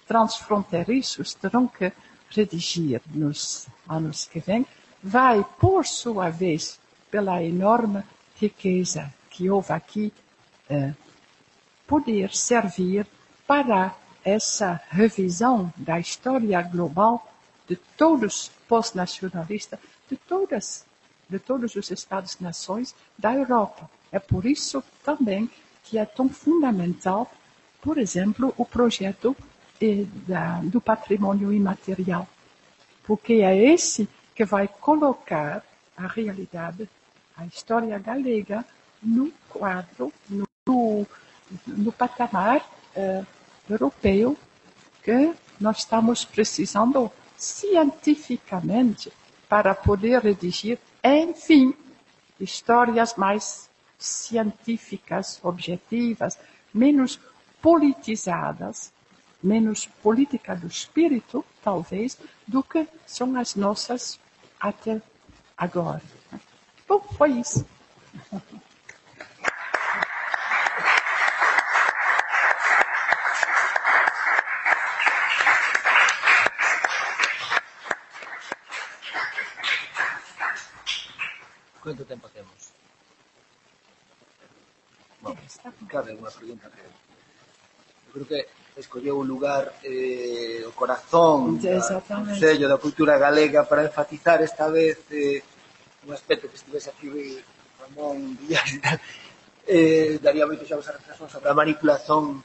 transfronteiriços, 0.07 1.37
que 1.77 1.93
redigir 2.29 3.01
nos 3.13 3.67
anos 3.87 4.25
que 4.25 4.39
vêm, 4.39 4.65
vai, 5.03 5.45
por 5.59 5.85
sua 5.85 6.29
vez, 6.29 6.79
pela 7.09 7.43
enorme 7.43 8.03
riqueza 8.35 9.13
que 9.29 9.49
houve 9.49 9.73
aqui, 9.73 10.13
eh, 10.69 10.93
poder 11.85 12.33
servir 12.33 13.05
para 13.45 13.95
essa 14.23 14.81
revisão 14.89 15.73
da 15.75 15.99
história 15.99 16.61
global 16.61 17.27
de 17.67 17.75
todos 17.75 18.49
pós-nacionalistas, 18.67 19.79
de 20.09 20.15
todas, 20.15 20.85
de 21.29 21.39
todos 21.39 21.75
os 21.75 21.91
Estados-nações 21.91 22.95
da 23.17 23.33
Europa. 23.33 23.89
É 24.12 24.20
por 24.20 24.45
isso 24.45 24.84
também 25.03 25.49
que 25.84 25.97
é 25.97 26.05
tão 26.05 26.30
fundamental, 26.30 27.32
por 27.82 27.97
exemplo, 27.97 28.53
o 28.57 28.66
projeto 28.66 29.36
eh, 29.82 30.05
do 30.64 30.80
patrimônio 30.80 31.51
imaterial, 31.51 32.28
porque 33.03 33.34
é 33.36 33.55
esse 33.74 34.07
que 34.36 34.45
vai 34.45 34.68
colocar 34.68 35.64
a 35.97 36.07
realidade, 36.07 36.88
a 37.36 37.45
história 37.45 37.97
galega, 37.97 38.66
no 39.01 39.32
quadro, 39.49 40.14
no, 40.30 41.07
no 41.66 41.91
patamar 41.91 42.64
eh, 42.95 43.24
europeu 43.70 44.38
que 45.03 45.34
nós 45.59 45.80
estamos 45.80 46.24
precisando 46.24 47.12
cientificamente 47.36 49.12
para 49.49 49.74
poder 49.74 50.22
redigir, 50.22 50.78
enfim, 51.03 51.74
histórias 52.39 53.16
mais 53.16 53.70
científicas, 54.01 55.39
objetivas, 55.43 56.37
menos 56.73 57.19
politizadas, 57.61 58.91
menos 59.41 59.85
política 59.85 60.55
do 60.55 60.67
espírito, 60.67 61.45
talvez, 61.63 62.17
do 62.47 62.63
que 62.63 62.87
são 63.05 63.39
as 63.39 63.55
nossas 63.55 64.19
até 64.59 65.01
agora. 65.55 66.01
Bom, 66.87 66.99
foi 66.99 67.31
isso. 67.31 67.65
Quanto 81.81 82.05
tempo 82.05 82.29
temos? 82.29 82.61
cabe 85.91 86.15
unha 86.15 86.31
pregunta 86.31 86.71
que 86.71 86.79
eu 86.79 88.11
creo 88.15 88.27
que 88.31 88.39
escolleu 88.79 89.19
un 89.19 89.27
lugar 89.27 89.75
eh, 89.83 90.63
o 90.63 90.71
corazón 90.71 91.59
o 91.59 92.35
sello 92.39 92.71
da 92.71 92.79
Cultura 92.79 93.19
Galega 93.19 93.67
para 93.67 93.83
enfatizar 93.83 94.39
esta 94.39 94.71
vez 94.71 95.03
eh, 95.11 95.43
un 96.07 96.15
aspecto 96.15 96.47
que 96.47 96.55
estivese 96.55 96.89
aquí 96.89 97.11
Ramón 97.83 98.39
Díaz 98.39 98.71
e 98.71 98.79
tal, 98.83 98.97
eh, 99.67 100.19
daría 100.23 100.47
moito 100.47 100.63
xa 100.63 100.79
vos 100.79 100.87
a 100.87 100.95
reflexión 100.95 101.27
sobre 101.27 101.51
a 101.51 101.59
manipulación 101.59 102.39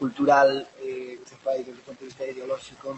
cultural 0.00 0.64
eh, 0.80 1.20
que 1.20 1.26
se 1.28 1.36
fai 1.44 1.60
desde 1.60 1.84
o 1.84 1.86
punto 1.86 2.00
de 2.02 2.10
vista 2.10 2.24
ideolóxico 2.24 2.96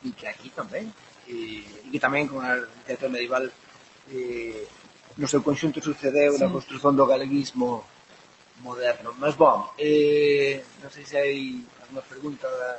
e 0.00 0.08
que 0.16 0.26
aquí 0.26 0.48
tamén 0.56 0.88
e, 1.28 1.60
e 1.84 1.88
que 1.92 2.00
tamén 2.00 2.24
con 2.24 2.40
a 2.40 2.56
literatura 2.56 3.12
medieval 3.12 3.44
eh, 4.08 4.64
no 5.20 5.28
seu 5.28 5.44
conxunto 5.44 5.84
sucedeu 5.84 6.34
sí. 6.34 6.40
na 6.40 6.48
construción 6.48 6.96
do 6.96 7.04
galeguismo 7.04 7.84
moderno. 8.60 9.14
Mas, 9.18 9.34
bom, 9.34 9.72
eh, 9.78 10.62
non 10.82 10.90
sei 10.90 11.04
se 11.04 11.16
hai 11.18 11.64
alguma 11.82 12.02
pregunta 12.02 12.48
da, 12.48 12.72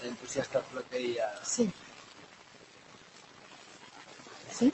da 0.00 0.06
entusiasta 0.06 0.60
plateia. 0.60 1.28
Sí. 1.42 1.70
Sí. 4.50 4.72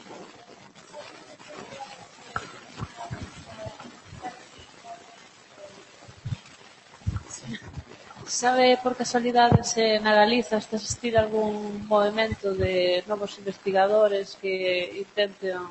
Sabe 8.28 8.76
por 8.82 8.94
casualidade 8.94 9.64
se 9.64 9.98
na 10.04 10.12
Galiza 10.12 10.58
está 10.58 10.76
existir 10.76 11.16
algún 11.16 11.88
movimento 11.88 12.52
de 12.52 13.02
novos 13.08 13.38
investigadores 13.38 14.36
que 14.36 15.00
intenten 15.00 15.64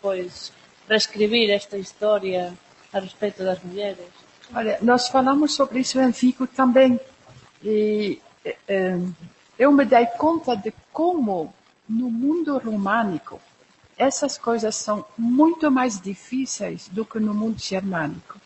pois 0.00 0.50
reescribir 0.88 1.50
esta 1.52 1.76
historia 1.76 2.56
a 2.94 3.00
respecto 3.00 3.44
das 3.44 3.62
mulleres? 3.62 4.06
Olha, 4.54 4.78
nós 4.80 5.08
falamos 5.08 5.54
sobre 5.54 5.80
isso 5.80 6.00
em 6.00 6.10
Vigo 6.10 6.46
também 6.46 6.98
e 7.62 8.20
eh, 8.68 8.98
eu 9.58 9.72
me 9.72 9.84
dei 9.84 10.06
conta 10.06 10.56
de 10.56 10.72
como 10.92 11.52
no 11.88 12.08
mundo 12.10 12.56
românico 12.58 13.40
essas 13.96 14.36
coisas 14.36 14.74
são 14.76 15.04
muito 15.16 15.70
mais 15.70 16.00
difíceis 16.00 16.88
do 16.88 17.04
que 17.04 17.18
no 17.18 17.32
mundo 17.32 17.58
germânico. 17.58 18.40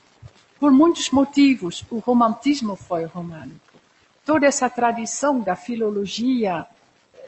Por 0.61 0.71
muitos 0.71 1.11
motivos, 1.11 1.85
o 1.91 1.99
romantismo 1.99 2.77
foi 2.77 3.05
românico. 3.05 3.79
Toda 4.25 4.47
essa 4.47 4.69
tradição 4.69 5.41
da 5.41 5.57
filologia, 5.57 6.67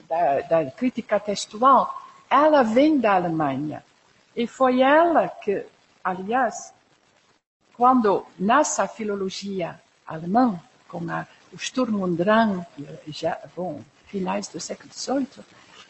da, 0.08 0.40
da 0.40 0.70
crítica 0.70 1.18
textual, 1.18 2.02
ela 2.28 2.62
vem 2.62 2.98
da 2.98 3.14
Alemanha. 3.14 3.82
E 4.36 4.46
foi 4.46 4.82
ela 4.82 5.28
que, 5.28 5.64
aliás, 6.04 6.74
quando 7.80 8.26
nasce 8.38 8.82
a 8.82 8.86
filologia 8.86 9.80
alemã, 10.06 10.60
com 10.86 11.10
a, 11.10 11.26
o 11.50 11.56
Sturm 11.56 12.02
und 12.02 12.14
Drang, 12.14 12.62
já, 13.08 13.38
bom, 13.56 13.80
finais 14.04 14.48
do 14.48 14.60
século 14.60 14.92
XVIII, 14.92 15.42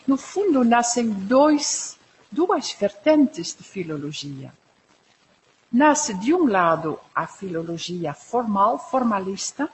no 0.07 0.17
fundo 0.17 0.63
nascem 0.63 1.11
dois, 1.11 1.99
duas 2.31 2.71
vertentes 2.75 3.57
de 3.57 3.65
filologia. 3.65 4.55
Nasce, 5.73 6.15
de 6.15 6.33
um 6.33 6.47
lado, 6.47 6.97
a 7.13 7.27
filologia 7.27 8.15
formal, 8.15 8.79
formalista, 8.79 9.69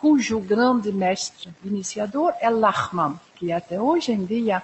cujo 0.00 0.40
grande 0.40 0.90
mestre 0.92 1.54
iniciador 1.64 2.34
é 2.40 2.50
Lachmann, 2.50 3.20
que 3.36 3.52
até 3.52 3.80
hoje 3.80 4.10
em 4.10 4.24
dia 4.24 4.60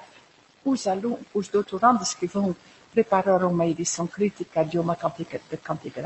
os, 0.65 0.89
alunos, 0.89 1.21
os 1.33 1.47
doutorandos 1.47 2.15
que 2.15 2.27
vão 2.27 2.57
preparar 2.91 3.45
uma 3.45 3.65
edição 3.65 4.09
crítica 4.09 4.65
de 4.65 4.77
uma 4.77 4.97
cantiga 4.97 5.41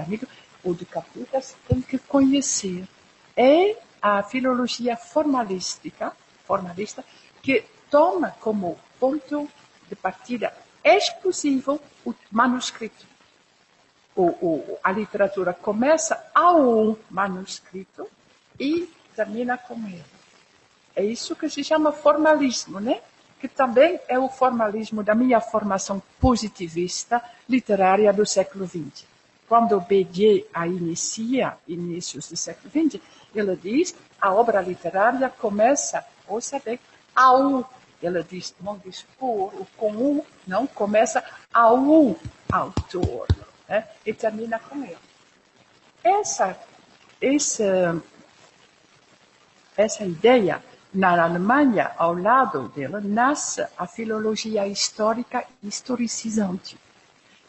Amigo 0.02 0.26
ou 0.64 0.74
de 0.74 0.84
Cantigas 0.84 1.56
têm 1.68 1.80
que 1.80 1.98
conhecer. 1.98 2.88
É 3.36 3.76
a 4.00 4.22
filologia 4.22 4.96
formalística, 4.96 6.12
formalista 6.44 7.04
que 7.42 7.64
toma 7.90 8.30
como 8.40 8.78
ponto 8.98 9.48
de 9.88 9.94
partida 9.94 10.52
exclusivo 10.82 11.80
o 12.04 12.14
manuscrito 12.30 13.14
o, 14.16 14.22
o, 14.22 14.78
a 14.82 14.92
literatura 14.92 15.52
começa 15.52 16.30
ao 16.34 16.96
manuscrito 17.10 18.08
e 18.58 18.88
termina 19.14 19.58
com 19.58 19.74
ele. 19.86 20.04
É 20.94 21.04
isso 21.04 21.34
que 21.34 21.48
se 21.48 21.64
chama 21.64 21.92
formalismo, 21.92 22.78
né? 22.78 23.00
que 23.40 23.48
também 23.48 24.00
é 24.08 24.18
o 24.18 24.28
formalismo 24.28 25.02
da 25.02 25.14
minha 25.14 25.40
formação 25.40 26.02
positivista 26.18 27.22
literária 27.48 28.12
do 28.12 28.24
século 28.24 28.66
XX. 28.66 29.04
Quando 29.48 29.80
Bédier 29.80 30.46
a 30.52 30.66
inicia, 30.66 31.56
inícios 31.68 32.28
do 32.28 32.36
século 32.36 32.70
XX, 32.70 33.00
ele 33.34 33.56
diz 33.56 33.94
a 34.20 34.32
obra 34.32 34.60
literária 34.62 35.28
começa, 35.28 36.04
ouça 36.26 36.58
bem, 36.64 36.80
ao. 37.14 37.70
Ele 38.02 38.22
diz, 38.22 38.54
não 38.60 38.78
diz 38.78 39.06
por, 39.18 39.66
com 39.76 39.92
o, 39.92 40.26
não, 40.46 40.66
começa 40.66 41.22
ao 41.52 42.16
autor 42.52 43.26
né? 43.68 43.86
e 44.04 44.12
termina 44.12 44.58
com 44.58 44.82
ele. 44.82 44.96
Essa, 46.02 46.58
essa, 47.20 48.02
essa 49.76 50.04
ideia 50.04 50.62
na 50.92 51.22
Alemanha, 51.22 51.92
ao 51.96 52.14
lado 52.14 52.68
dela, 52.68 53.00
nasce 53.00 53.66
a 53.76 53.86
filologia 53.86 54.66
histórica 54.66 55.44
historicizante, 55.62 56.78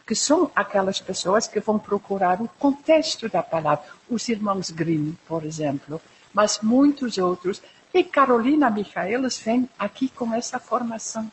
que 0.05 0.15
são 0.15 0.51
aquelas 0.55 1.01
pessoas 1.01 1.47
que 1.47 1.59
vão 1.59 1.79
procurar 1.79 2.41
o 2.41 2.47
contexto 2.59 3.27
da 3.27 3.41
palavra. 3.41 3.85
Os 4.09 4.29
irmãos 4.29 4.69
Grimm, 4.69 5.13
por 5.27 5.43
exemplo, 5.43 6.01
mas 6.33 6.59
muitos 6.61 7.17
outros. 7.17 7.61
E 7.93 8.03
Carolina 8.03 8.69
Michaelis 8.69 9.37
vem 9.37 9.69
aqui 9.79 10.09
com 10.09 10.33
essa 10.33 10.59
formação. 10.59 11.31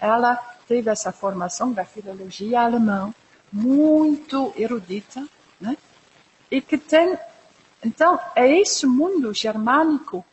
Ela 0.00 0.36
teve 0.66 0.90
essa 0.90 1.12
formação 1.12 1.72
da 1.72 1.84
filologia 1.84 2.62
alemã, 2.62 3.14
muito 3.52 4.52
erudita, 4.56 5.26
né? 5.60 5.76
e 6.50 6.60
que 6.60 6.78
tem. 6.78 7.16
Então, 7.84 8.18
é 8.34 8.48
esse 8.58 8.86
mundo 8.86 9.34
germânico 9.34 10.24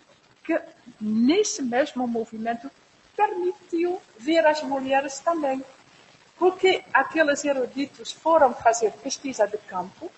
que 0.44 0.60
nesse 1.00 1.62
mesmo 1.62 2.08
movimento, 2.08 2.70
permitiu 3.16 4.02
ver 4.18 4.46
as 4.46 4.64
mulheres 4.64 5.20
também. 5.20 5.64
Porque 6.40 6.86
aqueles 6.94 7.44
eruditos 7.44 8.14
foram 8.14 8.54
fazer 8.54 8.94
pesquisa 8.94 9.46
de 9.46 9.58
campo. 9.58 10.10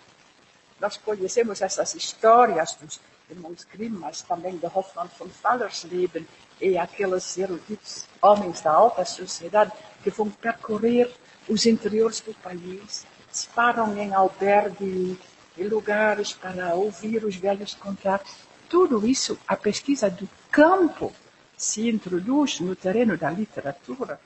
Nós 0.80 0.96
conhecemos 0.96 1.62
essas 1.62 1.96
histórias 1.96 2.76
dos 2.76 3.00
irmãos 3.28 3.66
Grimm, 3.74 3.98
mas 3.98 4.22
também 4.22 4.56
de 4.58 4.68
Hoffmann 4.68 5.10
von 5.18 5.30
Fallersleben 5.30 6.28
e 6.60 6.78
aqueles 6.78 7.38
eruditos, 7.38 8.06
homens 8.22 8.62
da 8.62 8.72
alta 8.72 9.04
sociedade, 9.04 9.72
que 10.04 10.12
vão 10.12 10.30
percorrer 10.30 11.12
os 11.50 11.66
interiores 11.66 12.20
do 12.20 12.36
país, 12.36 13.06
se 13.32 13.48
param 13.50 13.98
em 13.98 14.14
albergue, 14.14 15.20
em 15.58 15.64
lugares 15.64 16.34
para 16.34 16.76
ouvir 16.76 17.26
os 17.26 17.36
velhos 17.36 17.74
contar. 17.74 18.22
Tudo 18.70 19.08
isso, 19.08 19.40
a 19.48 19.56
pesquisa 19.56 20.10
do 20.10 20.30
campo 20.52 21.12
se 21.58 21.90
introduz 21.90 22.60
no 22.60 22.76
terreno 22.76 23.18
da 23.18 23.30
literatura, 23.30 24.20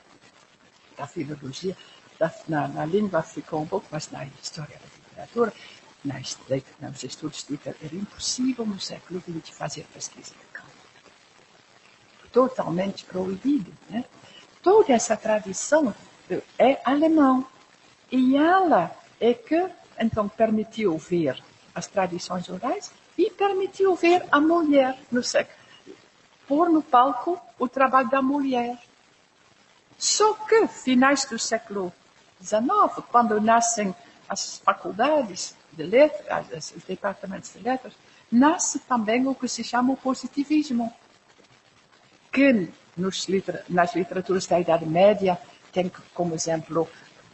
da 0.96 1.06
filologia, 1.06 1.76
da, 2.18 2.32
na, 2.48 2.68
na, 2.68 2.84
língua 2.84 3.22
ficou 3.22 3.62
um 3.62 3.66
pouco, 3.66 3.86
mas 3.90 4.10
na 4.10 4.24
história 4.24 4.76
da 4.78 4.86
literatura, 4.96 5.52
nas, 6.04 6.38
nos 6.80 7.04
estudos 7.04 7.44
de 7.44 7.52
literatura, 7.52 7.86
era 7.86 7.96
impossível 7.96 8.64
no 8.66 8.80
século 8.80 9.20
XX 9.20 9.50
fazer 9.50 9.86
pesquisa 9.92 10.32
de 10.32 10.46
campo. 10.52 10.70
Totalmente 12.32 13.04
proibido. 13.04 13.72
Né? 13.88 14.04
Toda 14.62 14.92
essa 14.92 15.16
tradição 15.16 15.94
é 16.58 16.80
alemão. 16.84 17.46
E 18.10 18.36
ela 18.36 18.94
é 19.20 19.34
que, 19.34 19.68
então, 19.98 20.28
permitiu 20.28 20.96
ver 20.96 21.42
as 21.74 21.86
tradições 21.86 22.48
orais 22.48 22.92
e 23.18 23.30
permitiu 23.30 23.94
ver 23.94 24.24
a 24.30 24.40
mulher 24.40 24.98
no 25.10 25.22
século 25.22 25.66
pôr 26.46 26.70
no 26.70 26.82
palco 26.82 27.40
o 27.58 27.68
trabalho 27.68 28.08
da 28.08 28.22
mulher. 28.22 28.78
Só 29.98 30.34
que, 30.34 30.66
finais 30.68 31.24
do 31.24 31.38
século 31.38 31.92
XIX, 32.42 32.60
quando 33.10 33.40
nascem 33.40 33.94
as 34.28 34.58
faculdades 34.58 35.54
de 35.72 35.82
letras, 35.82 36.72
os 36.76 36.84
departamentos 36.84 37.52
de 37.52 37.60
letras, 37.60 37.94
nasce 38.30 38.78
também 38.80 39.26
o 39.26 39.34
que 39.34 39.48
se 39.48 39.62
chama 39.62 39.94
o 39.94 39.96
positivismo, 39.96 40.92
que 42.32 42.68
nas 42.96 43.94
literaturas 43.94 44.46
da 44.46 44.60
Idade 44.60 44.86
Média 44.86 45.38
tem 45.72 45.90
como 46.14 46.34
exemplo 46.34 46.88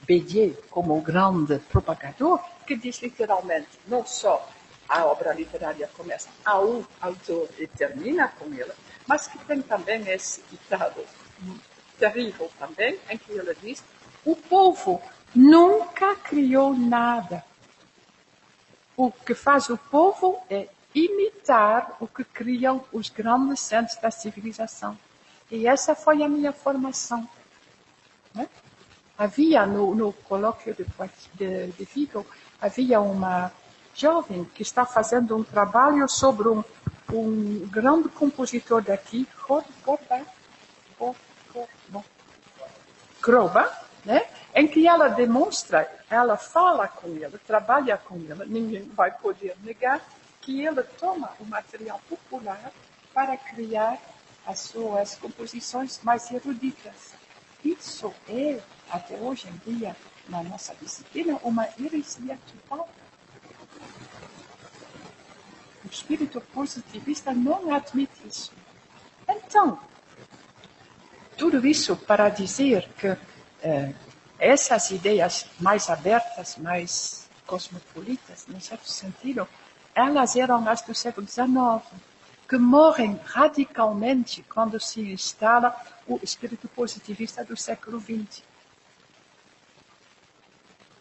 Bédier 0.06 0.56
como 0.70 0.98
o 0.98 1.00
grande 1.00 1.58
propagador, 1.58 2.40
que 2.66 2.76
diz 2.76 3.00
literalmente 3.00 3.68
não 3.86 4.04
só 4.04 4.48
a 4.88 5.04
obra 5.06 5.32
literária 5.32 5.88
começa 5.96 6.28
ao 6.44 6.84
autor 7.00 7.48
e 7.58 7.66
termina 7.66 8.28
com 8.28 8.46
ele, 8.52 8.72
mas 9.06 9.26
que 9.26 9.38
tem 9.38 9.62
também 9.62 10.06
esse 10.10 10.42
ditado 10.50 11.04
terrível 12.02 12.50
também, 12.58 12.98
em 13.08 13.16
que 13.16 13.30
ele 13.30 13.54
diz, 13.62 13.84
o 14.24 14.34
povo 14.34 15.00
nunca 15.32 16.16
criou 16.16 16.74
nada. 16.74 17.44
O 18.96 19.12
que 19.12 19.34
faz 19.34 19.70
o 19.70 19.78
povo 19.78 20.42
é 20.50 20.68
imitar 20.92 21.96
o 22.00 22.08
que 22.08 22.24
criam 22.24 22.84
os 22.92 23.08
grandes 23.08 23.60
centros 23.60 23.96
da 24.00 24.10
civilização. 24.10 24.98
E 25.48 25.66
essa 25.68 25.94
foi 25.94 26.24
a 26.24 26.28
minha 26.28 26.52
formação. 26.52 27.28
Né? 28.34 28.48
Havia 29.16 29.64
no, 29.64 29.94
no 29.94 30.12
colóquio 30.12 30.74
de, 30.74 30.84
de, 31.34 31.72
de 31.72 31.84
Vigo, 31.84 32.26
havia 32.60 33.00
uma 33.00 33.52
jovem 33.94 34.44
que 34.44 34.62
está 34.62 34.84
fazendo 34.84 35.36
um 35.36 35.44
trabalho 35.44 36.08
sobre 36.08 36.48
um 36.48 36.64
um 37.12 37.68
grande 37.68 38.08
compositor 38.08 38.82
daqui, 38.82 39.28
Corba, 39.46 40.24
Groba, 43.20 43.72
né? 44.04 44.26
em 44.54 44.66
que 44.66 44.86
ela 44.86 45.08
demonstra, 45.08 45.90
ela 46.10 46.36
fala 46.36 46.88
com 46.88 47.08
ele, 47.08 47.38
trabalha 47.46 47.96
com 47.96 48.16
ele, 48.16 48.34
ninguém 48.46 48.82
vai 48.94 49.10
poder 49.10 49.56
negar 49.62 50.00
que 50.40 50.64
ele 50.64 50.82
toma 50.82 51.30
o 51.40 51.44
material 51.44 52.00
popular 52.08 52.72
para 53.14 53.36
criar 53.36 53.98
as 54.46 54.58
suas 54.60 55.14
composições 55.14 56.00
mais 56.02 56.30
eruditas. 56.30 57.14
Isso 57.64 58.12
é, 58.28 58.60
até 58.90 59.14
hoje 59.16 59.48
em 59.48 59.72
dia, 59.72 59.96
na 60.28 60.42
nossa 60.42 60.74
disciplina, 60.74 61.38
uma 61.44 61.68
heresia 61.78 62.38
total 62.68 62.88
espírito 65.92 66.40
positivista 66.40 67.32
não 67.32 67.72
admite 67.74 68.26
isso. 68.26 68.52
Então, 69.28 69.78
tudo 71.42 71.66
isso 71.66 71.96
para 71.96 72.28
dizer 72.28 72.88
que 72.96 73.16
eh, 73.64 73.92
essas 74.38 74.92
ideias 74.92 75.44
mais 75.58 75.90
abertas, 75.90 76.56
mais 76.56 77.28
cosmopolitas, 77.44 78.46
em 78.48 78.60
certo 78.60 78.88
sentido, 78.88 79.48
elas 79.92 80.36
eram 80.36 80.68
as 80.68 80.82
do 80.82 80.94
século 80.94 81.26
XIX, 81.26 81.82
que 82.48 82.56
morrem 82.56 83.18
radicalmente 83.24 84.44
quando 84.44 84.78
se 84.78 85.00
instala 85.00 85.74
o 86.06 86.20
espírito 86.22 86.68
positivista 86.68 87.44
do 87.44 87.56
século 87.56 87.98
XX. 87.98 88.44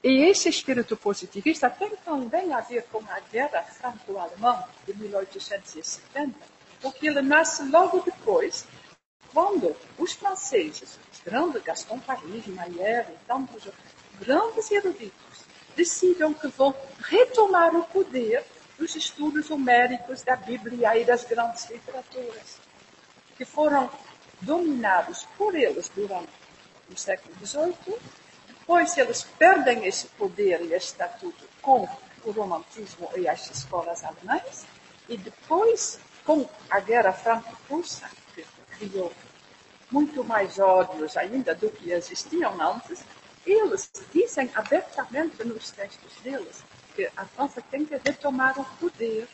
E 0.04 0.24
esse 0.24 0.50
espírito 0.50 0.98
positivista 0.98 1.70
tem 1.70 1.96
também 1.98 2.52
a 2.52 2.62
ver 2.62 2.88
com 2.92 3.04
a 3.08 3.20
guerra 3.32 3.62
franco-alemã 3.62 4.64
de 4.88 4.96
1870, 4.96 6.34
porque 6.82 7.06
ele 7.06 7.22
nasce 7.22 7.62
logo 7.70 8.00
depois, 8.00 8.66
quando 9.34 9.76
os 9.98 10.14
franceses, 10.14 11.00
grandes 11.26 11.62
Gaston 11.64 12.00
Paris, 12.00 12.48
Maillard 12.48 13.12
e 13.12 13.18
tantos 13.28 13.68
grandes 14.20 14.72
eruditos, 14.72 15.46
decidam 15.76 16.34
que 16.34 16.48
vão 16.48 16.76
retomar 17.00 17.76
o 17.76 17.84
poder 17.84 18.44
dos 18.78 18.96
estudos 18.96 19.50
homéricos 19.50 20.24
da 20.24 20.36
Bíblia 20.36 20.98
e 20.98 21.06
das 21.06 21.24
grandes 21.24 21.70
literaturas, 21.70 22.60
que 23.38 23.46
foram 23.46 23.90
dominados 24.42 25.28
por 25.38 25.56
eles 25.56 25.90
durante 25.90 26.30
o 26.90 26.98
século 26.98 27.34
XVIII 27.46 28.00
Pois 28.66 28.98
eles 28.98 29.24
perdem 29.38 29.86
esse 29.86 30.08
poder 30.08 30.62
e 30.62 30.74
estatuto 30.74 31.44
com 31.62 31.88
o 32.24 32.32
romantismo 32.32 33.10
e 33.18 33.28
as 33.28 33.50
escolas 33.50 34.02
alemãs, 34.04 34.66
e 35.10 35.18
depois, 35.18 36.00
com 36.26 36.48
a 36.70 36.80
Guerra 36.80 37.12
Franco-Prussa, 37.12 38.10
muito 39.92 40.24
mais 40.24 40.58
ódios 40.58 41.18
ainda 41.18 41.54
do 41.54 41.70
que 41.70 41.92
existiam 41.92 42.60
antes, 42.62 43.04
eles 43.46 43.92
dizem 44.14 44.50
abertamente 44.56 45.44
nos 45.44 45.72
textos 45.72 46.14
deles 46.24 46.64
que 46.96 47.10
a 47.16 47.26
França 47.26 47.62
tem 47.70 47.86
que 47.86 47.96
retomar 47.96 48.60
o 48.60 48.66
poder 48.80 49.28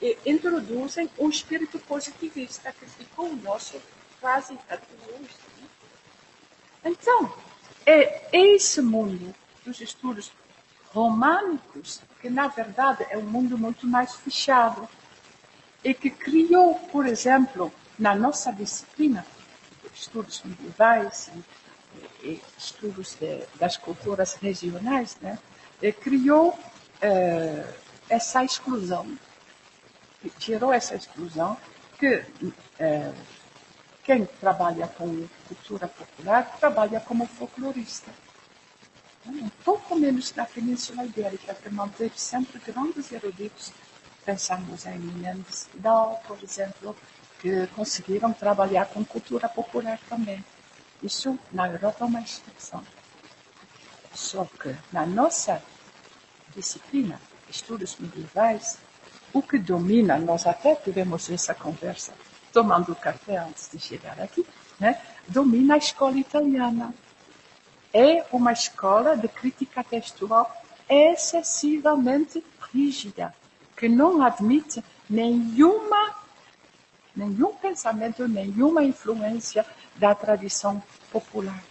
e 0.00 0.18
introduzem 0.26 1.08
um 1.18 1.28
espírito 1.28 1.78
positivista 1.78 2.72
que 2.72 2.86
ficou 2.86 3.34
nosso 3.36 3.80
quase 4.20 4.58
até 4.68 4.82
hoje. 5.08 5.36
Né? 5.60 5.68
Então, 6.84 7.32
é 7.86 8.28
esse 8.32 8.82
mundo 8.82 9.34
dos 9.64 9.80
estudos 9.80 10.32
românicos 10.92 12.00
que, 12.20 12.28
na 12.28 12.48
verdade, 12.48 13.06
é 13.10 13.18
um 13.18 13.22
mundo 13.22 13.56
muito 13.58 13.86
mais 13.86 14.14
fechado 14.14 14.88
e 15.82 15.92
que 15.92 16.10
criou, 16.10 16.74
por 16.90 17.06
exemplo, 17.06 17.72
na 17.98 18.14
nossa 18.14 18.52
disciplina, 18.52 19.24
estudos 19.94 20.42
medievais 20.44 21.30
e, 22.22 22.26
e 22.26 22.42
estudos 22.58 23.14
de, 23.14 23.44
das 23.58 23.76
culturas 23.76 24.34
regionais, 24.34 25.16
né, 25.20 25.38
criou 25.92 26.58
eh, 27.00 27.66
essa 28.08 28.44
exclusão, 28.44 29.06
gerou 30.38 30.72
essa 30.72 30.94
exclusão 30.94 31.56
que 31.98 32.24
eh, 32.78 33.12
quem 34.02 34.26
trabalha 34.26 34.86
com 34.88 35.26
cultura 35.48 35.88
popular 35.88 36.56
trabalha 36.58 37.00
como 37.00 37.26
folclorista. 37.26 38.10
Um 39.26 39.48
pouco 39.64 39.96
menos 39.96 40.34
na 40.34 40.44
Península 40.44 41.04
Ibérica, 41.04 41.54
que 41.54 41.70
manteve 41.70 42.18
sempre 42.18 42.58
grandes 42.58 43.10
eruditos. 43.10 43.72
Pensamos 44.24 44.84
em 44.84 44.98
Mendes 44.98 45.68
Vidal, 45.72 46.22
por 46.26 46.42
exemplo, 46.42 46.94
conseguiram 47.74 48.32
trabalhar 48.32 48.86
com 48.86 49.04
cultura 49.04 49.48
popular 49.48 49.98
também. 50.08 50.44
Isso 51.02 51.38
na 51.52 51.68
Europa 51.68 52.04
é 52.04 52.06
uma 52.06 52.20
exceção. 52.20 52.82
Só 54.14 54.44
que 54.44 54.74
na 54.92 55.04
nossa 55.04 55.62
disciplina, 56.54 57.20
estudos 57.50 57.96
medievais, 57.98 58.78
o 59.32 59.42
que 59.42 59.58
domina, 59.58 60.18
nós 60.18 60.46
até 60.46 60.74
tivemos 60.74 61.28
essa 61.28 61.54
conversa 61.54 62.12
tomando 62.52 62.94
café 62.94 63.38
antes 63.38 63.68
de 63.70 63.80
chegar 63.80 64.18
aqui, 64.20 64.46
né? 64.78 65.00
domina 65.26 65.74
a 65.74 65.78
escola 65.78 66.16
italiana. 66.16 66.94
É 67.92 68.24
uma 68.32 68.52
escola 68.52 69.16
de 69.16 69.28
crítica 69.28 69.82
textual 69.82 70.50
excessivamente 70.88 72.44
rígida, 72.72 73.34
que 73.76 73.88
não 73.88 74.22
admite 74.22 74.84
nenhuma, 75.08 76.03
nenhum 77.14 77.54
pensamento, 77.54 78.26
nenhuma 78.26 78.82
influência 78.84 79.64
da 79.96 80.14
tradição 80.14 80.82
popular. 81.10 81.62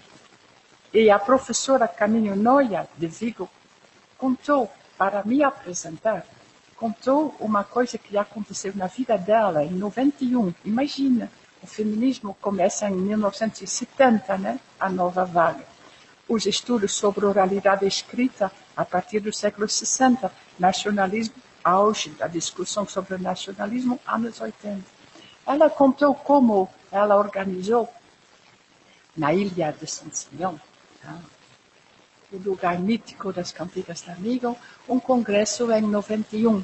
E 0.93 1.09
a 1.09 1.19
professora 1.19 1.87
Caminho 1.87 2.35
Noia, 2.35 2.87
de 2.97 3.07
Vigo, 3.07 3.49
contou 4.17 4.71
para 4.97 5.23
me 5.23 5.43
apresentar 5.43 6.25
contou 6.83 7.33
uma 7.39 7.63
coisa 7.63 7.97
que 7.97 8.17
aconteceu 8.17 8.73
na 8.75 8.87
vida 8.87 9.17
dela 9.17 9.63
em 9.63 9.71
91. 9.71 10.53
Imagina, 10.65 11.31
o 11.61 11.65
feminismo 11.65 12.35
começa 12.41 12.89
em 12.89 12.95
1970, 12.95 14.37
né? 14.37 14.59
A 14.77 14.89
nova 14.89 15.23
vaga. 15.23 15.63
Os 16.27 16.45
estudos 16.45 16.93
sobre 16.93 17.25
oralidade 17.25 17.85
escrita 17.85 18.51
a 18.75 18.83
partir 18.83 19.21
do 19.21 19.31
século 19.31 19.69
60, 19.69 20.29
nacionalismo, 20.59 21.35
auge 21.63 22.09
da 22.09 22.27
discussão 22.27 22.85
sobre 22.85 23.17
nacionalismo, 23.17 23.97
anos 24.05 24.41
80. 24.41 24.83
Ela 25.45 25.69
contou 25.69 26.15
como 26.15 26.69
ela 26.91 27.15
organizou 27.15 27.91
na 29.15 29.33
ilha 29.33 29.71
de 29.71 29.85
São 29.85 30.09
Simão, 30.11 30.59
tá? 31.01 31.19
o 32.31 32.37
lugar 32.37 32.79
mítico 32.79 33.31
das 33.31 33.51
cantigas 33.51 34.01
da 34.01 34.13
Amigo, 34.13 34.57
um 34.89 34.99
congresso 34.99 35.71
em 35.71 35.81
91, 35.81 36.63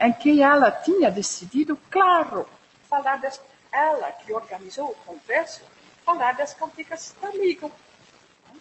em 0.00 0.12
que 0.12 0.40
ela 0.40 0.70
tinha 0.70 1.10
decidido, 1.10 1.76
claro, 1.90 2.46
falar 2.88 3.16
das, 3.16 3.40
ela 3.72 4.12
que 4.12 4.32
organizou 4.32 4.90
o 4.90 4.94
congresso, 4.94 5.62
falar 6.04 6.32
das 6.36 6.54
cantigas 6.54 7.14
da 7.20 7.28
Amigo. 7.28 7.70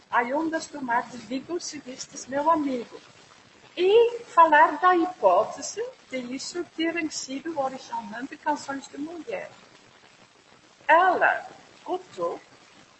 Aí 0.10 0.34
ondas 0.34 0.68
do 0.68 0.82
mar 0.82 1.08
de 1.10 1.18
Vigo 1.18 1.60
se 1.60 1.80
vistes 1.80 2.28
meu 2.28 2.50
amigo. 2.50 3.00
E 3.76 4.20
falar 4.26 4.80
da 4.80 4.96
hipótese 4.96 5.84
de 6.10 6.18
isso 6.36 6.64
terem 6.76 7.10
sido 7.10 7.60
originalmente 7.60 8.38
canções 8.38 8.88
de 8.88 8.98
mulher. 8.98 9.50
Ela 10.88 11.50
contou 11.84 12.40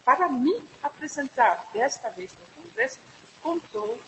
para 0.04 0.28
me 0.28 0.62
apresentar, 0.82 1.68
desta 1.72 2.10
vez 2.10 2.32
no 2.32 2.62
Congresso, 2.62 2.98
contou, 3.42 4.00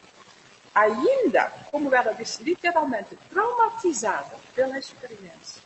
ainda, 0.75 1.51
como 1.71 1.95
ela 1.95 2.13
disse, 2.13 2.43
literalmente 2.43 3.17
traumatizada 3.31 4.37
pela 4.55 4.79
experiência, 4.79 5.63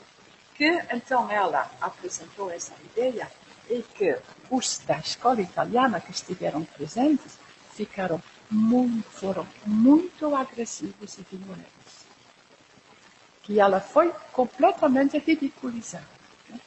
que 0.55 0.68
então 0.90 1.30
ela 1.30 1.70
apresentou 1.80 2.51
essa 2.51 2.74
ideia 2.84 3.30
e 3.68 3.82
que 3.82 4.18
os 4.51 4.78
da 4.78 4.98
escola 4.98 5.40
italiana 5.40 6.01
que 6.01 6.11
estiveram 6.11 6.64
presentes 6.64 7.38
ficaram 7.72 8.22
muito, 8.51 9.09
foram 9.11 9.46
muito 9.64 10.34
agressivos 10.34 11.18
e 11.18 11.22
violentos. 11.30 11.70
Que 13.42 13.61
ela 13.61 13.80
foi 13.80 14.12
completamente 14.32 15.18
ridicularizada. 15.18 16.07
Né? 16.48 16.61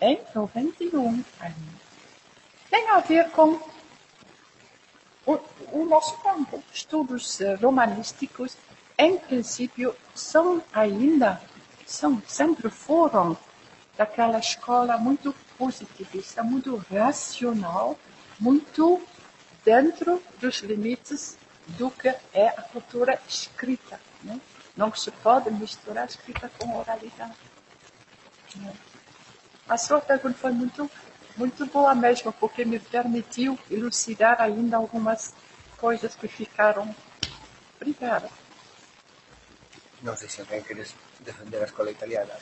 Em 0.00 0.20
91 0.34 1.24
ainda 1.40 1.78
tem 2.70 2.88
a 2.90 3.00
ver 3.00 3.30
com 3.30 3.60
o, 5.26 5.38
o 5.72 5.84
nosso 5.84 6.16
campo. 6.18 6.62
Estudos 6.72 7.40
eh, 7.40 7.54
romanísticos, 7.54 8.56
em 8.96 9.18
princípio, 9.18 9.94
são 10.14 10.62
ainda, 10.72 11.40
são, 11.86 12.22
sempre 12.26 12.70
foram 12.70 13.36
daquela 13.96 14.38
escola 14.38 14.96
muito 14.96 15.34
positivista, 15.56 16.42
muito 16.42 16.76
racional, 16.90 17.98
muito 18.38 19.02
dentro 19.64 20.22
dos 20.40 20.60
limites 20.60 21.36
do 21.68 21.90
que 21.90 22.08
é 22.32 22.48
a 22.48 22.62
cultura 22.62 23.20
escrita. 23.28 24.00
Né? 24.22 24.40
Não 24.76 24.94
se 24.94 25.10
pode 25.10 25.50
misturar 25.50 26.06
escrita 26.06 26.50
com 26.58 26.76
oralidade. 26.76 27.34
Né? 28.56 28.72
A 29.68 29.76
sua 29.76 30.00
pergunta 30.00 30.38
foi 30.38 30.52
muito 30.52 30.90
muito 31.36 31.64
boa 31.66 31.94
mesmo, 31.94 32.32
porque 32.32 32.64
me 32.64 32.80
permitiu 32.80 33.56
elucidar 33.70 34.42
ainda 34.42 34.76
algumas 34.76 35.32
coisas 35.76 36.16
que 36.16 36.26
ficaram. 36.26 36.92
Obrigada. 37.76 38.28
Não 40.02 40.16
sei 40.16 40.28
se 40.28 40.40
alguém 40.40 40.60
quer 40.62 40.84
defender 41.20 41.62
a 41.62 41.64
escola 41.64 41.92
italiana. 41.92 42.34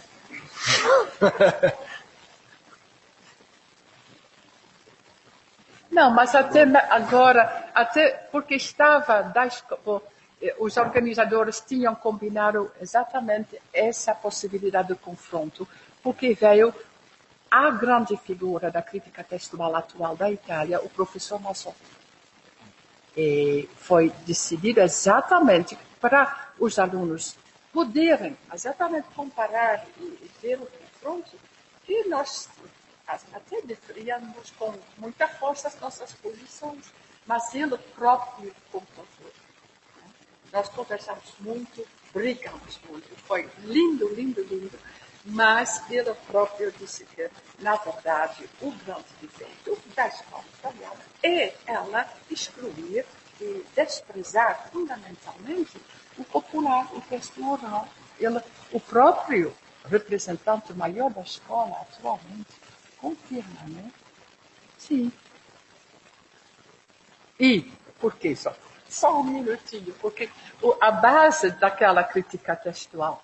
Não, 5.91 6.11
mas 6.11 6.35
até 6.35 6.63
agora, 6.91 7.71
até 7.75 8.11
porque 8.31 8.57
estava 8.57 9.23
das, 9.23 9.65
eh, 10.43 10.55
os 10.59 10.77
organizadores 10.77 11.61
tinham 11.61 11.95
combinado 11.95 12.71
exatamente 12.81 13.61
essa 13.73 14.15
possibilidade 14.15 14.89
de 14.89 14.95
confronto, 14.97 15.67
porque 16.03 16.35
veio 16.35 16.75
a 17.51 17.71
grande 17.71 18.17
figura 18.17 18.71
da 18.71 18.83
crítica 18.83 19.23
textual 19.23 19.75
atual 19.77 20.17
da 20.17 20.31
Itália, 20.31 20.81
o 20.81 20.89
professor 20.89 21.41
Massot. 21.41 21.77
E 23.17 23.69
foi 23.77 24.13
decidido 24.27 24.81
exatamente 24.81 25.79
para 26.01 26.51
os 26.59 26.79
alunos 26.79 27.37
poderem 27.73 28.37
exatamente 28.53 29.07
comparar 29.15 29.87
e 29.99 30.31
ver 30.43 30.57
o 30.57 30.67
confronto 30.67 31.31
que 31.85 32.09
nós 32.09 32.49
até 33.07 33.63
defendíamos 33.63 34.51
com 34.59 34.75
muita 34.99 35.29
força 35.29 35.69
as 35.69 35.79
nossas 35.81 36.13
posições, 36.15 36.93
mas 37.27 37.55
ele 37.55 37.77
próprio 37.95 38.55
confrontou. 38.73 39.33
Nós 40.53 40.69
conversamos 40.71 41.35
muito, 41.41 41.87
brigamos 42.13 42.81
muito, 42.89 43.09
foi 43.27 43.49
lindo, 43.65 44.09
lindo, 44.15 44.43
lindo 44.43 44.79
mas 45.27 45.83
ele 45.91 46.15
próprio 46.27 46.73
disse 46.73 47.05
que, 47.05 47.29
na 47.59 47.75
verdade, 47.77 48.49
o 48.61 48.71
grande 48.71 49.05
defeito 49.21 49.77
da 49.95 50.07
escola 50.07 50.45
italiana 50.59 51.01
é 51.23 51.53
ela 51.67 52.09
excluir 52.31 53.05
e 53.41 53.67
desprezar 53.75 54.69
fundamentalmente 54.71 55.81
o 56.17 56.25
popular, 56.25 56.89
o 56.95 57.01
texto 57.03 57.45
oral. 57.45 57.89
Ele, 58.21 58.41
o 58.73 58.79
próprio 58.79 59.53
representante 59.85 60.73
maior 60.73 61.11
da 61.11 61.23
escola 61.23 61.77
atualmente 61.81 62.66
confirma, 63.01 63.61
né? 63.69 63.91
Sim. 64.79 65.13
E, 67.39 67.71
por 68.01 68.15
que 68.15 68.35
só? 68.35 68.55
Só 68.89 69.21
um 69.21 69.25
minutinho, 69.25 69.95
porque 70.01 70.31
a 70.81 70.91
base 70.91 71.51
daquela 71.51 72.03
crítica 72.05 72.55
textual 72.57 73.23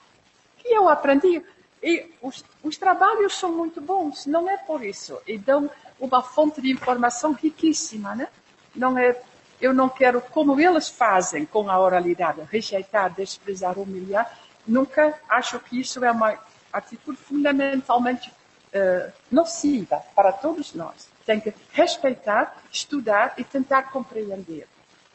que 0.63 0.69
eu 0.69 0.89
aprendi 0.89 1.43
e 1.83 2.15
os, 2.23 2.45
os, 2.63 2.77
trabalhos 2.77 3.37
são 3.37 3.51
muito 3.51 3.81
bons, 3.81 4.25
não 4.27 4.49
é 4.49 4.57
por 4.57 4.85
isso. 4.85 5.21
E 5.27 5.37
dão 5.37 5.69
uma 5.99 6.23
fonte 6.23 6.61
de 6.63 6.71
informação 6.71 7.33
riquíssima, 7.33 8.15
né? 8.15 8.29
Não 8.75 8.97
é, 8.97 9.21
eu 9.61 9.75
não 9.75 9.89
quero, 9.89 10.21
como 10.21 10.59
eles 10.61 10.89
fazem 10.89 11.45
com 11.45 11.69
a 11.69 11.79
oralidade, 11.79 12.41
rejeitar, 12.49 13.13
desprezar, 13.13 13.79
humilhar. 13.79 14.39
Nunca 14.65 15.19
acho 15.29 15.59
que 15.59 15.81
isso 15.81 16.05
é 16.05 16.11
uma 16.13 16.39
atitude 16.73 17.19
fundamentalmente 17.19 18.33
uh, 18.75 19.13
nociva 19.31 20.03
para 20.15 20.33
todos 20.33 20.75
nós. 20.75 21.09
Tem 21.25 21.41
que 21.41 21.55
respeitar, 21.73 22.63
estudar 22.71 23.35
e 23.37 23.45
tentar 23.45 23.85
compreender. 23.85 24.67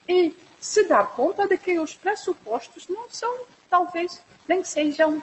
E 0.08 0.36
se 0.60 0.86
dar 0.86 1.08
conta 1.08 1.47
de 1.47 1.58
que 1.58 1.80
os 1.80 1.93
pressupostos 1.93 2.88
não 2.88 3.10
são, 3.10 3.41
talvez, 3.70 4.22
nem 4.47 4.64
sejam 4.64 5.22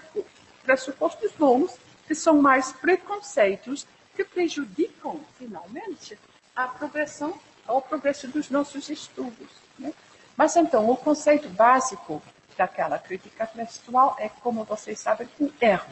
pressupostos 0.63 1.33
bons, 1.33 1.77
que 2.07 2.15
são 2.15 2.41
mais 2.41 2.73
preconceitos 2.73 3.87
que 4.15 4.25
prejudicam, 4.25 5.21
finalmente, 5.39 6.19
a 6.55 6.69
progressão, 6.69 7.39
ao 7.67 7.81
progresso 7.81 8.29
dos 8.29 8.51
nossos 8.51 8.89
estudos. 8.89 9.49
Né? 9.79 9.93
Mas 10.37 10.55
então, 10.57 10.89
o 10.89 10.97
conceito 10.97 11.49
básico 11.49 12.23
daquela 12.57 12.99
crítica 12.99 13.47
textual 13.47 14.17
é, 14.19 14.29
como 14.29 14.65
vocês 14.65 14.99
sabem, 14.99 15.29
um 15.41 15.51
erro. 15.61 15.91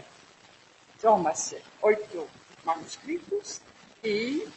Toma-se 1.03 1.61
oito 1.83 2.29
manuscritos 2.63 3.61
e 4.05 4.49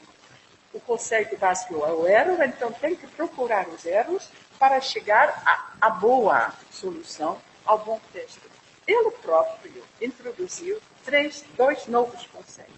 o 0.72 0.80
conceito 0.80 1.36
básico 1.38 1.84
é 1.84 1.92
o 1.92 2.06
erro, 2.08 2.44
então 2.44 2.72
tem 2.72 2.96
que 2.96 3.08
procurar 3.08 3.68
os 3.68 3.84
erros 3.84 4.30
para 4.60 4.80
chegar 4.80 5.44
à 5.82 5.90
boa 5.90 6.54
solução, 6.70 7.42
ao 7.66 7.80
bom 7.80 8.00
texto. 8.14 8.48
Ele 8.86 9.10
próprio 9.10 9.84
introduziu 10.00 10.80
três, 11.04 11.44
dois 11.58 11.88
novos 11.88 12.28
conceitos. 12.28 12.76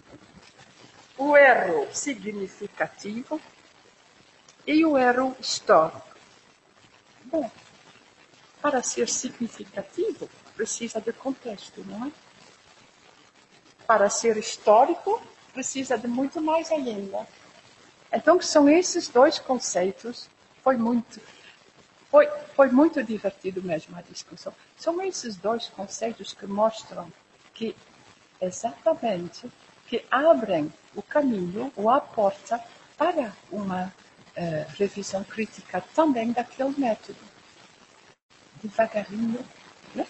O 1.18 1.36
erro 1.36 1.94
significativo 1.94 3.38
e 4.66 4.86
o 4.86 4.96
erro 4.96 5.36
histórico. 5.38 6.08
Bom, 7.24 7.50
para 8.62 8.82
ser 8.82 9.10
significativo, 9.10 10.26
precisa 10.56 11.02
de 11.02 11.12
contexto, 11.12 11.84
não 11.84 12.06
é? 12.06 12.27
Para 13.88 14.08
ser 14.10 14.36
histórico, 14.36 15.20
precisa 15.52 15.96
de 15.96 16.06
muito 16.06 16.40
mais 16.40 16.70
ainda. 16.70 17.26
Então, 18.12 18.40
são 18.40 18.68
esses 18.68 19.08
dois 19.08 19.38
conceitos. 19.38 20.28
Foi 20.62 20.76
muito, 20.76 21.20
foi, 22.10 22.28
foi 22.54 22.70
muito 22.70 23.02
divertido 23.02 23.62
mesmo 23.62 23.96
a 23.96 24.02
discussão. 24.02 24.52
São 24.76 25.02
esses 25.02 25.36
dois 25.36 25.68
conceitos 25.68 26.34
que 26.34 26.46
mostram 26.46 27.10
que, 27.54 27.74
exatamente, 28.40 29.50
que 29.86 30.04
abrem 30.10 30.70
o 30.94 31.02
caminho 31.02 31.72
ou 31.74 31.88
a 31.88 31.98
porta 31.98 32.62
para 32.98 33.32
uma 33.50 33.86
uh, 33.86 34.72
revisão 34.76 35.24
crítica 35.24 35.82
também 35.94 36.30
daquele 36.30 36.78
método 36.78 37.18
devagarinho, 38.62 39.44
né? 39.94 40.06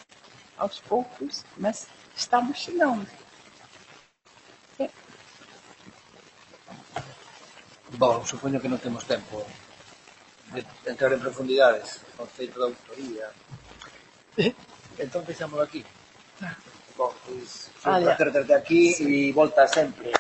aos 0.57 0.81
poucos, 0.81 1.45
mas 1.57 1.87
estamos 2.17 2.59
chegando. 2.59 3.07
Bom, 7.97 8.21
supoño 8.27 8.61
que 8.61 8.69
non 8.69 8.77
temos 8.77 9.09
tempo 9.09 9.41
de 10.53 10.61
entrar 10.85 11.13
en 11.13 11.21
profundidades 11.21 12.05
o 12.13 12.25
conceito 12.25 12.61
de 12.61 12.67
autoría. 12.69 13.27
Eh? 14.37 14.53
Entón 15.01 15.25
deixámolo 15.25 15.65
aquí. 15.65 15.81
Ah. 16.45 16.53
Bom, 16.99 17.15
pois, 17.25 17.71
pues, 17.81 17.97
un 17.97 18.05
placer 18.05 18.29
terte 18.33 18.55
aquí 18.55 18.93
e 18.99 19.33
volta 19.33 19.65
sempre. 19.65 20.13